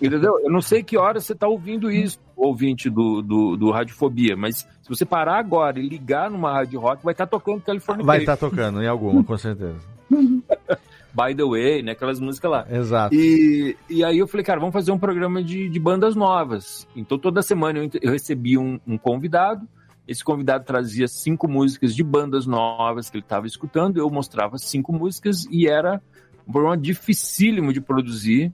[0.00, 0.38] Entendeu?
[0.40, 4.66] Eu não sei que hora você tá ouvindo isso, ouvinte do, do, do Radiofobia, mas
[4.82, 8.06] se você parar agora e ligar numa rádio rock, vai estar tocando Californication.
[8.06, 9.80] Vai estar tocando em alguma, com certeza.
[11.14, 11.92] By the way, né?
[11.92, 12.66] Aquelas músicas lá.
[12.68, 13.14] Exato.
[13.14, 16.88] E, e aí eu falei, cara, vamos fazer um programa de, de bandas novas.
[16.96, 19.66] Então toda semana eu, eu recebia um, um convidado.
[20.08, 23.96] Esse convidado trazia cinco músicas de bandas novas que ele estava escutando.
[23.96, 26.02] Eu mostrava cinco músicas e era
[26.46, 28.52] um programa dificílimo de produzir.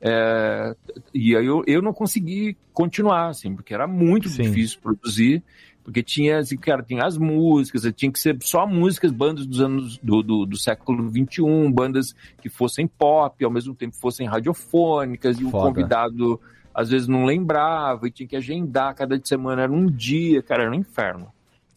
[0.00, 0.74] É,
[1.12, 4.42] e aí eu, eu não consegui continuar, assim, porque era muito Sim.
[4.42, 5.42] difícil produzir.
[5.82, 9.98] Porque tinha, assim, cara, tinha as músicas, tinha que ser só músicas, bandas dos anos
[9.98, 15.44] do, do, do século XXI, bandas que fossem pop, ao mesmo tempo fossem radiofônicas, e
[15.44, 16.38] o convidado
[16.74, 20.70] às vezes não lembrava e tinha que agendar, cada semana era um dia, cara, era
[20.70, 21.28] um inferno.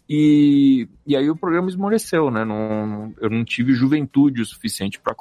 [0.08, 2.44] E, e aí o programa esmoreceu, né?
[2.44, 5.16] Não- eu não tive juventude o suficiente para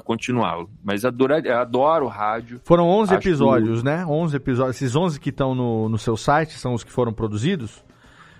[0.00, 0.68] continuá-lo.
[0.82, 2.60] Mas adoro, adoro rádio.
[2.64, 4.04] Foram 11 Acho episódios, né?
[4.06, 4.76] 11 episódios.
[4.76, 7.82] Esses 11 que estão no, no seu site são os que foram produzidos?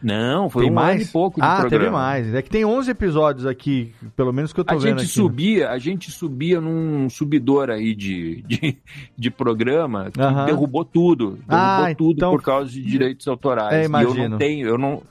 [0.03, 0.97] Não, foi tem um mais?
[1.01, 1.71] ano e pouco de Ah, programa.
[1.85, 2.35] teve mais.
[2.35, 5.15] É que tem 11 episódios aqui, pelo menos que eu tô A vendo gente aqui.
[5.15, 8.77] subia, a gente subia num subidor aí de, de,
[9.17, 10.45] de programa que Aham.
[10.45, 11.39] derrubou tudo.
[11.47, 13.73] Derrubou Ah, tudo então- por causa de direitos autorais.
[13.73, 14.29] É, E eu imagino.
[14.29, 15.03] não tenho, eu não.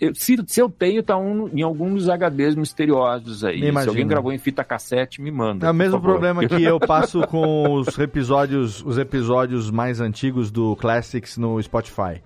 [0.00, 3.60] Eu- se, se eu tenho, tá um, em algum dos HDs misteriosos aí.
[3.72, 5.66] Se alguém gravou em fita cassete, me manda.
[5.66, 6.10] É o mesmo favor.
[6.12, 12.20] problema que eu passo com os episódios, os episódios mais antigos do Classics no Spotify.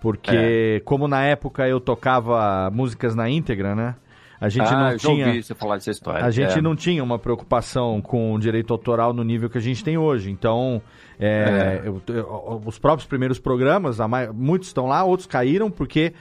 [0.00, 0.80] Porque, É.
[0.84, 3.94] como na época eu tocava músicas na íntegra, né?
[4.40, 5.26] A gente ah, não tinha.
[5.28, 6.24] ouvi você falar dessa história.
[6.24, 6.60] A gente É.
[6.62, 10.30] não tinha uma preocupação com o direito autoral no nível que a gente tem hoje.
[10.30, 10.82] Então,
[11.26, 16.12] é, eu- eu- os próprios primeiros programas, mai- muitos estão lá, outros caíram, porque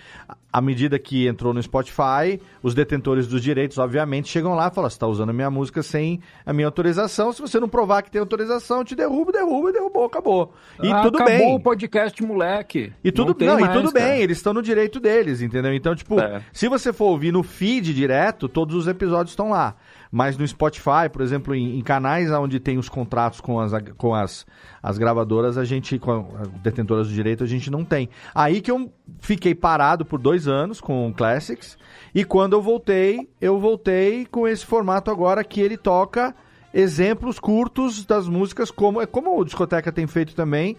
[0.52, 4.90] à medida que entrou no Spotify, os detentores dos direitos, obviamente, chegam lá e falam:
[4.90, 7.34] você está usando a minha música sem a minha autorização.
[7.34, 10.54] Se você não provar que tem autorização, eu te derrubo, derruba, derrubou, acabou.
[10.82, 11.56] E Ah, tudo acabou bem.
[11.56, 12.94] o podcast, moleque.
[13.04, 14.06] E tudo, Não não, e mais, tudo cara.
[14.06, 15.74] bem, eles estão no direito deles, entendeu?
[15.74, 16.42] Então, tipo, É.
[16.54, 19.76] se você for ouvir no feed direto, todos os episódios estão lá.
[20.16, 24.14] Mas no Spotify, por exemplo, em, em canais onde tem os contratos com as, com
[24.14, 24.46] as,
[24.82, 28.08] as gravadoras, a gente, com as detentoras do direito, a gente não tem.
[28.36, 31.80] Aí que eu fiquei parado por dois anos com o Classics,
[32.14, 36.36] e quando eu voltei, eu voltei com esse formato agora que ele toca
[36.72, 40.76] exemplos curtos das músicas, como é como o Discoteca tem feito também,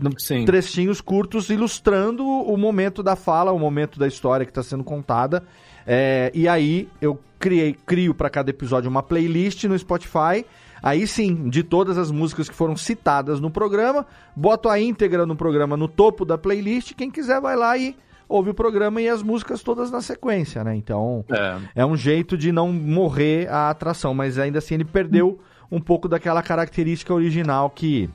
[0.00, 0.10] no-
[0.44, 5.42] trechinhos curtos ilustrando o momento da fala, o momento da história que está sendo contada.
[5.90, 10.44] É, e aí eu criei, crio para cada episódio uma playlist no Spotify.
[10.82, 15.34] Aí sim, de todas as músicas que foram citadas no programa, boto a íntegra no
[15.34, 16.92] programa no topo da playlist.
[16.94, 17.96] Quem quiser vai lá e
[18.28, 20.76] ouve o programa e as músicas todas na sequência, né?
[20.76, 21.56] Então É.
[21.76, 25.40] é um jeito de não morrer a atração, mas ainda assim ele perdeu
[25.72, 28.08] um pouco daquela característica original que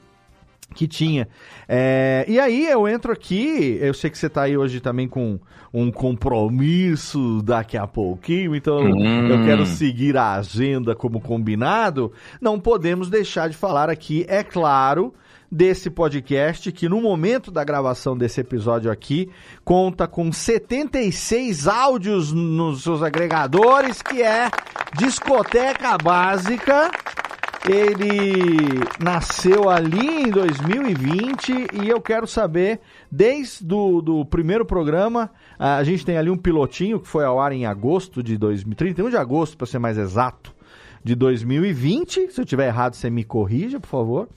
[0.73, 1.27] que tinha.
[1.67, 5.39] É, e aí eu entro aqui, eu sei que você tá aí hoje também com
[5.73, 9.27] um compromisso daqui a pouquinho, então Hum.
[9.27, 12.11] eu quero seguir a agenda como combinado.
[12.41, 15.13] Não podemos deixar de falar aqui, é claro,
[15.51, 19.29] desse podcast que no momento da gravação desse episódio aqui
[19.63, 24.49] conta com 76 áudios nos seus agregadores, que é
[24.97, 26.89] Discoteca Básica.
[27.65, 35.81] Ele nasceu ali em 2020 e eu quero saber, desde do, do primeiro programa, a
[35.83, 39.15] gente tem ali um pilotinho que foi ao ar em agosto de 2000, 31 de
[39.15, 40.53] agosto, para ser mais exato,
[41.01, 42.31] de 2020.
[42.31, 44.29] Se eu tiver errado, você me corrija, por favor.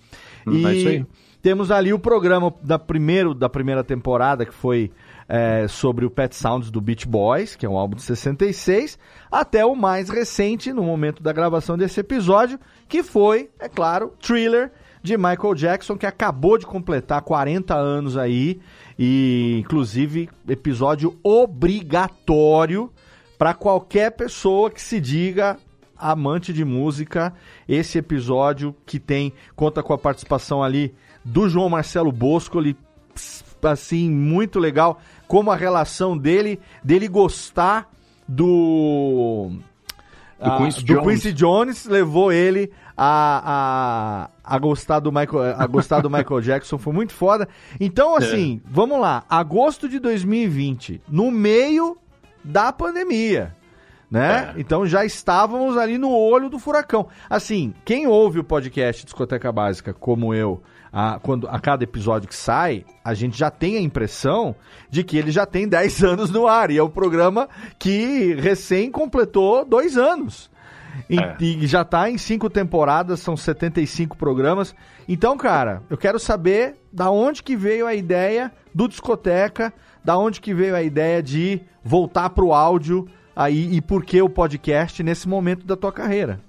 [0.47, 1.07] Hum, é isso aí.
[1.43, 4.93] temos ali o programa da, primeiro, da primeira temporada, que foi
[5.29, 8.99] é, sobre o Pet Sounds do Beach Boys, que é um álbum de 66,
[9.31, 12.59] até o mais recente, no momento da gravação desse episódio,
[12.89, 14.71] que foi, é claro, Thriller
[15.03, 18.61] de Michael Jackson, que acabou de completar 40 anos aí,
[18.99, 22.91] e inclusive episódio obrigatório
[23.39, 25.59] para qualquer pessoa que se diga
[25.97, 27.33] amante de música.
[27.69, 32.77] Esse episódio que tem conta com a participação ali do João Marcelo Bosco, ele
[33.63, 37.89] assim muito legal como a relação dele dele gostar
[38.27, 39.51] do
[40.39, 41.07] Do ah, Quincy do Jones.
[41.07, 46.79] Quincy Jones levou ele a, a, a gostar do Michael a gostar do Michael Jackson
[46.79, 47.49] foi muito foda
[47.79, 51.99] então assim vamos lá agosto de 2020 no meio
[52.43, 53.55] da pandemia
[54.11, 54.55] né?
[54.57, 57.09] Então já estávamos ali no olho do furacão.
[57.29, 60.63] Assim, quem ouve o podcast Discoteca Básica, como eu,
[60.99, 64.57] a, quando, a cada episódio que sai, a gente já tem a impressão
[64.89, 66.71] de que ele já tem 10 anos no ar.
[66.71, 70.51] E é um programa que recém completou dois anos.
[71.11, 71.37] E, É.
[71.39, 74.75] e já tá em cinco temporadas, são 75 programas.
[75.07, 80.41] Então, cara, eu quero saber da onde que veio a ideia do Discoteca, da onde
[80.41, 85.29] que veio a ideia de voltar pro áudio aí e por que o podcast nesse
[85.29, 86.41] momento da tua carreira.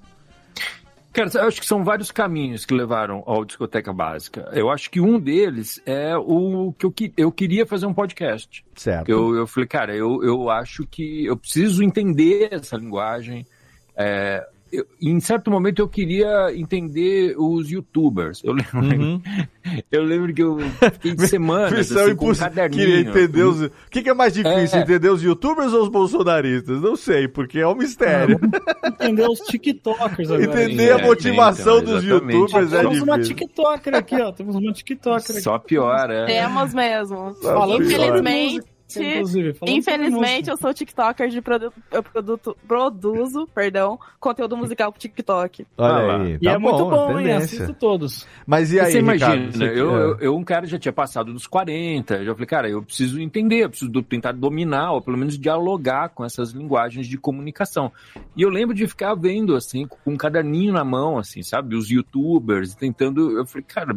[1.17, 4.47] Cara, eu acho que são vários caminhos que levaram ao Discoteca Básica.
[4.53, 8.63] Eu acho que um deles é o que eu, que- eu queria fazer um podcast.
[8.75, 9.09] Certo.
[9.09, 13.47] Eu, eu falei, cara, eu, eu acho que eu preciso entender essa linguagem.
[13.95, 18.41] É, eu- em certo momento eu queria entender os youtubers.
[18.43, 19.21] Eu lembro, Uhum.
[19.91, 20.57] eu lembro que eu
[20.93, 22.85] fiquei semanas Missão assim, com um caderninho.
[22.85, 23.61] Queria entender os.
[23.63, 24.81] O que, que é mais difícil, É.
[24.83, 26.81] entender os youtubers ou os bolsonaristas?
[26.81, 28.39] Não sei, porque é um mistério.
[28.85, 30.43] Entender os TikTokers agora.
[30.63, 33.35] Entender a É, motivação então, dos youtubers é Temos uma difícil.
[33.35, 34.31] TikToker aqui, ó.
[34.31, 35.41] Temos uma TikToker aqui.
[35.41, 36.25] Só pior, é.
[36.25, 37.33] Temos mesmo.
[37.41, 38.61] Falando Infelizmente,
[38.95, 45.65] Inclusive, infelizmente eu sou TikToker de produto, eu produto, produzo, perdão, conteúdo musical pro TikTok.
[45.77, 46.37] Olha Ah aí.
[46.41, 47.31] E tá é muito bom, hein?
[47.33, 48.25] Assisto todos.
[48.45, 49.57] Mas e aí, você imagina, Ricardo?
[49.57, 50.01] Você- eu, é.
[50.03, 53.63] eu, eu, um cara já tinha passado dos 40, já falei, cara, eu preciso entender,
[53.65, 57.91] eu preciso do- tentar dominar, ou pelo menos dialogar com essas linguagens de comunicação.
[58.35, 61.89] E eu lembro de ficar vendo, assim, com um caderninho na mão, assim, sabe, os
[61.89, 63.95] youtubers, tentando, eu falei, cara,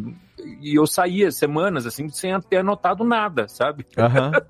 [0.61, 3.85] e eu saía semanas, assim, sem ter anotado nada, sabe?
[3.97, 4.31] Aham.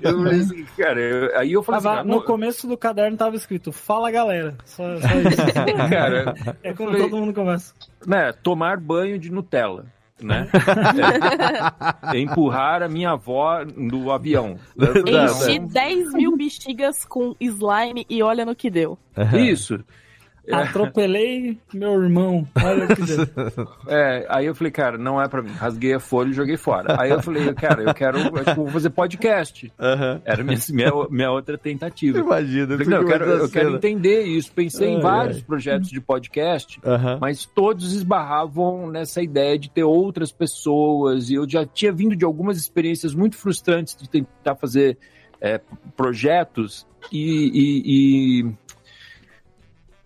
[0.00, 3.16] Eu falei assim, cara, eu- aí eu falei assim, cara, no não- começo do caderno
[3.16, 4.56] tava escrito Fala galera.
[4.64, 5.36] Só, só isso.
[5.90, 7.74] cara, é como falei- todo mundo começa.
[8.06, 9.86] né, tomar banho de Nutella,
[10.22, 10.46] né?
[12.14, 14.58] É, empurrar a minha avó do avião.
[14.78, 18.96] Enchi 10 mil bexigas com slime e olha no que deu.
[19.36, 19.80] Isso.
[20.52, 22.46] Atropelei meu irmão.
[22.62, 23.00] Olha que.
[23.88, 25.50] É, aí eu falei, cara, não é pra mim.
[25.50, 26.96] Rasguei a folha e joguei fora.
[27.00, 29.72] Aí eu falei, cara, eu quero, eu eu vou fazer podcast.
[29.78, 30.20] Aham.
[30.24, 32.18] Era minha, minha, minha outra tentativa.
[32.18, 34.52] Imagina, Eu falei, não, eu quero, eu quero entender isso.
[34.52, 35.42] Pensei em Ai, vários ai.
[35.42, 37.18] projetos de podcast, Aham.
[37.20, 41.30] mas todos esbarravam nessa ideia de ter outras pessoas.
[41.30, 44.96] E eu já tinha vindo de algumas experiências muito frustrantes de tentar fazer
[45.40, 45.60] é,
[45.96, 47.20] projetos e,
[47.54, 47.82] e-
[48.44, 48.52] e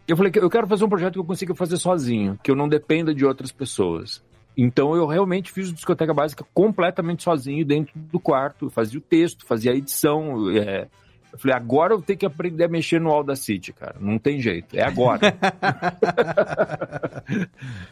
[0.06, 2.56] eu falei que eu quero fazer um projeto que eu consiga fazer sozinho, que eu
[2.56, 4.22] não dependa de outras pessoas.
[4.56, 9.44] Então eu realmente fiz o discoteca básica completamente sozinho dentro do quarto, fazia o texto,
[9.46, 10.50] fazia a edição.
[10.50, 10.86] é.
[11.32, 13.96] Eu falei, agora eu tenho que aprender a mexer no Audacity, cara.
[13.98, 15.34] Não tem jeito, é agora.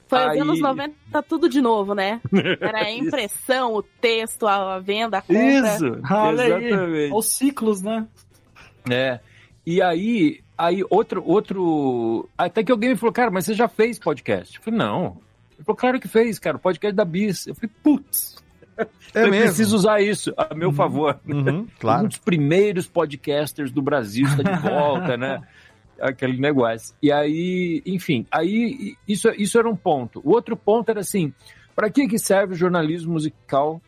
[0.06, 2.20] Foi os Aí- anos 90 tudo de novo, né?
[2.60, 5.42] Era a impressão, o texto, a venda, a compra.
[5.42, 6.64] Isso, Olha aí.
[6.66, 7.12] exatamente.
[7.14, 8.06] Os ciclos, né?
[8.88, 9.18] É.
[9.64, 12.28] E aí, aí outro, outro.
[12.36, 14.56] Até que alguém me falou, cara, mas você já fez podcast?
[14.56, 15.18] Eu falei, não.
[15.52, 17.46] Ele falou, claro que fez, cara, podcast da Bis.
[17.46, 18.42] Eu falei, putz.
[19.14, 19.46] É eu mesmo?
[19.46, 21.20] preciso usar isso a meu favor.
[21.28, 22.04] Uhum, claro.
[22.04, 25.40] Um dos primeiros podcasters do Brasil está de volta, né?
[26.00, 26.94] Aquele negócio.
[27.00, 30.20] E aí, enfim, aí isso, isso era um ponto.
[30.24, 31.32] O outro ponto era assim:
[31.76, 33.80] para que, que serve o jornalismo musical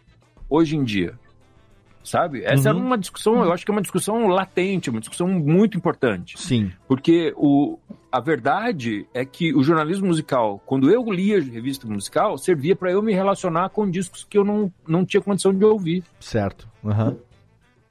[0.48, 1.18] hoje em dia?
[2.04, 2.42] Sabe?
[2.44, 2.76] Essa Uhum.
[2.76, 6.38] era uma discussão, eu acho que é uma discussão latente, uma discussão muito importante.
[6.38, 6.70] Sim.
[6.86, 7.78] Porque o,
[8.12, 13.00] a verdade é que o jornalismo musical, quando eu lia revista musical, servia para eu
[13.02, 16.04] me relacionar com discos que eu não, não tinha condição de ouvir.
[16.20, 16.68] Certo.
[16.84, 17.16] Aham.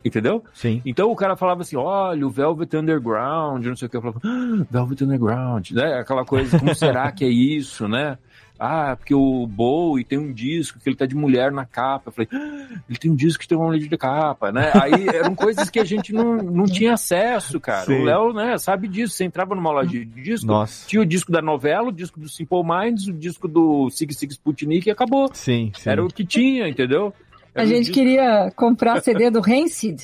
[0.05, 0.43] Entendeu?
[0.53, 0.81] Sim.
[0.85, 3.95] Então o cara falava assim: olha, o Velvet Underground, não sei o que.
[3.95, 5.93] Eu falava, ah, Velvet Underground, né?
[5.99, 8.17] Aquela coisa, como será que é isso, né?
[8.65, 12.03] Ah, porque o Bowie tem um disco que ele tá de mulher na capa.
[12.09, 14.71] Eu falei, ah, ele tem um disco que tem uma mulher de capa, né?
[14.81, 17.85] Aí eram coisas que a gente não, não tinha acesso, cara.
[17.85, 18.01] Sim.
[18.01, 19.15] O Léo, né, sabe disso.
[19.15, 20.87] Você entrava numa loja de disco, Nossa.
[20.87, 24.31] tinha o disco da novela, o disco do Simple Minds, o disco do Sig Sig
[24.31, 25.29] Sputnik e acabou.
[25.33, 25.89] Sim, sim.
[25.89, 27.13] Era o que tinha, entendeu?
[27.53, 30.01] A Era o gente disco- queria comprar CD do Rancid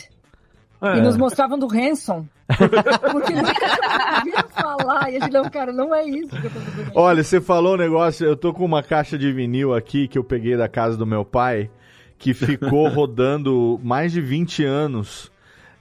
[0.82, 0.98] É.
[0.98, 2.26] e nos mostravam do Hanson.
[3.12, 5.12] Porque nunca ouviram falar.
[5.12, 6.92] E a gente, não, cara, não é isso que eu tô fazendo.
[6.96, 10.24] Olha, você falou um negócio, eu tô com uma caixa de vinil aqui que eu
[10.24, 11.70] peguei da casa do meu pai,
[12.18, 15.32] que ficou rodando mais de 20 anos.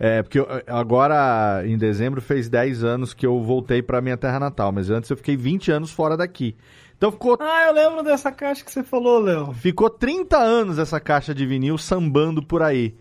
[0.00, 4.38] É, porque eu- agora, em dezembro, fez 10 anos que eu voltei pra minha terra
[4.40, 6.54] natal, mas antes eu fiquei 20 anos fora daqui.
[6.96, 9.52] Então ficou, Ah, eu lembro dessa caixa que você falou, Léo.
[9.54, 12.94] ficou 30 anos essa caixa de vinil sambando por aí.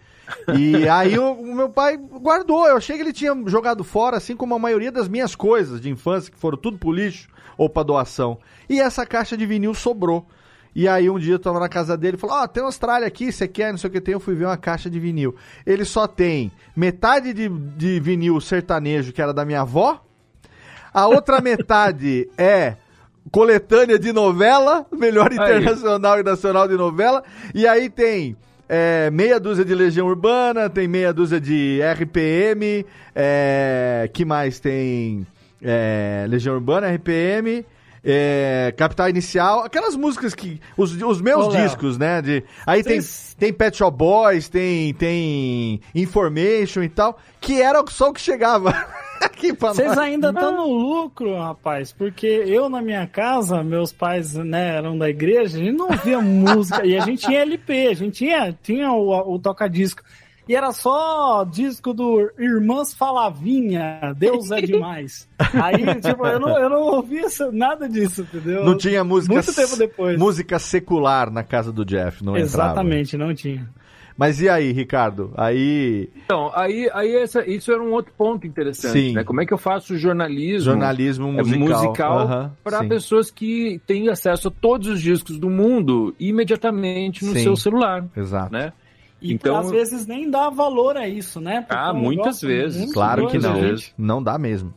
[0.58, 2.68] E aí o, o meu pai guardou.
[2.68, 5.90] Eu achei que ele tinha jogado fora, assim como a maioria das minhas coisas de
[5.90, 8.38] infância, que foram tudo pro lixo ou pra doação.
[8.70, 10.26] E essa caixa de vinil sobrou.
[10.76, 13.08] E aí um dia eu tava na casa dele e falou: Ó, tem uma Austrália
[13.08, 13.72] aqui, você quer?
[13.72, 14.14] Não sei o que tem.
[14.14, 15.36] Eu fui ver uma caixa de vinil.
[15.66, 20.04] Ele só tem metade de, de vinil sertanejo, que era da minha avó.
[20.94, 22.78] A outra metade é
[23.32, 27.24] coletânea de novela, melhor internacional e nacional de novela.
[27.56, 28.38] E aí tem
[28.70, 35.26] é, meia dúzia de Legião Urbana, tem meia dúzia de RPM, é, que mais tem
[35.62, 37.66] é, Legião Urbana, RPM.
[38.04, 40.60] É, Capital Inicial, aquelas músicas que.
[40.78, 42.22] Os, os meus Ô, discos, né?
[42.22, 43.00] De, aí tem,
[43.38, 48.74] tem Pet Shop Boys, tem, tem Information e tal, que era só o que chegava
[49.60, 49.98] Vocês nós.
[49.98, 55.10] ainda estão no lucro, rapaz, porque eu na minha casa, meus pais né, eram da
[55.10, 58.92] igreja, a gente não ouvia música, e a gente tinha LP, a gente tinha, tinha
[58.92, 60.02] o, o toca-disco.
[60.48, 65.28] E era só disco do Irmãs Falavinha, Deus é demais.
[65.62, 68.64] Aí, tipo, eu não, eu não ouvia isso- nada disso, entendeu?
[68.64, 70.18] Não tinha música, Muito tempo depois.
[70.18, 72.44] música secular na casa do Jeff, não entrava.
[72.72, 73.68] Exatamente, não tinha.
[74.20, 75.32] Mas e aí, Ricardo?
[75.38, 79.14] Aí, Então, aí, aí essa, isso era um outro ponto interessante, Sim.
[79.14, 79.24] né?
[79.24, 81.68] Como é que eu faço jornalismo, jornalismo é, musical.
[81.86, 82.88] musical Aham, para sim.
[82.88, 87.44] pessoas que têm acesso a todos os discos do mundo imediatamente no Sim.
[87.44, 88.52] seu celular, Exato.
[88.52, 88.74] né?
[89.22, 91.62] E Então- às vezes nem dá valor a isso, né?
[91.62, 92.78] Porque Ah, muitas vezes.
[92.82, 93.60] muito Claro que não.
[93.60, 93.94] gente.
[93.98, 94.74] Não dá mesmo.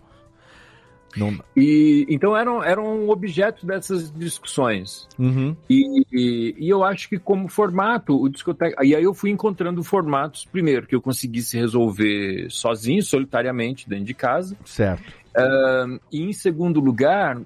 [1.17, 1.37] Não.
[1.57, 5.09] E então eram, eram um objeto dessas discussões.
[5.19, 5.57] Uhum.
[5.69, 8.85] E, e, e eu acho que como formato, o discoteca.
[8.85, 14.15] E aí eu fui encontrando formatos, primeiro, que eu conseguisse resolver sozinho, solitariamente, dentro de
[14.15, 14.57] casa.
[14.65, 15.13] Certo.
[15.37, 17.41] Ahn, e em segundo lugar,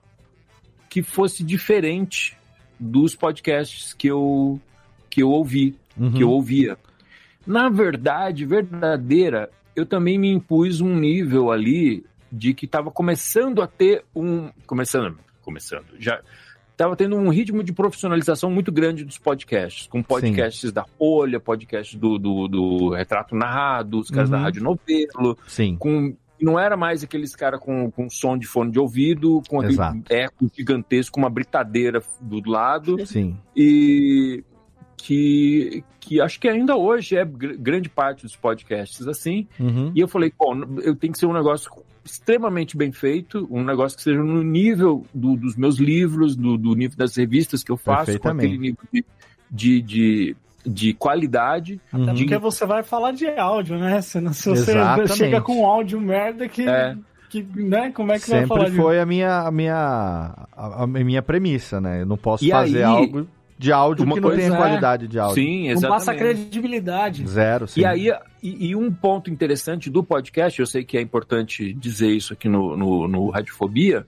[0.90, 2.36] que fosse diferente
[2.78, 4.60] dos podcasts que eu,
[5.08, 6.12] que eu ouvi, Uhum.
[6.12, 6.76] que eu ouvia.
[7.46, 13.66] Na verdade, verdadeira, eu também me impus um nível ali de que estava começando a
[13.66, 14.50] ter um.
[14.66, 16.20] Começando, começando, já.
[16.72, 21.94] Estava tendo um ritmo de profissionalização muito grande dos podcasts, com podcasts da Folha, podcasts
[21.96, 24.36] do, do, do Retrato Narrado, os caras Uhum.
[24.36, 25.76] da Rádio Novelo, Sim.
[25.76, 29.74] com não era mais aqueles caras com, com som de fone de ouvido, com aquele
[29.74, 30.02] Exato.
[30.10, 33.36] eco gigantesco, uma britadeira do lado, Sim.
[33.56, 34.42] e
[34.96, 39.46] que, que acho que ainda hoje é gr- grande parte dos podcasts assim.
[39.58, 39.92] Uhum.
[39.94, 41.70] E eu falei, bom, eu tenho que ser um negócio
[42.04, 46.74] extremamente bem feito, um negócio que seja no nível do- dos meus livros, do, do
[46.74, 49.04] nível das revistas que eu faço, com aquele nível de,
[49.50, 50.36] de, de,
[50.66, 51.80] de qualidade.
[51.92, 52.02] Uhum.
[52.04, 54.00] Até porque você vai falar de áudio, né?
[54.02, 55.14] Se, não- se você Exatamente.
[55.16, 56.94] chega com um áudio merda que, É.
[57.30, 57.90] que né?
[57.92, 59.74] Como é que vai falar Sempre de foi a minha, a minha,
[60.52, 62.02] a, a minha premissa, né?
[62.02, 63.26] Eu não posso E fazer aí, algo
[63.56, 65.42] de áudio uma que não coisa tenha é- qualidade de áudio.
[65.42, 65.90] Sim, Não exatamente.
[66.06, 67.26] passa credibilidade.
[67.26, 67.80] Zero, sim.
[67.80, 68.10] E aí,
[68.42, 72.48] e, e um ponto interessante do podcast, eu sei que é importante dizer isso aqui
[72.48, 74.06] no, no, no Radiofobia,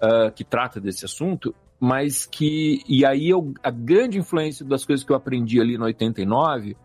[0.00, 2.82] ah, que trata desse assunto, mas que.
[2.88, 6.76] E aí eu, a grande influência das coisas que eu aprendi ali no 89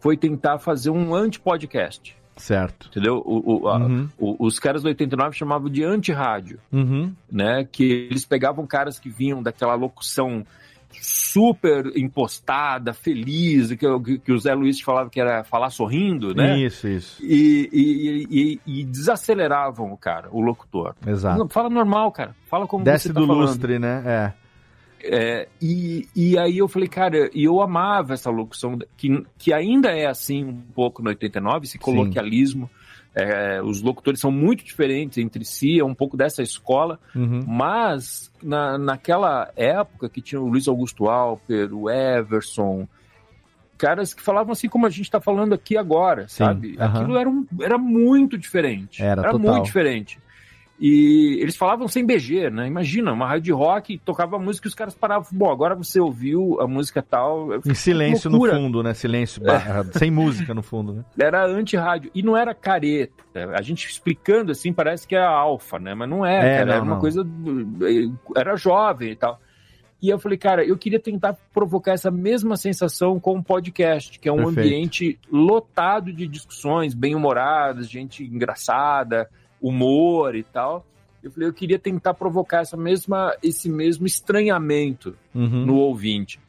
[0.00, 2.16] foi tentar fazer um anti-podcast.
[2.36, 2.88] Certo.
[2.88, 3.22] Entendeu?
[3.24, 4.08] O, o, a- Uhum.
[4.18, 7.12] o- os caras do 89 chamavam de anti-rádio, Uhum.
[7.30, 7.68] né?
[7.70, 10.44] Que eles pegavam caras que vinham daquela locução
[11.00, 16.58] super impostada, feliz, que, que, o Zé Luiz falava que era falar sorrindo, né?
[16.58, 17.24] Isso, isso.
[17.24, 20.94] E, e, e- e desaceleravam o cara, o locutor.
[21.06, 21.38] Exato.
[21.38, 22.34] Não, fala normal, cara.
[22.46, 23.46] Fala como Desce você tá do falando.
[23.46, 24.02] lustre, né?
[24.06, 24.32] É.
[25.04, 29.90] É, e, e aí eu falei, cara, e eu amava essa locução, que, que ainda
[29.90, 32.70] é assim um pouco no 89, esse coloquialismo.
[33.14, 37.44] É, os locutores são muito diferentes entre si, é um pouco dessa escola, Uhum.
[37.46, 42.88] mas na, naquela época que tinha o Luiz Augusto Alper, o Everson,
[43.76, 46.76] caras que falavam assim como a gente está falando aqui agora, sabe?
[46.78, 47.00] aham.
[47.00, 49.02] Aquilo era, um- era muito diferente.
[49.02, 49.38] Era, total.
[49.40, 50.18] muito diferente.
[50.84, 52.66] E eles falavam sem BG, né?
[52.66, 55.28] Imagina, uma rádio de rock tocava música e os caras paravam.
[55.30, 57.50] Bom, agora você ouviu a música tal.
[57.64, 58.92] Em silêncio no fundo, né?
[58.92, 61.04] Silêncio, barra- sem música no fundo, né?
[61.20, 62.10] Era anti-rádio.
[62.12, 63.22] E não era careta.
[63.56, 65.94] A gente explicando assim, parece que é alfa, né?
[65.94, 66.64] Mas não é, É, cara.
[66.66, 67.00] não, era uma não.
[67.00, 67.24] coisa.
[68.36, 69.40] Era jovem e tal.
[70.02, 74.28] E eu falei, cara, eu queria tentar provocar essa mesma sensação com um podcast, que
[74.28, 74.58] é um Perfeito.
[74.66, 79.30] ambiente lotado de discussões bem-humoradas, gente engraçada,
[79.62, 80.84] humor e tal.
[81.22, 85.64] Eu falei, eu queria tentar provocar essa mesma, esse mesmo estranhamento Uhum.
[85.66, 86.40] no ouvinte.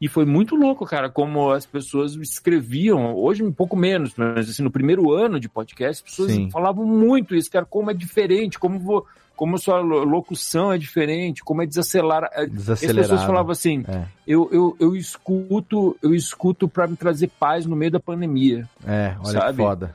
[0.00, 4.62] E foi muito louco, cara, como as pessoas escreviam, hoje um pouco menos, mas assim,
[4.62, 6.50] no primeiro ano de podcast, as pessoas Sim.
[6.50, 10.78] falavam muito isso, cara, como é diferente, como, vo- como a sua lo- locução é
[10.78, 12.28] diferente, como é desacelara.
[12.34, 13.00] As Desacelerado.
[13.08, 14.04] pessoas falavam assim, É.
[14.26, 18.68] eu, eu, eu escuto, eu escuto para me trazer paz no meio da pandemia.
[18.86, 19.56] É, olha Sabe?
[19.56, 19.94] que foda.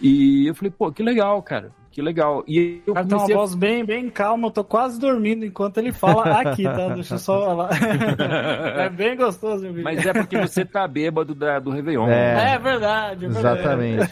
[0.00, 2.44] E eu falei, pô, que legal, cara, que legal.
[2.46, 5.78] E eu cara tem uma comecei voz bem, bem calma, eu tô quase dormindo enquanto
[5.78, 6.88] ele fala aqui, tá?
[6.94, 7.70] Deixa eu só falar.
[8.78, 12.06] é bem gostoso, meu Mas é porque você tá bêbado da, do Réveillon.
[12.08, 12.54] É.
[12.54, 13.58] É verdade, é verdade.
[13.58, 14.10] Exatamente.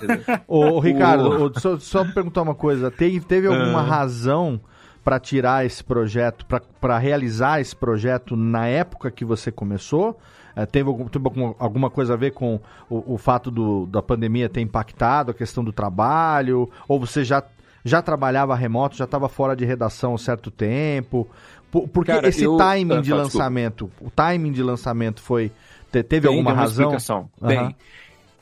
[0.48, 2.90] Ô, ô, Ricardo, ô, só, só perguntar uma coisa.
[2.90, 3.82] Teve, teve alguma Ah.
[3.82, 4.61] razão
[5.05, 6.47] para tirar esse projeto,
[6.81, 10.19] para realizar esse projeto na época que você começou?
[10.56, 11.24] Eh, teve algum- teve
[11.59, 15.64] alguma, coisa a ver com o, o fato do, da pandemia ter impactado a questão
[15.64, 16.68] do trabalho?
[16.89, 17.43] Ou você já,
[17.85, 21.28] já trabalhava remoto, já estava fora de redação há um certo tempo?
[21.70, 25.51] Por, porque Cara, esse eu- timing Ah, de lançamento, o timing de lançamento foi...
[25.90, 26.85] te- teve Tem, alguma tem uma razão?
[26.85, 27.28] explicação.
[27.43, 27.48] Aham.
[27.48, 27.76] Tem.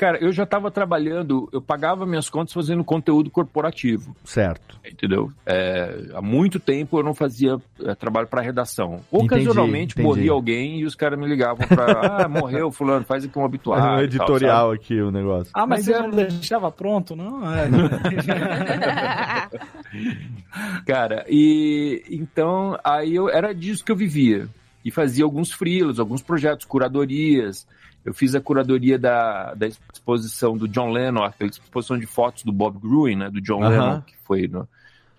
[0.03, 4.77] Cara, eu já estava trabalhando, eu pagava minhas contas fazendo conteúdo corporativo, Certo.
[4.85, 5.31] entendeu?
[5.47, 8.99] É, há muito tempo eu não fazia é, trabalho para redação.
[9.13, 10.09] Ocasionalmente entendi.
[10.09, 13.85] morria alguém e os caras me ligavam para, ah, morreu fulano, faz aqui um obituário.
[13.85, 14.83] um e tal, editorial sabe?
[14.83, 15.53] aqui o negócio.
[15.55, 17.55] Ah, mas, Mas você é- já não deixava pronto, não?
[17.55, 17.69] É.
[20.85, 24.49] Cara, e então aí eu era disso que eu vivia.
[24.85, 27.69] E fazia alguns freelas, alguns projetos, curadorias.
[28.05, 32.53] Eu fiz a curadoria da, da exposição do John Lennon, aquela exposição de fotos do
[32.53, 33.31] Bob Gruen, né?
[33.31, 33.61] Do John.
[33.61, 34.69] Lennon, que foi no,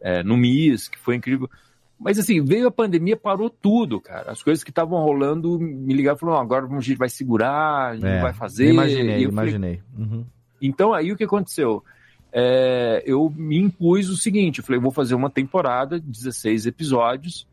[0.01, 1.49] é, no MIS, que foi incrível.
[1.97, 4.31] Mas assim, veio a pandemia, parou tudo, cara.
[4.31, 7.91] As coisas que estavam rolando, me ligaram e falaram, "Não, agora a gente vai segurar,
[7.91, 8.71] a gente É, vai fazer.
[8.71, 9.81] Imaginei, eu falei, imaginei.
[9.97, 10.25] Uhum.
[10.61, 11.81] então aí o que aconteceu?
[12.35, 17.47] É, eu me impus o seguinte, eu falei, eu vou fazer uma temporada, 16 episódios,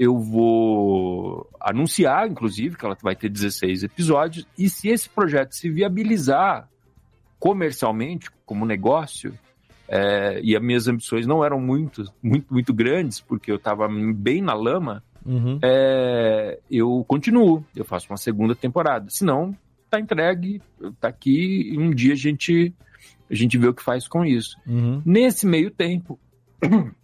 [0.00, 5.68] eu vou anunciar, inclusive, que ela vai ter 16 episódios, e se esse projeto se
[5.68, 6.66] viabilizar
[7.38, 9.38] comercialmente, como negócio,
[9.86, 14.40] é, e as minhas ambições não eram muito, muito, muito grandes, porque eu estava bem
[14.40, 15.58] na lama, Uhum.
[15.62, 19.10] é, eu continuo, eu faço uma segunda temporada.
[19.10, 19.54] Se não,
[19.90, 20.62] tá entregue,
[20.98, 22.74] tá aqui, e um dia a gente,
[23.30, 24.56] a gente vê o que faz com isso.
[24.66, 25.02] Uhum.
[25.04, 26.18] Nesse meio tempo,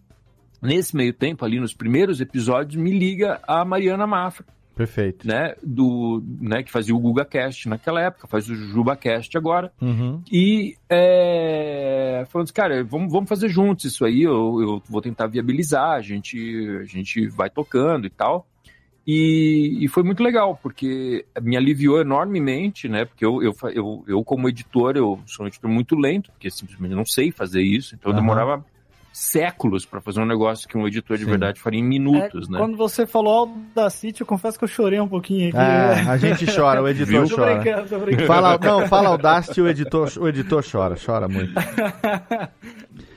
[0.62, 5.26] nesse meio tempo, ali nos primeiros episódios, me liga a Mariana Mafra, Perfeito.
[5.26, 10.22] né, do, né, que fazia o GugaCast naquela época, faz o JubaCast agora, Uhum.
[10.30, 15.26] e é, falando assim, cara, vamos, vamos fazer juntos isso aí, eu, eu vou tentar
[15.26, 16.36] viabilizar, a gente,
[16.80, 18.46] a gente vai tocando e tal.
[19.08, 23.04] E, e foi muito legal, porque me aliviou enormemente, né?
[23.04, 26.92] Porque eu, eu, eu, eu, como editor, eu sou um editor muito lento, porque simplesmente
[26.92, 28.20] não sei fazer isso, então eu Aham.
[28.20, 28.64] demorava
[29.18, 31.30] séculos para fazer um negócio que um editor de Sim.
[31.30, 32.58] verdade faria em minutos, É, né?
[32.58, 35.56] Quando você falou da City, eu confesso que eu chorei um pouquinho aqui.
[35.56, 37.28] É, a gente chora, o editor Viu?
[37.28, 37.54] Tô chora.
[37.54, 38.26] brincando, tô brincando.
[38.26, 41.52] Fala, não, fala Audacity, o editor, o editor chora, chora muito.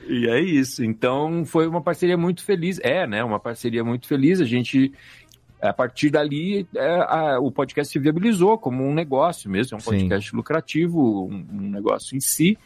[0.08, 0.84] E é isso.
[0.84, 2.80] Então foi uma parceria muito feliz.
[2.82, 3.24] É, né?
[3.24, 4.42] Uma parceria muito feliz.
[4.42, 4.92] A gente,
[5.62, 9.76] a partir dali, é, a- o podcast se viabilizou como um negócio mesmo.
[9.76, 9.86] É um Sim.
[9.92, 12.58] podcast lucrativo, um, um negócio em si.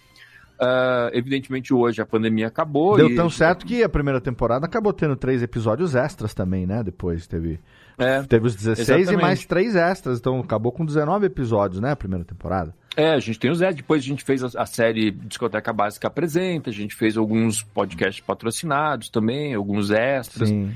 [0.60, 2.96] Uh, evidentemente hoje a pandemia acabou.
[2.96, 3.16] Deu e...
[3.16, 6.84] tão certo que a primeira temporada acabou tendo três episódios extras também, né?
[6.84, 7.60] Depois teve.
[7.98, 9.14] É, teve os 16 exatamente.
[9.14, 11.92] e mais três extras, então acabou com 19 episódios, né?
[11.92, 12.74] A primeira temporada.
[12.96, 16.08] É, a gente tem os Zé, depois a gente fez a, a, série Discoteca Básica
[16.08, 20.50] Apresenta, a gente fez alguns podcasts patrocinados também, alguns extras.
[20.50, 20.72] Sim.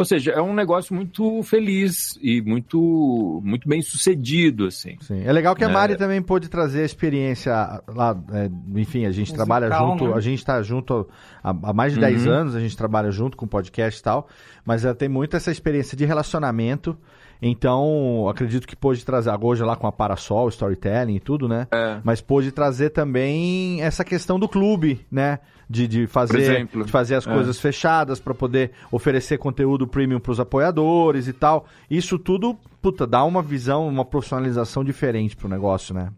[0.00, 4.96] Ou seja, é um negócio muito feliz e muito, muito bem sucedido, assim.
[5.02, 5.20] Sim.
[5.26, 5.70] É legal que a É.
[5.70, 7.52] Mari também pôde trazer a experiência
[7.86, 8.48] lá, é,
[8.80, 10.14] enfim, a gente Musical, trabalha junto, né?
[10.14, 11.06] a gente está junto
[11.44, 12.32] há, há mais de 10 Uhum.
[12.32, 14.26] anos, a gente trabalha junto com podcast e tal,
[14.64, 16.96] mas ela tem muito essa experiência de relacionamento,
[17.42, 21.66] então acredito que pôde trazer, agora lá com a Parasol, storytelling e tudo, né?
[21.70, 22.00] É.
[22.04, 25.38] Mas pôde trazer também essa questão do clube, né?
[25.68, 26.84] De, de fazer, exemplo.
[26.84, 27.32] de fazer as É.
[27.32, 31.66] coisas fechadas para poder oferecer conteúdo premium para os apoiadores e tal.
[31.88, 36.10] Isso tudo, puta, dá uma visão, uma profissionalização diferente pro negócio, né?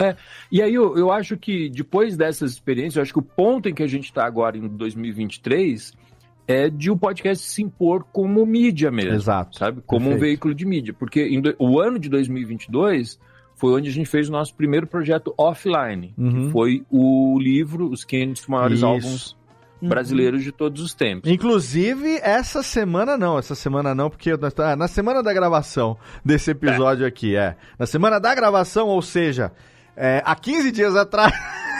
[0.00, 0.16] É,
[0.50, 3.74] e aí eu, eu acho que depois dessas experiências, eu acho que o ponto em
[3.74, 5.92] que a gente está agora em 2023
[6.46, 9.14] é de o podcast se impor como mídia mesmo.
[9.14, 9.58] Exato.
[9.58, 9.80] Sabe?
[9.86, 10.20] Como um Perfeito.
[10.28, 10.92] veículo de mídia.
[10.92, 13.18] Porque em do- o ano de 2022
[13.56, 16.46] foi onde a gente fez o nosso primeiro projeto offline, Uhum.
[16.46, 18.86] que foi o livro Os 500 Maiores Isso.
[18.86, 19.36] Álbuns
[19.80, 21.28] Brasileiros de Todos os Tempos.
[21.30, 26.52] Inclusive, essa semana não, essa semana não, porque nós tá- na semana da gravação desse
[26.52, 27.56] episódio aqui, é.
[27.78, 29.50] Na semana da gravação, ou seja,
[29.96, 31.32] é, há 15 dias atrás.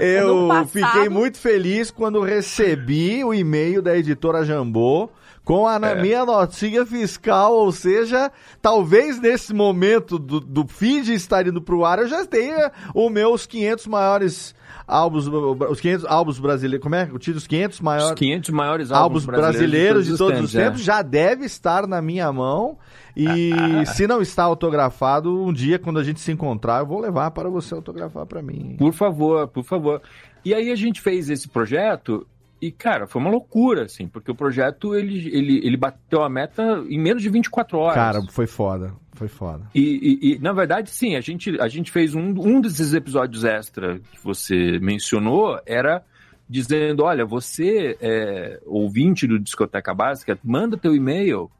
[0.00, 0.68] eu passado.
[0.68, 5.08] fiquei muito feliz quando recebi o e-mail da editora Jambô
[5.44, 5.94] com a É.
[6.00, 8.30] minha notinha fiscal, ou seja,
[8.60, 13.44] talvez nesse momento do, do feed estar indo pro ar eu já tenha os meus
[13.44, 14.54] 500 maiores
[14.92, 17.04] álbuns, os 500 álbuns brasileiros, como é?
[17.04, 20.64] O título dos 500 Os maiores 500 maiores álbuns brasileiros de todos os é.
[20.64, 22.78] tempos já deve estar na minha mão.
[23.16, 23.52] E
[23.94, 27.48] se não está autografado, um dia, quando a gente se encontrar, eu vou levar para
[27.48, 28.76] você autografar para mim.
[28.78, 30.02] Por favor, por favor.
[30.44, 32.26] E aí a gente fez esse projeto
[32.62, 36.82] e, cara, foi uma loucura, assim, porque o projeto, ele, ele, ele bateu a meta
[36.88, 37.94] em menos de 24 horas.
[37.94, 38.94] Cara, foi foda.
[39.14, 39.64] Foi foda.
[39.74, 43.44] E, e- e, na verdade, sim, a gente, a gente fez um, um desses episódios
[43.44, 46.02] extra que você mencionou, era
[46.48, 51.50] dizendo, olha, você, é, ouvinte do Discoteca Básica, manda teu e-mail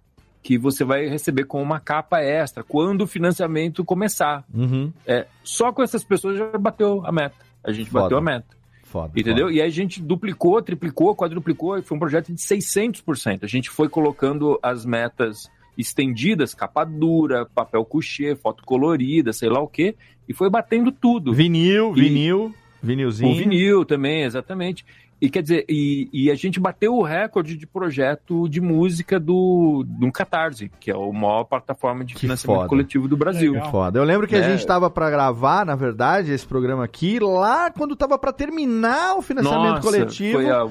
[0.42, 4.44] que você vai receber com uma capa extra quando o financiamento começar.
[4.52, 4.92] Uhum.
[5.06, 7.36] É, só com essas pessoas já bateu a meta.
[7.64, 8.04] A gente Foda.
[8.04, 8.61] bateu a meta.
[8.92, 9.18] Foda.
[9.18, 9.46] Entendeu?
[9.46, 9.56] foda.
[9.56, 13.42] E aí a gente duplicou, triplicou, quadruplicou, e foi um projeto de 600%.
[13.42, 19.60] A gente foi colocando as metas estendidas, capa dura, papel couché, foto colorida, sei lá
[19.60, 19.94] o quê,
[20.28, 21.32] e foi batendo tudo.
[21.32, 23.30] Vinil, E- vinil, vinilzinho.
[23.32, 24.84] O vinil também, exatamente.
[25.24, 29.84] E quer dizer, e, e a gente bateu o recorde de projeto de música do,
[29.86, 32.68] do Catarse, que é a maior plataforma de Que financiamento foda.
[32.68, 33.52] coletivo do Brasil.
[33.52, 33.70] Legal.
[33.70, 34.00] Foda.
[34.00, 34.50] Eu lembro que a É.
[34.50, 39.22] gente tava pra gravar, na verdade, esse programa aqui, lá quando tava pra terminar o
[39.22, 40.38] financiamento Nossa, coletivo.
[40.40, 40.68] A,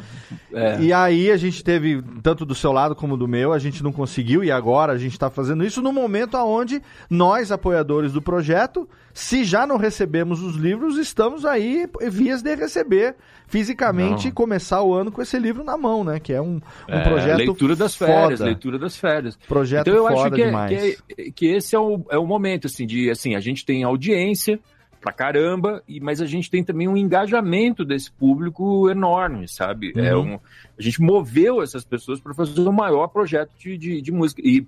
[0.51, 0.81] é.
[0.81, 3.93] E aí a gente teve, tanto do seu lado como do meu, a gente não
[3.93, 8.85] conseguiu, e agora a gente está fazendo isso no momento onde nós, apoiadores do projeto,
[9.13, 13.15] se já não recebemos os livros, estamos aí vias de receber
[13.47, 14.33] fisicamente Não.
[14.41, 16.19] Começar o ano com esse livro na mão, né?
[16.19, 18.45] Que é um, um É, projeto leitura das férias, foda.
[18.45, 19.35] leitura das férias.
[19.47, 20.79] Projeto então eu acho foda que, é- demais.
[21.07, 23.83] que, é- que esse é o, é o momento, assim, de assim, a gente tem
[23.83, 24.59] audiência
[24.99, 29.93] pra caramba, e, mas a gente tem também um engajamento desse público enorme, sabe?
[29.95, 30.33] É Uhum.
[30.33, 30.39] um,
[30.77, 34.41] a gente moveu essas pessoas para fazer o maior projeto de, de, de música.
[34.45, 34.63] E,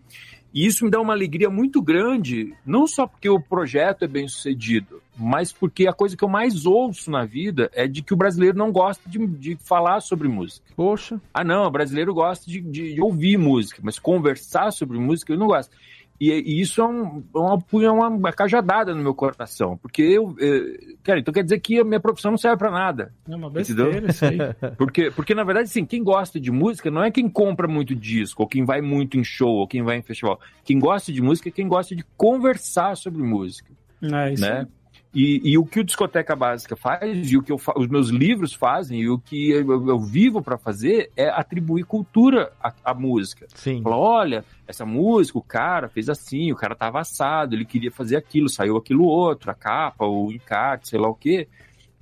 [0.51, 4.27] e isso me dá uma alegria muito grande, não só porque o projeto é bem
[4.27, 8.17] sucedido, mas porque a coisa que eu mais ouço na vida é de que o
[8.17, 10.65] brasileiro não gosta de, de falar sobre música.
[10.75, 11.21] Poxa.
[11.33, 15.39] Ah, não, o brasileiro gosta de, de- de ouvir música, mas conversar sobre música ele
[15.39, 15.75] não gosta.
[16.21, 20.01] E, e isso é, um, é uma, é uma, uma cajadada no meu coração, porque
[20.03, 23.11] eu, eh, cara, então quer dizer que a minha profissão não serve pra nada.
[23.27, 23.85] É uma Entendeu?
[23.91, 24.37] besteira isso aí.
[24.77, 28.43] Porque, porque, na verdade, sim, quem gosta de música não é quem compra muito disco,
[28.43, 30.39] ou quem vai muito em show, ou quem vai em festival.
[30.63, 33.71] Quem gosta de música é quem gosta de conversar sobre música
[34.01, 34.59] É isso né?
[34.61, 34.67] aí.
[35.13, 38.51] E, e o que o Discoteca Básica faz, e o que eu os meus livros
[38.51, 43.45] fazem, e o que eu, eu vivo para fazer é atribuir cultura à, à música.
[43.53, 43.83] Sim.
[43.83, 48.15] Falar, olha, essa música, o cara fez assim, o cara tava assado, ele queria fazer
[48.15, 51.47] aquilo, saiu aquilo outro, a capa, o encarte, sei lá o quê.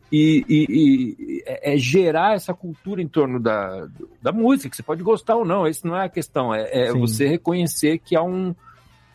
[0.09, 3.87] E, e- e é, é gerar essa cultura em torno da,
[4.21, 6.93] da música, que você pode gostar ou não, esse não é a questão, é, é
[6.93, 8.53] você reconhecer que há um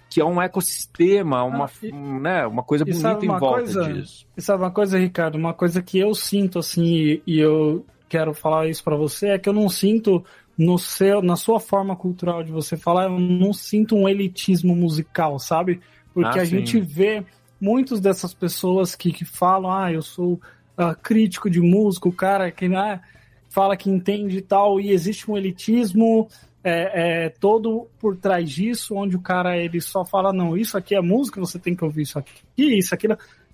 [0.09, 3.75] que é um ecossistema, uma, Ah, e- né, uma coisa bonita sabe em uma volta
[3.75, 3.77] coisa?
[3.77, 4.27] disso.
[4.37, 5.37] E sabe uma coisa, Ricardo?
[5.37, 9.39] Uma coisa que eu sinto, assim, e, e eu quero falar isso pra você, é
[9.39, 10.25] que eu não sinto
[10.57, 15.39] no seu, na sua forma cultural de você falar, eu não sinto um elitismo musical,
[15.39, 15.81] sabe?
[16.15, 16.57] Porque Ah, a sim.
[16.57, 17.27] gente vê
[17.61, 22.51] muitas dessas pessoas que, que falam, ah, eu sou uh, crítico de música, o cara
[22.53, 23.01] que né,
[23.49, 26.29] fala que entende e tal, e existe um elitismo
[26.69, 30.97] é, é, todo por trás disso, onde o cara ele só fala, não, isso aqui
[30.97, 33.07] é música, você tem que ouvir isso aqui, isso aqui.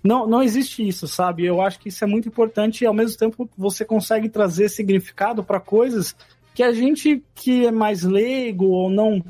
[0.03, 1.45] Não, não existe isso, sabe?
[1.45, 5.43] Eu acho que isso é muito importante e ao mesmo tempo você consegue trazer significado
[5.43, 6.15] para coisas
[6.55, 9.23] que a gente que é mais leigo ou não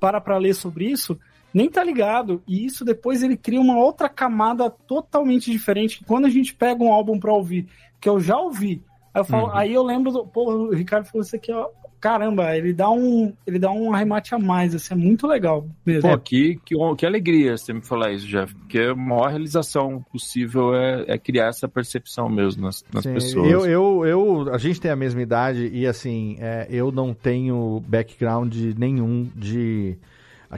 [0.00, 1.16] para para ler sobre isso,
[1.54, 2.42] nem tá ligado.
[2.44, 6.04] E isso depois ele cria uma outra camada totalmente diferente.
[6.04, 7.68] Quando a gente pega um álbum para ouvir,
[8.00, 8.82] que eu já ouvi,
[9.14, 9.56] aí eu, falo, uhum.
[9.56, 10.26] aí eu lembro do.
[10.26, 11.68] Pô, o Ricardo falou isso aqui, ó.
[12.00, 16.08] Caramba, ele dá um, ele dá um arremate a mais, assim, é muito legal mesmo.
[16.08, 20.74] Pô, que, que, que alegria você me falar isso, Jeff, porque a maior realização possível
[20.74, 23.50] é, é criar essa percepção mesmo nas, nas Sim, pessoas.
[23.50, 27.82] Eu, eu, eu, a gente tem a mesma idade e, assim, é, eu não tenho
[27.86, 29.98] background nenhum de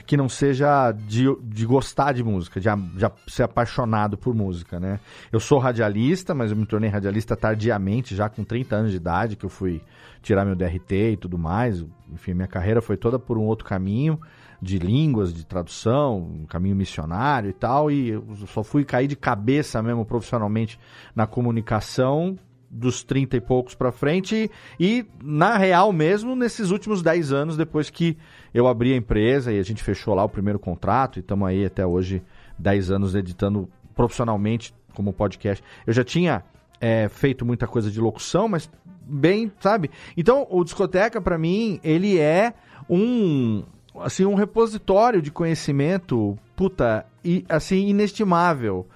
[0.05, 5.01] que não seja de, de gostar de música, de, de ser apaixonado por música, né?
[5.31, 9.35] Eu sou radialista, mas eu me tornei radialista tardiamente, já com 30 anos de idade,
[9.35, 9.81] que eu fui
[10.21, 11.85] tirar meu DRT e tudo mais.
[12.11, 14.19] Enfim, minha carreira foi toda por um outro caminho
[14.61, 19.15] de línguas, de tradução, um caminho missionário e tal, e eu só fui cair de
[19.15, 20.79] cabeça mesmo profissionalmente
[21.15, 22.37] na comunicação
[22.69, 24.49] dos 30 e poucos para frente
[24.79, 28.17] e, na real mesmo, nesses últimos 10 anos, depois que
[28.53, 31.65] eu abri a empresa e a gente fechou lá o primeiro contrato e estamos aí
[31.65, 32.23] até hoje
[32.57, 35.63] 10 anos editando profissionalmente como podcast.
[35.85, 36.43] Eu já tinha
[36.81, 38.69] é, feito muita coisa de locução, mas
[39.03, 39.91] bem, sabe?
[40.17, 42.53] Então, o Discoteca, para mim, ele é
[42.89, 43.63] um
[43.99, 48.87] assim um repositório de conhecimento, puta, e assim inestimável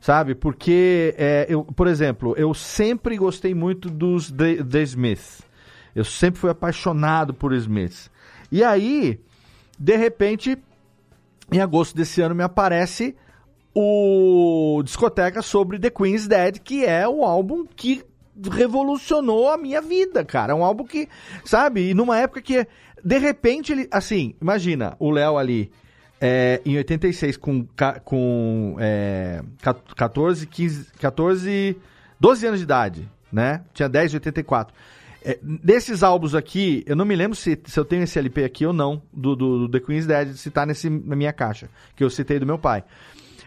[0.00, 0.34] sabe?
[0.34, 5.42] Porque, é, eu, por exemplo, eu sempre gostei muito dos The, The Smiths.
[5.94, 8.10] Eu sempre fui apaixonado por Smiths.
[8.50, 9.20] E aí,
[9.78, 10.56] de repente,
[11.50, 13.16] em agosto desse ano me aparece
[13.80, 18.02] o discoteca sobre The Queen's Dead, que é o álbum que
[18.50, 20.52] revolucionou a minha vida, cara.
[20.52, 21.08] É um álbum que,
[21.44, 21.90] sabe?
[21.90, 22.66] E numa época que,
[23.04, 25.70] de repente, ele, assim, imagina o Léo ali
[26.20, 27.68] é, em 86 com,
[28.04, 29.42] com é,
[29.94, 31.76] 14, 15, 14,
[32.18, 33.62] 12 anos de idade, né?
[33.72, 34.74] Tinha 10 de 84.
[35.24, 38.66] É, desses álbuns aqui, eu não me lembro se, se eu tenho esse LP aqui
[38.66, 42.02] ou não, do, do, do The Queen's Dead, se tá nesse, na minha caixa, que
[42.02, 42.82] eu citei do meu pai.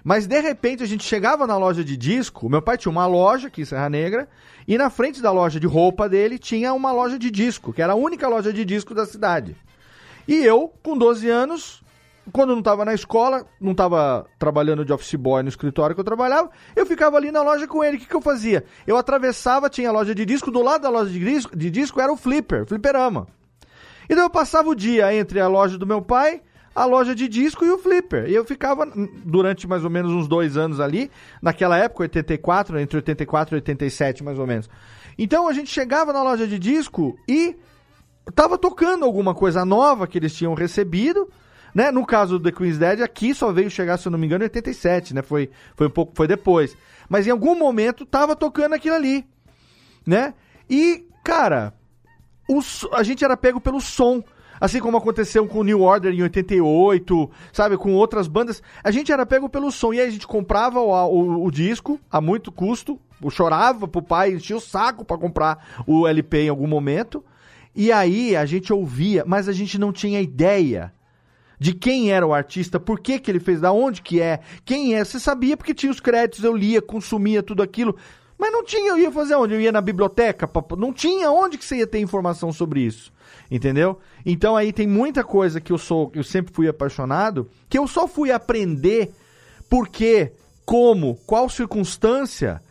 [0.03, 3.47] Mas de repente a gente chegava na loja de disco, meu pai tinha uma loja
[3.47, 4.27] aqui em Serra Negra,
[4.67, 7.93] e na frente da loja de roupa dele tinha uma loja de disco, que era
[7.93, 9.55] a única loja de disco da cidade.
[10.27, 11.83] E eu, com 12 anos,
[12.31, 16.05] quando não estava na escola, não estava trabalhando de office boy no escritório que eu
[16.05, 17.97] trabalhava, eu ficava ali na loja com ele.
[17.97, 18.63] O que, que eu fazia?
[18.85, 21.99] Eu atravessava, tinha a loja de disco, do lado da loja de disco, de disco
[21.99, 23.27] era o flipper, fliperama.
[24.09, 26.41] Então eu passava o dia entre a loja do meu pai,
[26.73, 28.29] a loja de disco e o flipper.
[28.29, 28.85] E eu ficava
[29.25, 31.11] durante mais ou menos uns dois anos ali,
[31.41, 34.69] naquela época, 84, entre 84 e 87 mais ou menos.
[35.17, 37.55] Então a gente chegava na loja de disco e
[38.33, 41.27] tava tocando alguma coisa nova que eles tinham recebido
[41.73, 41.91] né?
[41.91, 44.43] No caso do The Queen's Dead, aqui só veio chegar, se eu não me engano,
[44.43, 45.21] em 87, né?
[45.21, 46.75] Foi, foi um pouco, foi depois.
[47.09, 49.25] Mas em algum momento tava tocando aquilo ali,
[50.05, 50.33] né?
[50.69, 51.73] E, cara,
[52.47, 52.59] o,
[52.93, 54.23] a gente era pego pelo som.
[54.61, 57.77] Assim como aconteceu com o New Order em 88, sabe?
[57.77, 58.61] Com outras bandas.
[58.83, 59.91] A gente era pego pelo som.
[59.91, 62.99] E aí a gente comprava o, o, o disco a muito custo.
[63.19, 67.25] Eu chorava pro pai, enchia o saco para comprar o LP em algum momento.
[67.75, 70.93] E aí a gente ouvia, mas a gente não tinha ideia
[71.57, 74.93] de quem era o artista, por que, que ele fez, da onde que é, quem
[74.93, 75.03] é.
[75.03, 77.95] Você sabia porque tinha os créditos, eu lia, consumia tudo aquilo.
[78.37, 79.55] Mas não tinha, eu ia fazer onde?
[79.55, 80.49] Eu ia na biblioteca?
[80.77, 83.11] Não tinha onde que você ia ter informação sobre isso.
[83.51, 83.99] Entendeu?
[84.25, 88.07] Então aí tem muita coisa que eu sou, eu sempre fui apaixonado, que eu só
[88.07, 89.11] fui aprender
[89.69, 90.31] porque,
[90.65, 92.61] como, qual circunstância,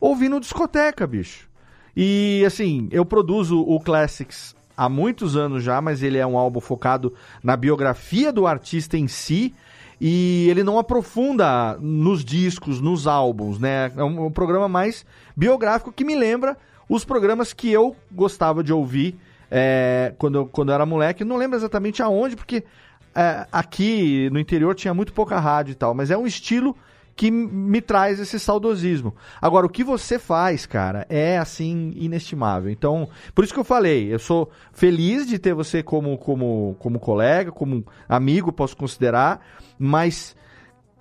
[0.00, 1.48] ouvindo discoteca, bicho.
[1.96, 6.60] E assim, eu produzo o Classics há muitos anos já, mas ele é um álbum
[6.60, 7.12] focado
[7.42, 9.52] na biografia do artista em si.
[10.00, 13.92] E ele não aprofunda nos discos, nos álbuns, né?
[13.96, 15.04] É um, um programa mais
[15.36, 16.56] biográfico que me lembra
[16.88, 19.18] os programas que eu gostava de ouvir
[19.50, 21.24] é, quando, eu, quando eu era moleque.
[21.24, 22.64] Não lembro exatamente aonde, porque
[23.14, 26.76] é, aqui no interior tinha muito pouca rádio e tal, mas é um estilo
[27.16, 29.14] que me traz esse saudosismo.
[29.42, 32.70] Agora, o que você faz, cara, é assim inestimável.
[32.70, 36.98] Então, por isso que eu falei, eu sou feliz de ter você como, como, como
[36.98, 39.44] colega, como amigo, posso considerar,
[39.78, 40.34] mas,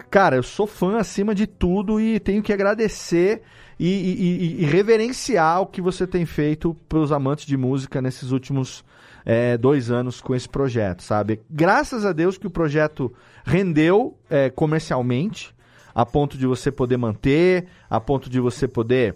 [0.09, 3.41] cara, eu sou fã acima de tudo e tenho que agradecer
[3.79, 8.31] e, e, e reverenciar o que você tem feito para os amantes de música nesses
[8.31, 8.83] últimos
[9.25, 11.39] é, dois anos com esse projeto, sabe?
[11.49, 13.13] Graças a Deus que o projeto
[13.45, 15.55] rendeu é, comercialmente
[15.95, 19.15] a ponto de você poder manter, a ponto de você poder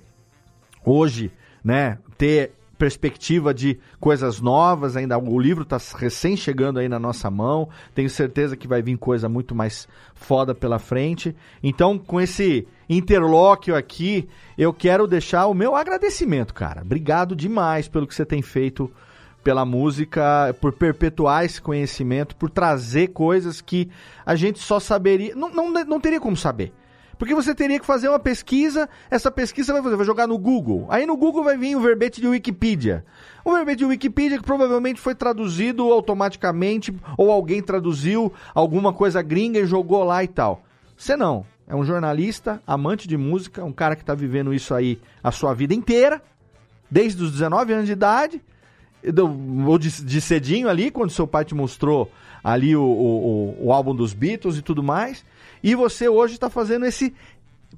[0.85, 1.31] hoje,
[1.63, 2.53] né, ter
[2.83, 8.09] perspectiva de coisas novas, ainda o livro está recém chegando aí na nossa mão, tenho
[8.09, 11.33] certeza que vai vir coisa muito mais foda pela frente.
[11.63, 14.27] Então, com esse interlóquio aqui,
[14.57, 16.81] eu quero deixar o meu agradecimento, cara.
[16.81, 18.91] Obrigado demais pelo que você tem feito
[19.41, 23.89] pela música, por perpetuar esse conhecimento, por trazer coisas que
[24.25, 26.73] a gente só saberia, não, não, não teria como saber.
[27.23, 30.87] Porque você teria que fazer uma pesquisa, essa pesquisa vai fazer, vai jogar no Google.
[30.89, 33.05] Aí no Google vai vir o verbete de Wikipedia.
[33.45, 39.57] O verbete de Wikipedia que provavelmente foi traduzido automaticamente, ou alguém traduziu alguma coisa gringa
[39.57, 40.63] e jogou lá e tal.
[40.97, 41.45] Você não.
[41.65, 45.53] É um jornalista, amante de música, um cara que está vivendo isso aí a sua
[45.53, 46.21] vida inteira,
[46.91, 48.41] desde os 19 anos de idade,
[49.65, 52.11] ou de, de cedinho ali, quando seu pai te mostrou
[52.43, 55.23] ali o, o, o álbum dos Beatles e tudo mais.
[55.63, 57.13] E você hoje está fazendo esse.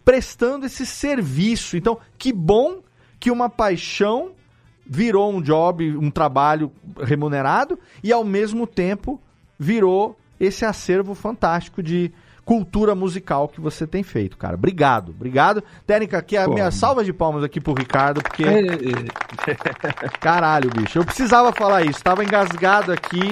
[0.03, 1.77] prestando esse serviço.
[1.77, 2.81] Então, que bom
[3.19, 4.31] que uma paixão
[4.85, 6.71] virou um job, um trabalho
[7.01, 9.19] remunerado e ao mesmo tempo
[9.57, 12.11] virou esse acervo fantástico de
[12.45, 14.53] cultura musical que você tem feito, cara.
[14.53, 15.63] Obrigado, obrigado.
[15.87, 18.43] Técnica, aqui é a Pô, minha salva de palmas aqui pro Ricardo, porque.
[20.21, 20.99] Caralho, bicho.
[20.99, 22.03] Eu precisava falar isso.
[22.03, 23.31] Tava engasgado aqui.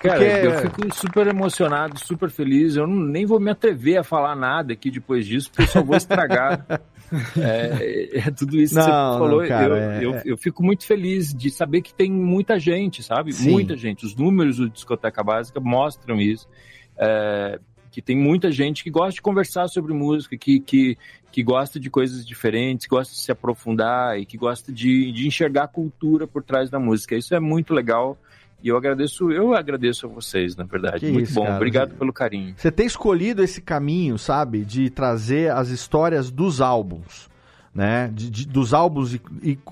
[0.00, 0.46] Cara, Porque...
[0.46, 2.74] eu fico super emocionado, super feliz.
[2.74, 5.82] Eu não, nem vou me atrever a falar nada aqui depois disso, porque eu só
[5.82, 6.64] vou estragar.
[7.38, 9.40] é, é, tudo isso não, que você falou.
[9.42, 10.16] Não, cara, eu, é...
[10.16, 13.32] eu, eu, fico muito feliz de saber que tem muita gente, sabe?
[13.32, 13.50] Sim.
[13.50, 14.06] Muita gente.
[14.06, 16.48] Os números do Discoteca Básica mostram isso.
[16.96, 17.60] É,
[17.90, 20.96] que tem muita gente que gosta de conversar sobre música, que, que,
[21.30, 25.64] que gosta de coisas diferentes, gosta de se aprofundar e que gosta de, de enxergar
[25.64, 27.16] a cultura por trás da música.
[27.16, 28.16] Isso é muito legal.
[28.62, 31.06] E eu agradeço, eu agradeço a vocês, na verdade.
[31.06, 31.56] Que Muito isso, bom, cara.
[31.56, 32.54] obrigado pelo carinho.
[32.56, 37.29] Você tem escolhido esse caminho, sabe, de trazer as histórias dos álbuns
[37.80, 39.18] né, de, de, dos álbuns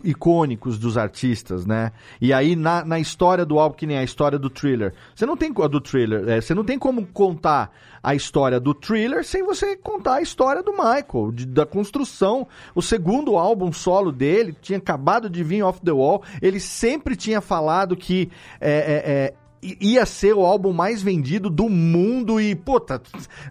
[0.02, 1.93] icônicos dos artistas, né?
[2.18, 5.36] E aí na, na história do álbum que nem a história do Thriller, você não
[5.36, 7.70] tem do Thriller, é, você não tem como contar
[8.02, 12.48] a história do Thriller sem você contar a história do Michael, de, da construção.
[12.74, 16.22] O segundo álbum solo dele tinha acabado de vir off the wall.
[16.40, 21.68] Ele sempre tinha falado que é, é, é ia ser o álbum mais vendido do
[21.68, 23.02] mundo e, puta,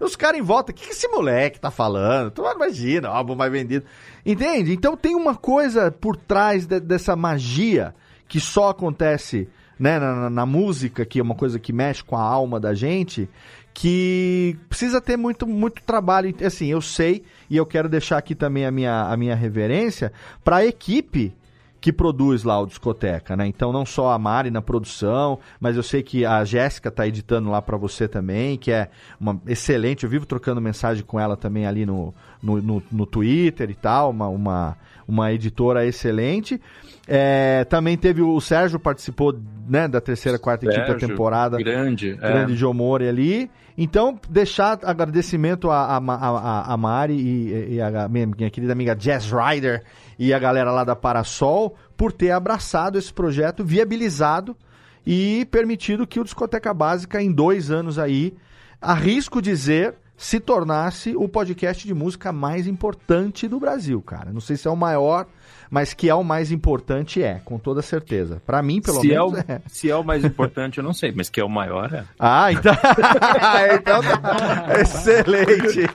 [0.01, 2.31] os caras em volta, o que, que esse moleque tá falando?
[2.31, 3.85] Tu imagina, o álbum mais vendido.
[4.25, 4.73] Entende?
[4.73, 7.93] Então tem uma coisa por trás de, dessa magia
[8.27, 9.47] que só acontece
[9.79, 13.29] né, na, na, música, que é uma coisa que mexe com a alma da gente,
[13.73, 16.34] que precisa ter muito, muito trabalho.
[16.45, 20.11] Assim, eu sei, e eu quero deixar aqui também a minha, a minha reverência
[20.43, 21.34] para a equipe
[21.80, 23.48] que produz lá o Discoteca, né?
[23.48, 27.49] Então não só a Mari na produção, mas eu sei que a Jéssica tá editando
[27.49, 28.90] lá para você também, que é
[29.20, 33.70] uma excelente, eu vivo trocando mensagem com ela também ali no, no, no, no Twitter
[33.70, 34.78] e tal, uma, uma,
[35.08, 36.60] uma editora excelente.
[37.08, 39.38] É, também teve o, Sérgio participou
[39.68, 41.58] né, da terceira, quarta Sérgio, e quinta temporada.
[41.58, 42.16] Grande.
[42.16, 42.56] Grande é.
[42.56, 43.49] Jomori ali.
[43.78, 49.30] Então, deixar agradecimento a, a, a, a Mari e, e a minha, querida amiga Jazz
[49.32, 49.84] Rider
[50.18, 54.58] e a galera lá da Parasol por ter abraçado esse projeto, viabilizado
[55.06, 58.34] e permitido que o Discoteca Básica, em dois anos aí,
[58.82, 64.34] arrisco dizer, se tornasse o podcast de música mais importante do Brasil, cara.
[64.34, 65.27] Não sei se é o maior,
[65.69, 68.41] mas que é o mais importante é, com toda certeza.
[68.44, 69.34] Para mim, pelo se menos.
[69.34, 69.61] É o, é.
[69.68, 72.03] Se é o mais importante, eu não sei, mas que é o maior é.
[72.18, 72.73] Ah, então.
[73.76, 74.81] então tá.
[74.81, 75.88] Excelente.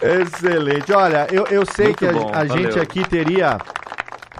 [0.00, 0.92] Excelente.
[0.92, 3.58] Olha, eu, eu sei Muito que a, a gente aqui teria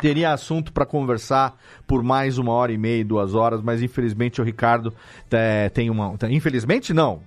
[0.01, 1.56] teria assunto para conversar
[1.86, 4.93] por mais uma hora e meia, duas horas, mas infelizmente o Ricardo
[5.31, 6.14] é, tem uma.
[6.31, 7.22] Infelizmente não,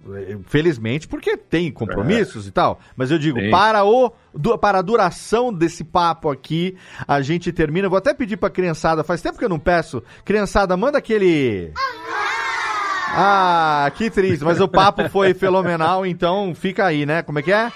[0.45, 2.49] felizmente porque tem compromissos é.
[2.49, 2.79] e tal.
[2.95, 4.11] Mas eu digo, para o
[4.59, 6.75] para a duração desse papo aqui,
[7.07, 7.87] a gente termina.
[7.87, 10.01] Vou até pedir para criançada, faz tempo que eu não peço.
[10.25, 11.71] Criançada, manda aquele.
[13.15, 17.21] Ah, que triste, mas o papo foi fenomenal, então fica aí, né?
[17.21, 17.71] Como é que é?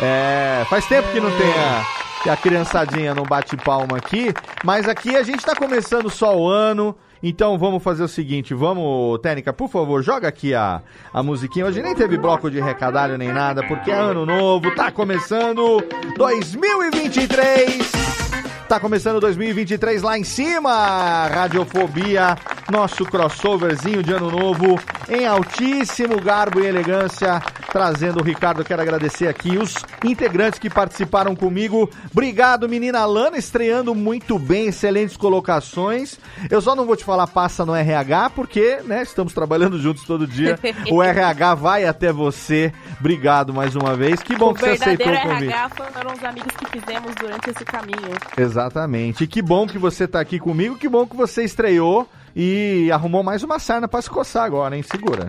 [0.00, 4.34] É, faz tempo que não tem a que a criançadinha não bate palma aqui.
[4.62, 6.94] Mas aqui a gente tá começando só o ano.
[7.22, 10.82] Então vamos fazer o seguinte, vamos, Técnica, por favor, joga aqui a,
[11.12, 11.66] a musiquinha.
[11.66, 15.82] Hoje nem teve bloco de recadalho nem nada, porque é ano novo, tá começando
[16.16, 18.27] 2023.
[18.68, 22.36] Tá começando 2023 lá em cima, Radiofobia,
[22.70, 24.78] nosso crossoverzinho de ano novo,
[25.08, 27.40] em altíssimo garbo e elegância,
[27.72, 28.62] trazendo o Ricardo.
[28.62, 29.74] Quero agradecer aqui os
[30.04, 31.88] integrantes que participaram comigo.
[32.12, 36.18] Obrigado, menina Lana, estreando muito bem, excelentes colocações.
[36.50, 40.26] Eu só não vou te falar passa no RH, porque, né, estamos trabalhando juntos todo
[40.26, 40.58] dia.
[40.90, 42.70] O RH vai até você.
[43.00, 44.22] Obrigado mais uma vez.
[44.22, 45.54] Que bom o que você aceitou o verdadeiro convite.
[45.54, 48.57] RH foram os amigos que fizemos durante esse caminho.
[48.58, 49.22] Exatamente.
[49.22, 53.22] E que bom que você tá aqui comigo, que bom que você estreou e arrumou
[53.22, 54.82] mais uma sarna pra se coçar agora, hein?
[54.82, 55.28] Segura.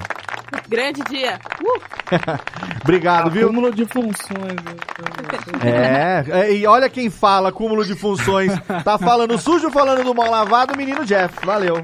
[0.67, 1.39] Grande dia.
[1.61, 1.79] Uh!
[2.81, 3.45] Obrigado, viu?
[3.47, 4.55] Acúmulo de funções.
[5.63, 8.51] É, é, e olha quem fala, cúmulo de funções.
[8.83, 11.45] Tá falando sujo, falando do mal lavado, menino Jeff.
[11.45, 11.83] Valeu.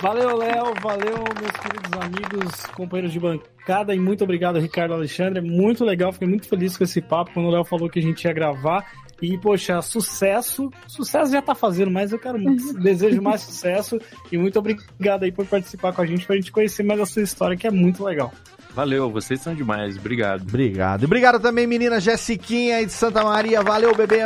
[0.00, 0.74] Valeu, Léo.
[0.82, 3.94] Valeu, meus queridos amigos, companheiros de bancada.
[3.94, 5.42] E muito obrigado, Ricardo Alexandre.
[5.42, 8.24] Muito legal, fiquei muito feliz com esse papo quando o Léo falou que a gente
[8.24, 8.86] ia gravar.
[9.20, 10.70] E, poxa, sucesso.
[10.86, 12.38] Sucesso já tá fazendo, mas eu quero
[12.74, 13.98] desejo mais sucesso.
[14.30, 17.22] E muito obrigado aí por participar com a gente, pra gente conhecer mais a sua
[17.22, 18.32] história, que é muito legal.
[18.74, 19.96] Valeu, vocês são demais.
[19.96, 20.42] Obrigado.
[20.42, 21.02] Obrigado.
[21.02, 23.62] E obrigado também, menina Jessiquinha aí de Santa Maria.
[23.62, 24.18] Valeu, bebê.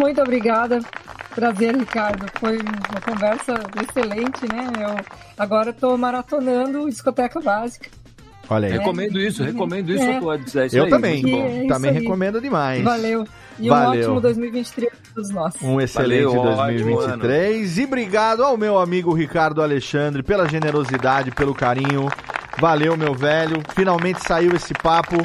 [0.00, 0.80] Muito obrigada.
[1.32, 2.26] Prazer, Ricardo.
[2.40, 4.66] Foi uma conversa excelente, né?
[4.80, 4.96] Eu
[5.38, 7.88] agora estou maratonando discoteca básica.
[8.50, 8.72] Olha aí.
[8.72, 10.16] Recomendo isso, recomendo isso É.
[10.16, 10.56] a todos.
[10.56, 11.64] É isso Eu aí, também.
[11.64, 12.82] É também recomendo demais.
[12.82, 13.26] Valeu.
[13.60, 13.88] E Valeu.
[13.88, 15.60] um ótimo 2023 dos nossos.
[15.62, 16.56] Um excelente Valeu, ótimo
[16.96, 17.78] 2023.
[17.78, 22.08] E obrigado ao meu amigo Ricardo Alexandre pela generosidade, pelo carinho.
[22.60, 23.60] Valeu, meu velho.
[23.74, 25.16] Finalmente saiu esse papo.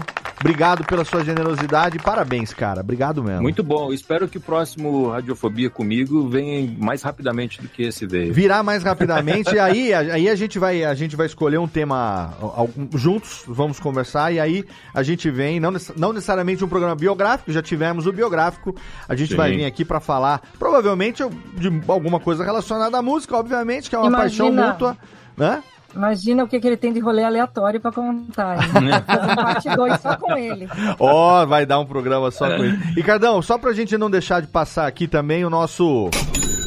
[0.44, 1.98] Obrigado pela sua generosidade.
[2.00, 2.82] Parabéns, cara.
[2.82, 3.42] Obrigado mesmo.
[3.42, 3.94] Muito bom.
[3.94, 8.34] Espero que o próximo Radiofobia comigo venha mais rapidamente do que esse veio.
[8.34, 12.34] Virar mais rapidamente, e aí, aí a gente vai a gente vai escolher um tema
[12.40, 17.50] algum- juntos, vamos conversar e aí a gente vem, não, não necessariamente um programa biográfico,
[17.52, 18.76] já tivemos o biográfico,
[19.08, 19.38] a gente Sim.
[19.38, 21.24] vai vir aqui pra falar provavelmente
[21.56, 24.74] de alguma coisa relacionada à música, obviamente, que é uma paixão Imagina.
[24.74, 24.98] mútua,
[25.38, 25.64] né?
[25.96, 28.58] Imagina o que, que ele tem de rolê aleatório pra contar.
[28.58, 28.64] hein?
[29.06, 30.68] Fazer um parte 2 só com ele.
[31.00, 32.78] Ó, vai dar um programa só com ele.
[32.96, 36.10] Ricardão, só pra gente não deixar de passar aqui também o nosso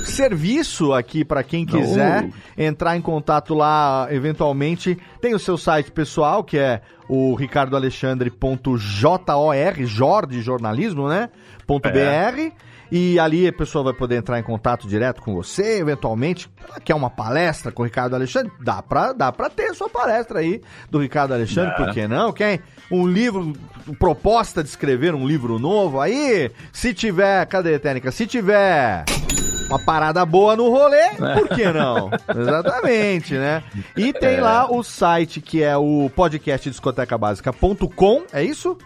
[0.05, 4.97] serviço aqui pra quem quiser entrar em contato lá eventualmente.
[5.21, 9.21] Tem o seu site pessoal, que é o ricardoalexandre.jor,
[9.85, 11.29] jor de jornalismo, né?
[11.67, 12.53] Ponto .br.
[12.91, 16.49] E ali a pessoa vai poder entrar em contato direto com você, eventualmente.
[16.85, 18.53] Quer uma palestra com o Ricardo Alexandre?
[18.61, 20.61] Dá pra, dá pra ter sua palestra aí
[20.91, 21.77] do Ricardo Alexandre, Dá.
[21.85, 22.33] por que não?
[22.33, 22.61] Quer
[22.91, 23.53] um livro,
[23.99, 26.51] proposta de escrever um livro novo aí?
[26.73, 28.13] Se tiver, cadê a técnica?
[28.13, 29.05] Se tiver
[29.69, 32.09] uma parada boa no rolê, por que não?
[32.41, 33.65] Exatamente, né?
[33.97, 34.41] E tem É.
[34.41, 38.79] lá o site que é o podcastdiscotecabásica.com, é isso?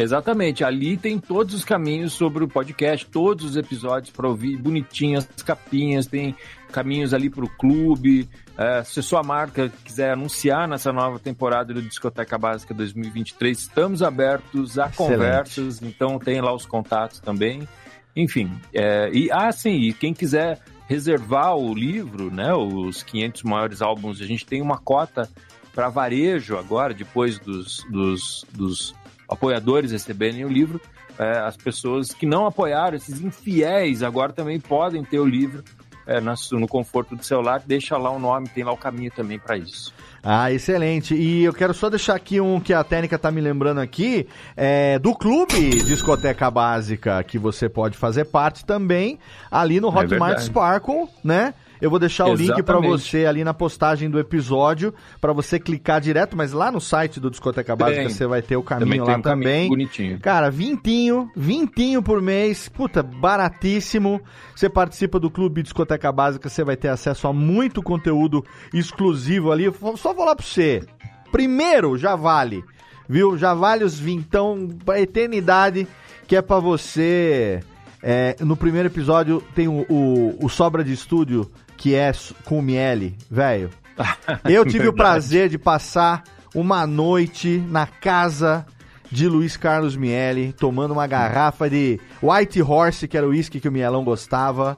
[0.00, 5.28] Exatamente, ali tem todos os caminhos sobre o podcast, todos os episódios para ouvir bonitinhas,
[5.36, 6.36] as capinhas, tem
[6.70, 8.28] caminhos ali para o clube.
[8.56, 14.00] É, se a sua marca quiser anunciar nessa nova temporada do Discoteca Básica 2023, estamos
[14.00, 14.96] abertos a Excelente.
[14.96, 17.66] conversas, então tem lá os contatos também.
[18.14, 23.82] Enfim, é, e ah, sim, e quem quiser reservar o livro, né, os 500 maiores
[23.82, 25.28] álbuns, a gente tem uma cota
[25.74, 28.94] para varejo agora, depois dos, dos, dos
[29.28, 30.80] apoiadores receberem o livro.
[31.18, 35.64] É, as pessoas que não apoiaram, esses infiéis, agora também podem ter o livro
[36.06, 37.62] é, no conforto do celular.
[37.66, 39.92] Deixa lá o nome, tem lá o caminho também para isso.
[40.22, 41.14] Ah, excelente.
[41.14, 44.26] E eu quero só deixar aqui um que a técnica tá me lembrando aqui,
[44.56, 49.18] é, do clube Discoteca Básica, que você pode fazer parte também,
[49.50, 50.44] ali no É Hotmart verdade.
[50.44, 51.54] Sparkle, né?
[51.80, 52.88] Eu vou deixar o link para Exatamente.
[53.02, 57.30] você ali na postagem do episódio, para você clicar direto, mas lá no site do
[57.30, 58.08] Discoteca Básica Tem.
[58.10, 59.68] você vai ter o Também caminho tem lá um caminho também.
[59.68, 60.20] bonitinho.
[60.20, 64.20] Cara, vintinho, vintinho por mês, puta, baratíssimo.
[64.54, 68.44] Você participa do Clube Discoteca Básica, você vai ter acesso a muito conteúdo
[68.74, 69.72] exclusivo ali.
[69.96, 70.82] Só vou lá pra você.
[71.30, 72.64] Primeiro, já vale,
[73.08, 73.36] viu?
[73.36, 75.86] Já vale os vintão pra eternidade,
[76.26, 77.60] que é pra você...
[78.02, 82.12] é, no primeiro episódio tem o, o, o Sobra de Estúdio, que é
[82.44, 83.70] com o Miele, velho.
[84.44, 86.22] Eu tive o prazer de passar
[86.54, 88.66] uma noite na casa
[89.10, 93.68] de Luiz Carlos Miele, tomando uma garrafa de White Horse, que era o uísque que
[93.68, 94.76] o Mielão gostava.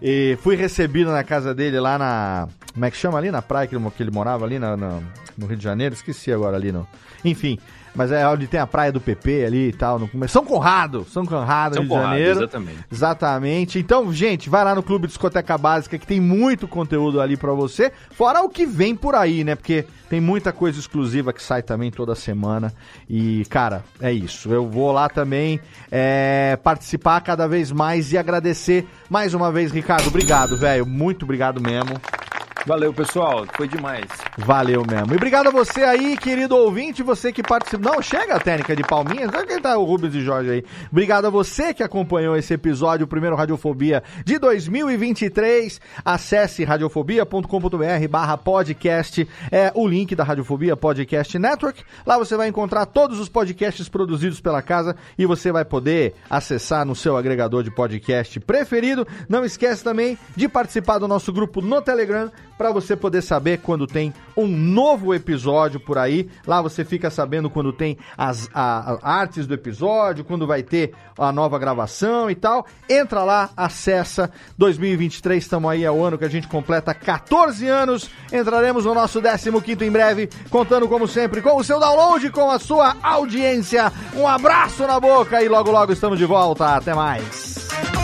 [0.00, 2.48] E fui recebido na casa dele lá na.
[2.72, 3.30] Como é que chama ali?
[3.30, 5.00] Na praia que ele, que ele morava ali na- na-
[5.36, 5.94] no Rio de Janeiro?
[5.94, 6.86] Esqueci agora ali, não.
[7.24, 7.58] Enfim.
[7.94, 9.98] Mas é onde tem a praia do PP ali e tal.
[9.98, 11.06] No, São Conrado!
[11.08, 12.38] São Conrado, São Rio de Conrado, Janeiro.
[12.38, 12.78] exatamente.
[12.90, 13.78] Exatamente.
[13.78, 17.92] Então, gente, vai lá no Clube Discoteca Básica que tem muito conteúdo ali pra você,
[18.10, 19.54] fora o que vem por aí, né?
[19.54, 22.72] Porque tem muita coisa exclusiva que sai também toda semana.
[23.08, 24.52] E, cara, é isso.
[24.52, 25.60] Eu vou lá também
[25.90, 30.08] é, participar cada vez mais e agradecer mais uma vez, Ricardo.
[30.08, 30.86] Obrigado, velho.
[30.86, 32.00] Muito obrigado mesmo.
[32.66, 33.44] Valeu, pessoal.
[33.54, 34.06] Foi demais.
[34.38, 35.12] Valeu mesmo.
[35.12, 37.92] E obrigado a você aí, querido ouvinte, você que participou.
[37.92, 39.30] Não, chega a técnica de palminhas.
[39.34, 40.64] Olha quem tá o Rubens e Jorge aí.
[40.90, 45.78] Obrigado a você que acompanhou esse episódio, o primeiro Radiofobia de 2023.
[46.02, 49.28] Acesse radiofobia.com.br barra podcast.
[49.52, 51.84] É o link da Radiofobia Podcast Network.
[52.06, 56.86] Lá você vai encontrar todos os podcasts produzidos pela casa e você vai poder acessar
[56.86, 59.06] no seu agregador de podcast preferido.
[59.28, 63.86] Não esquece também de participar do nosso grupo no Telegram para você poder saber quando
[63.86, 66.28] tem um novo episódio por aí.
[66.46, 70.92] Lá você fica sabendo quando tem as a- a- artes do episódio, quando vai ter
[71.18, 72.66] a nova gravação e tal.
[72.88, 74.30] Entra lá, acessa.
[74.58, 78.10] 2023, estamos aí, é o ano que a gente completa 14 anos.
[78.32, 82.58] Entraremos no nosso 15 em breve, contando como sempre com o seu download, com a
[82.58, 83.92] sua audiência.
[84.14, 86.76] Um abraço na boca e logo logo estamos de volta.
[86.76, 88.03] Até mais.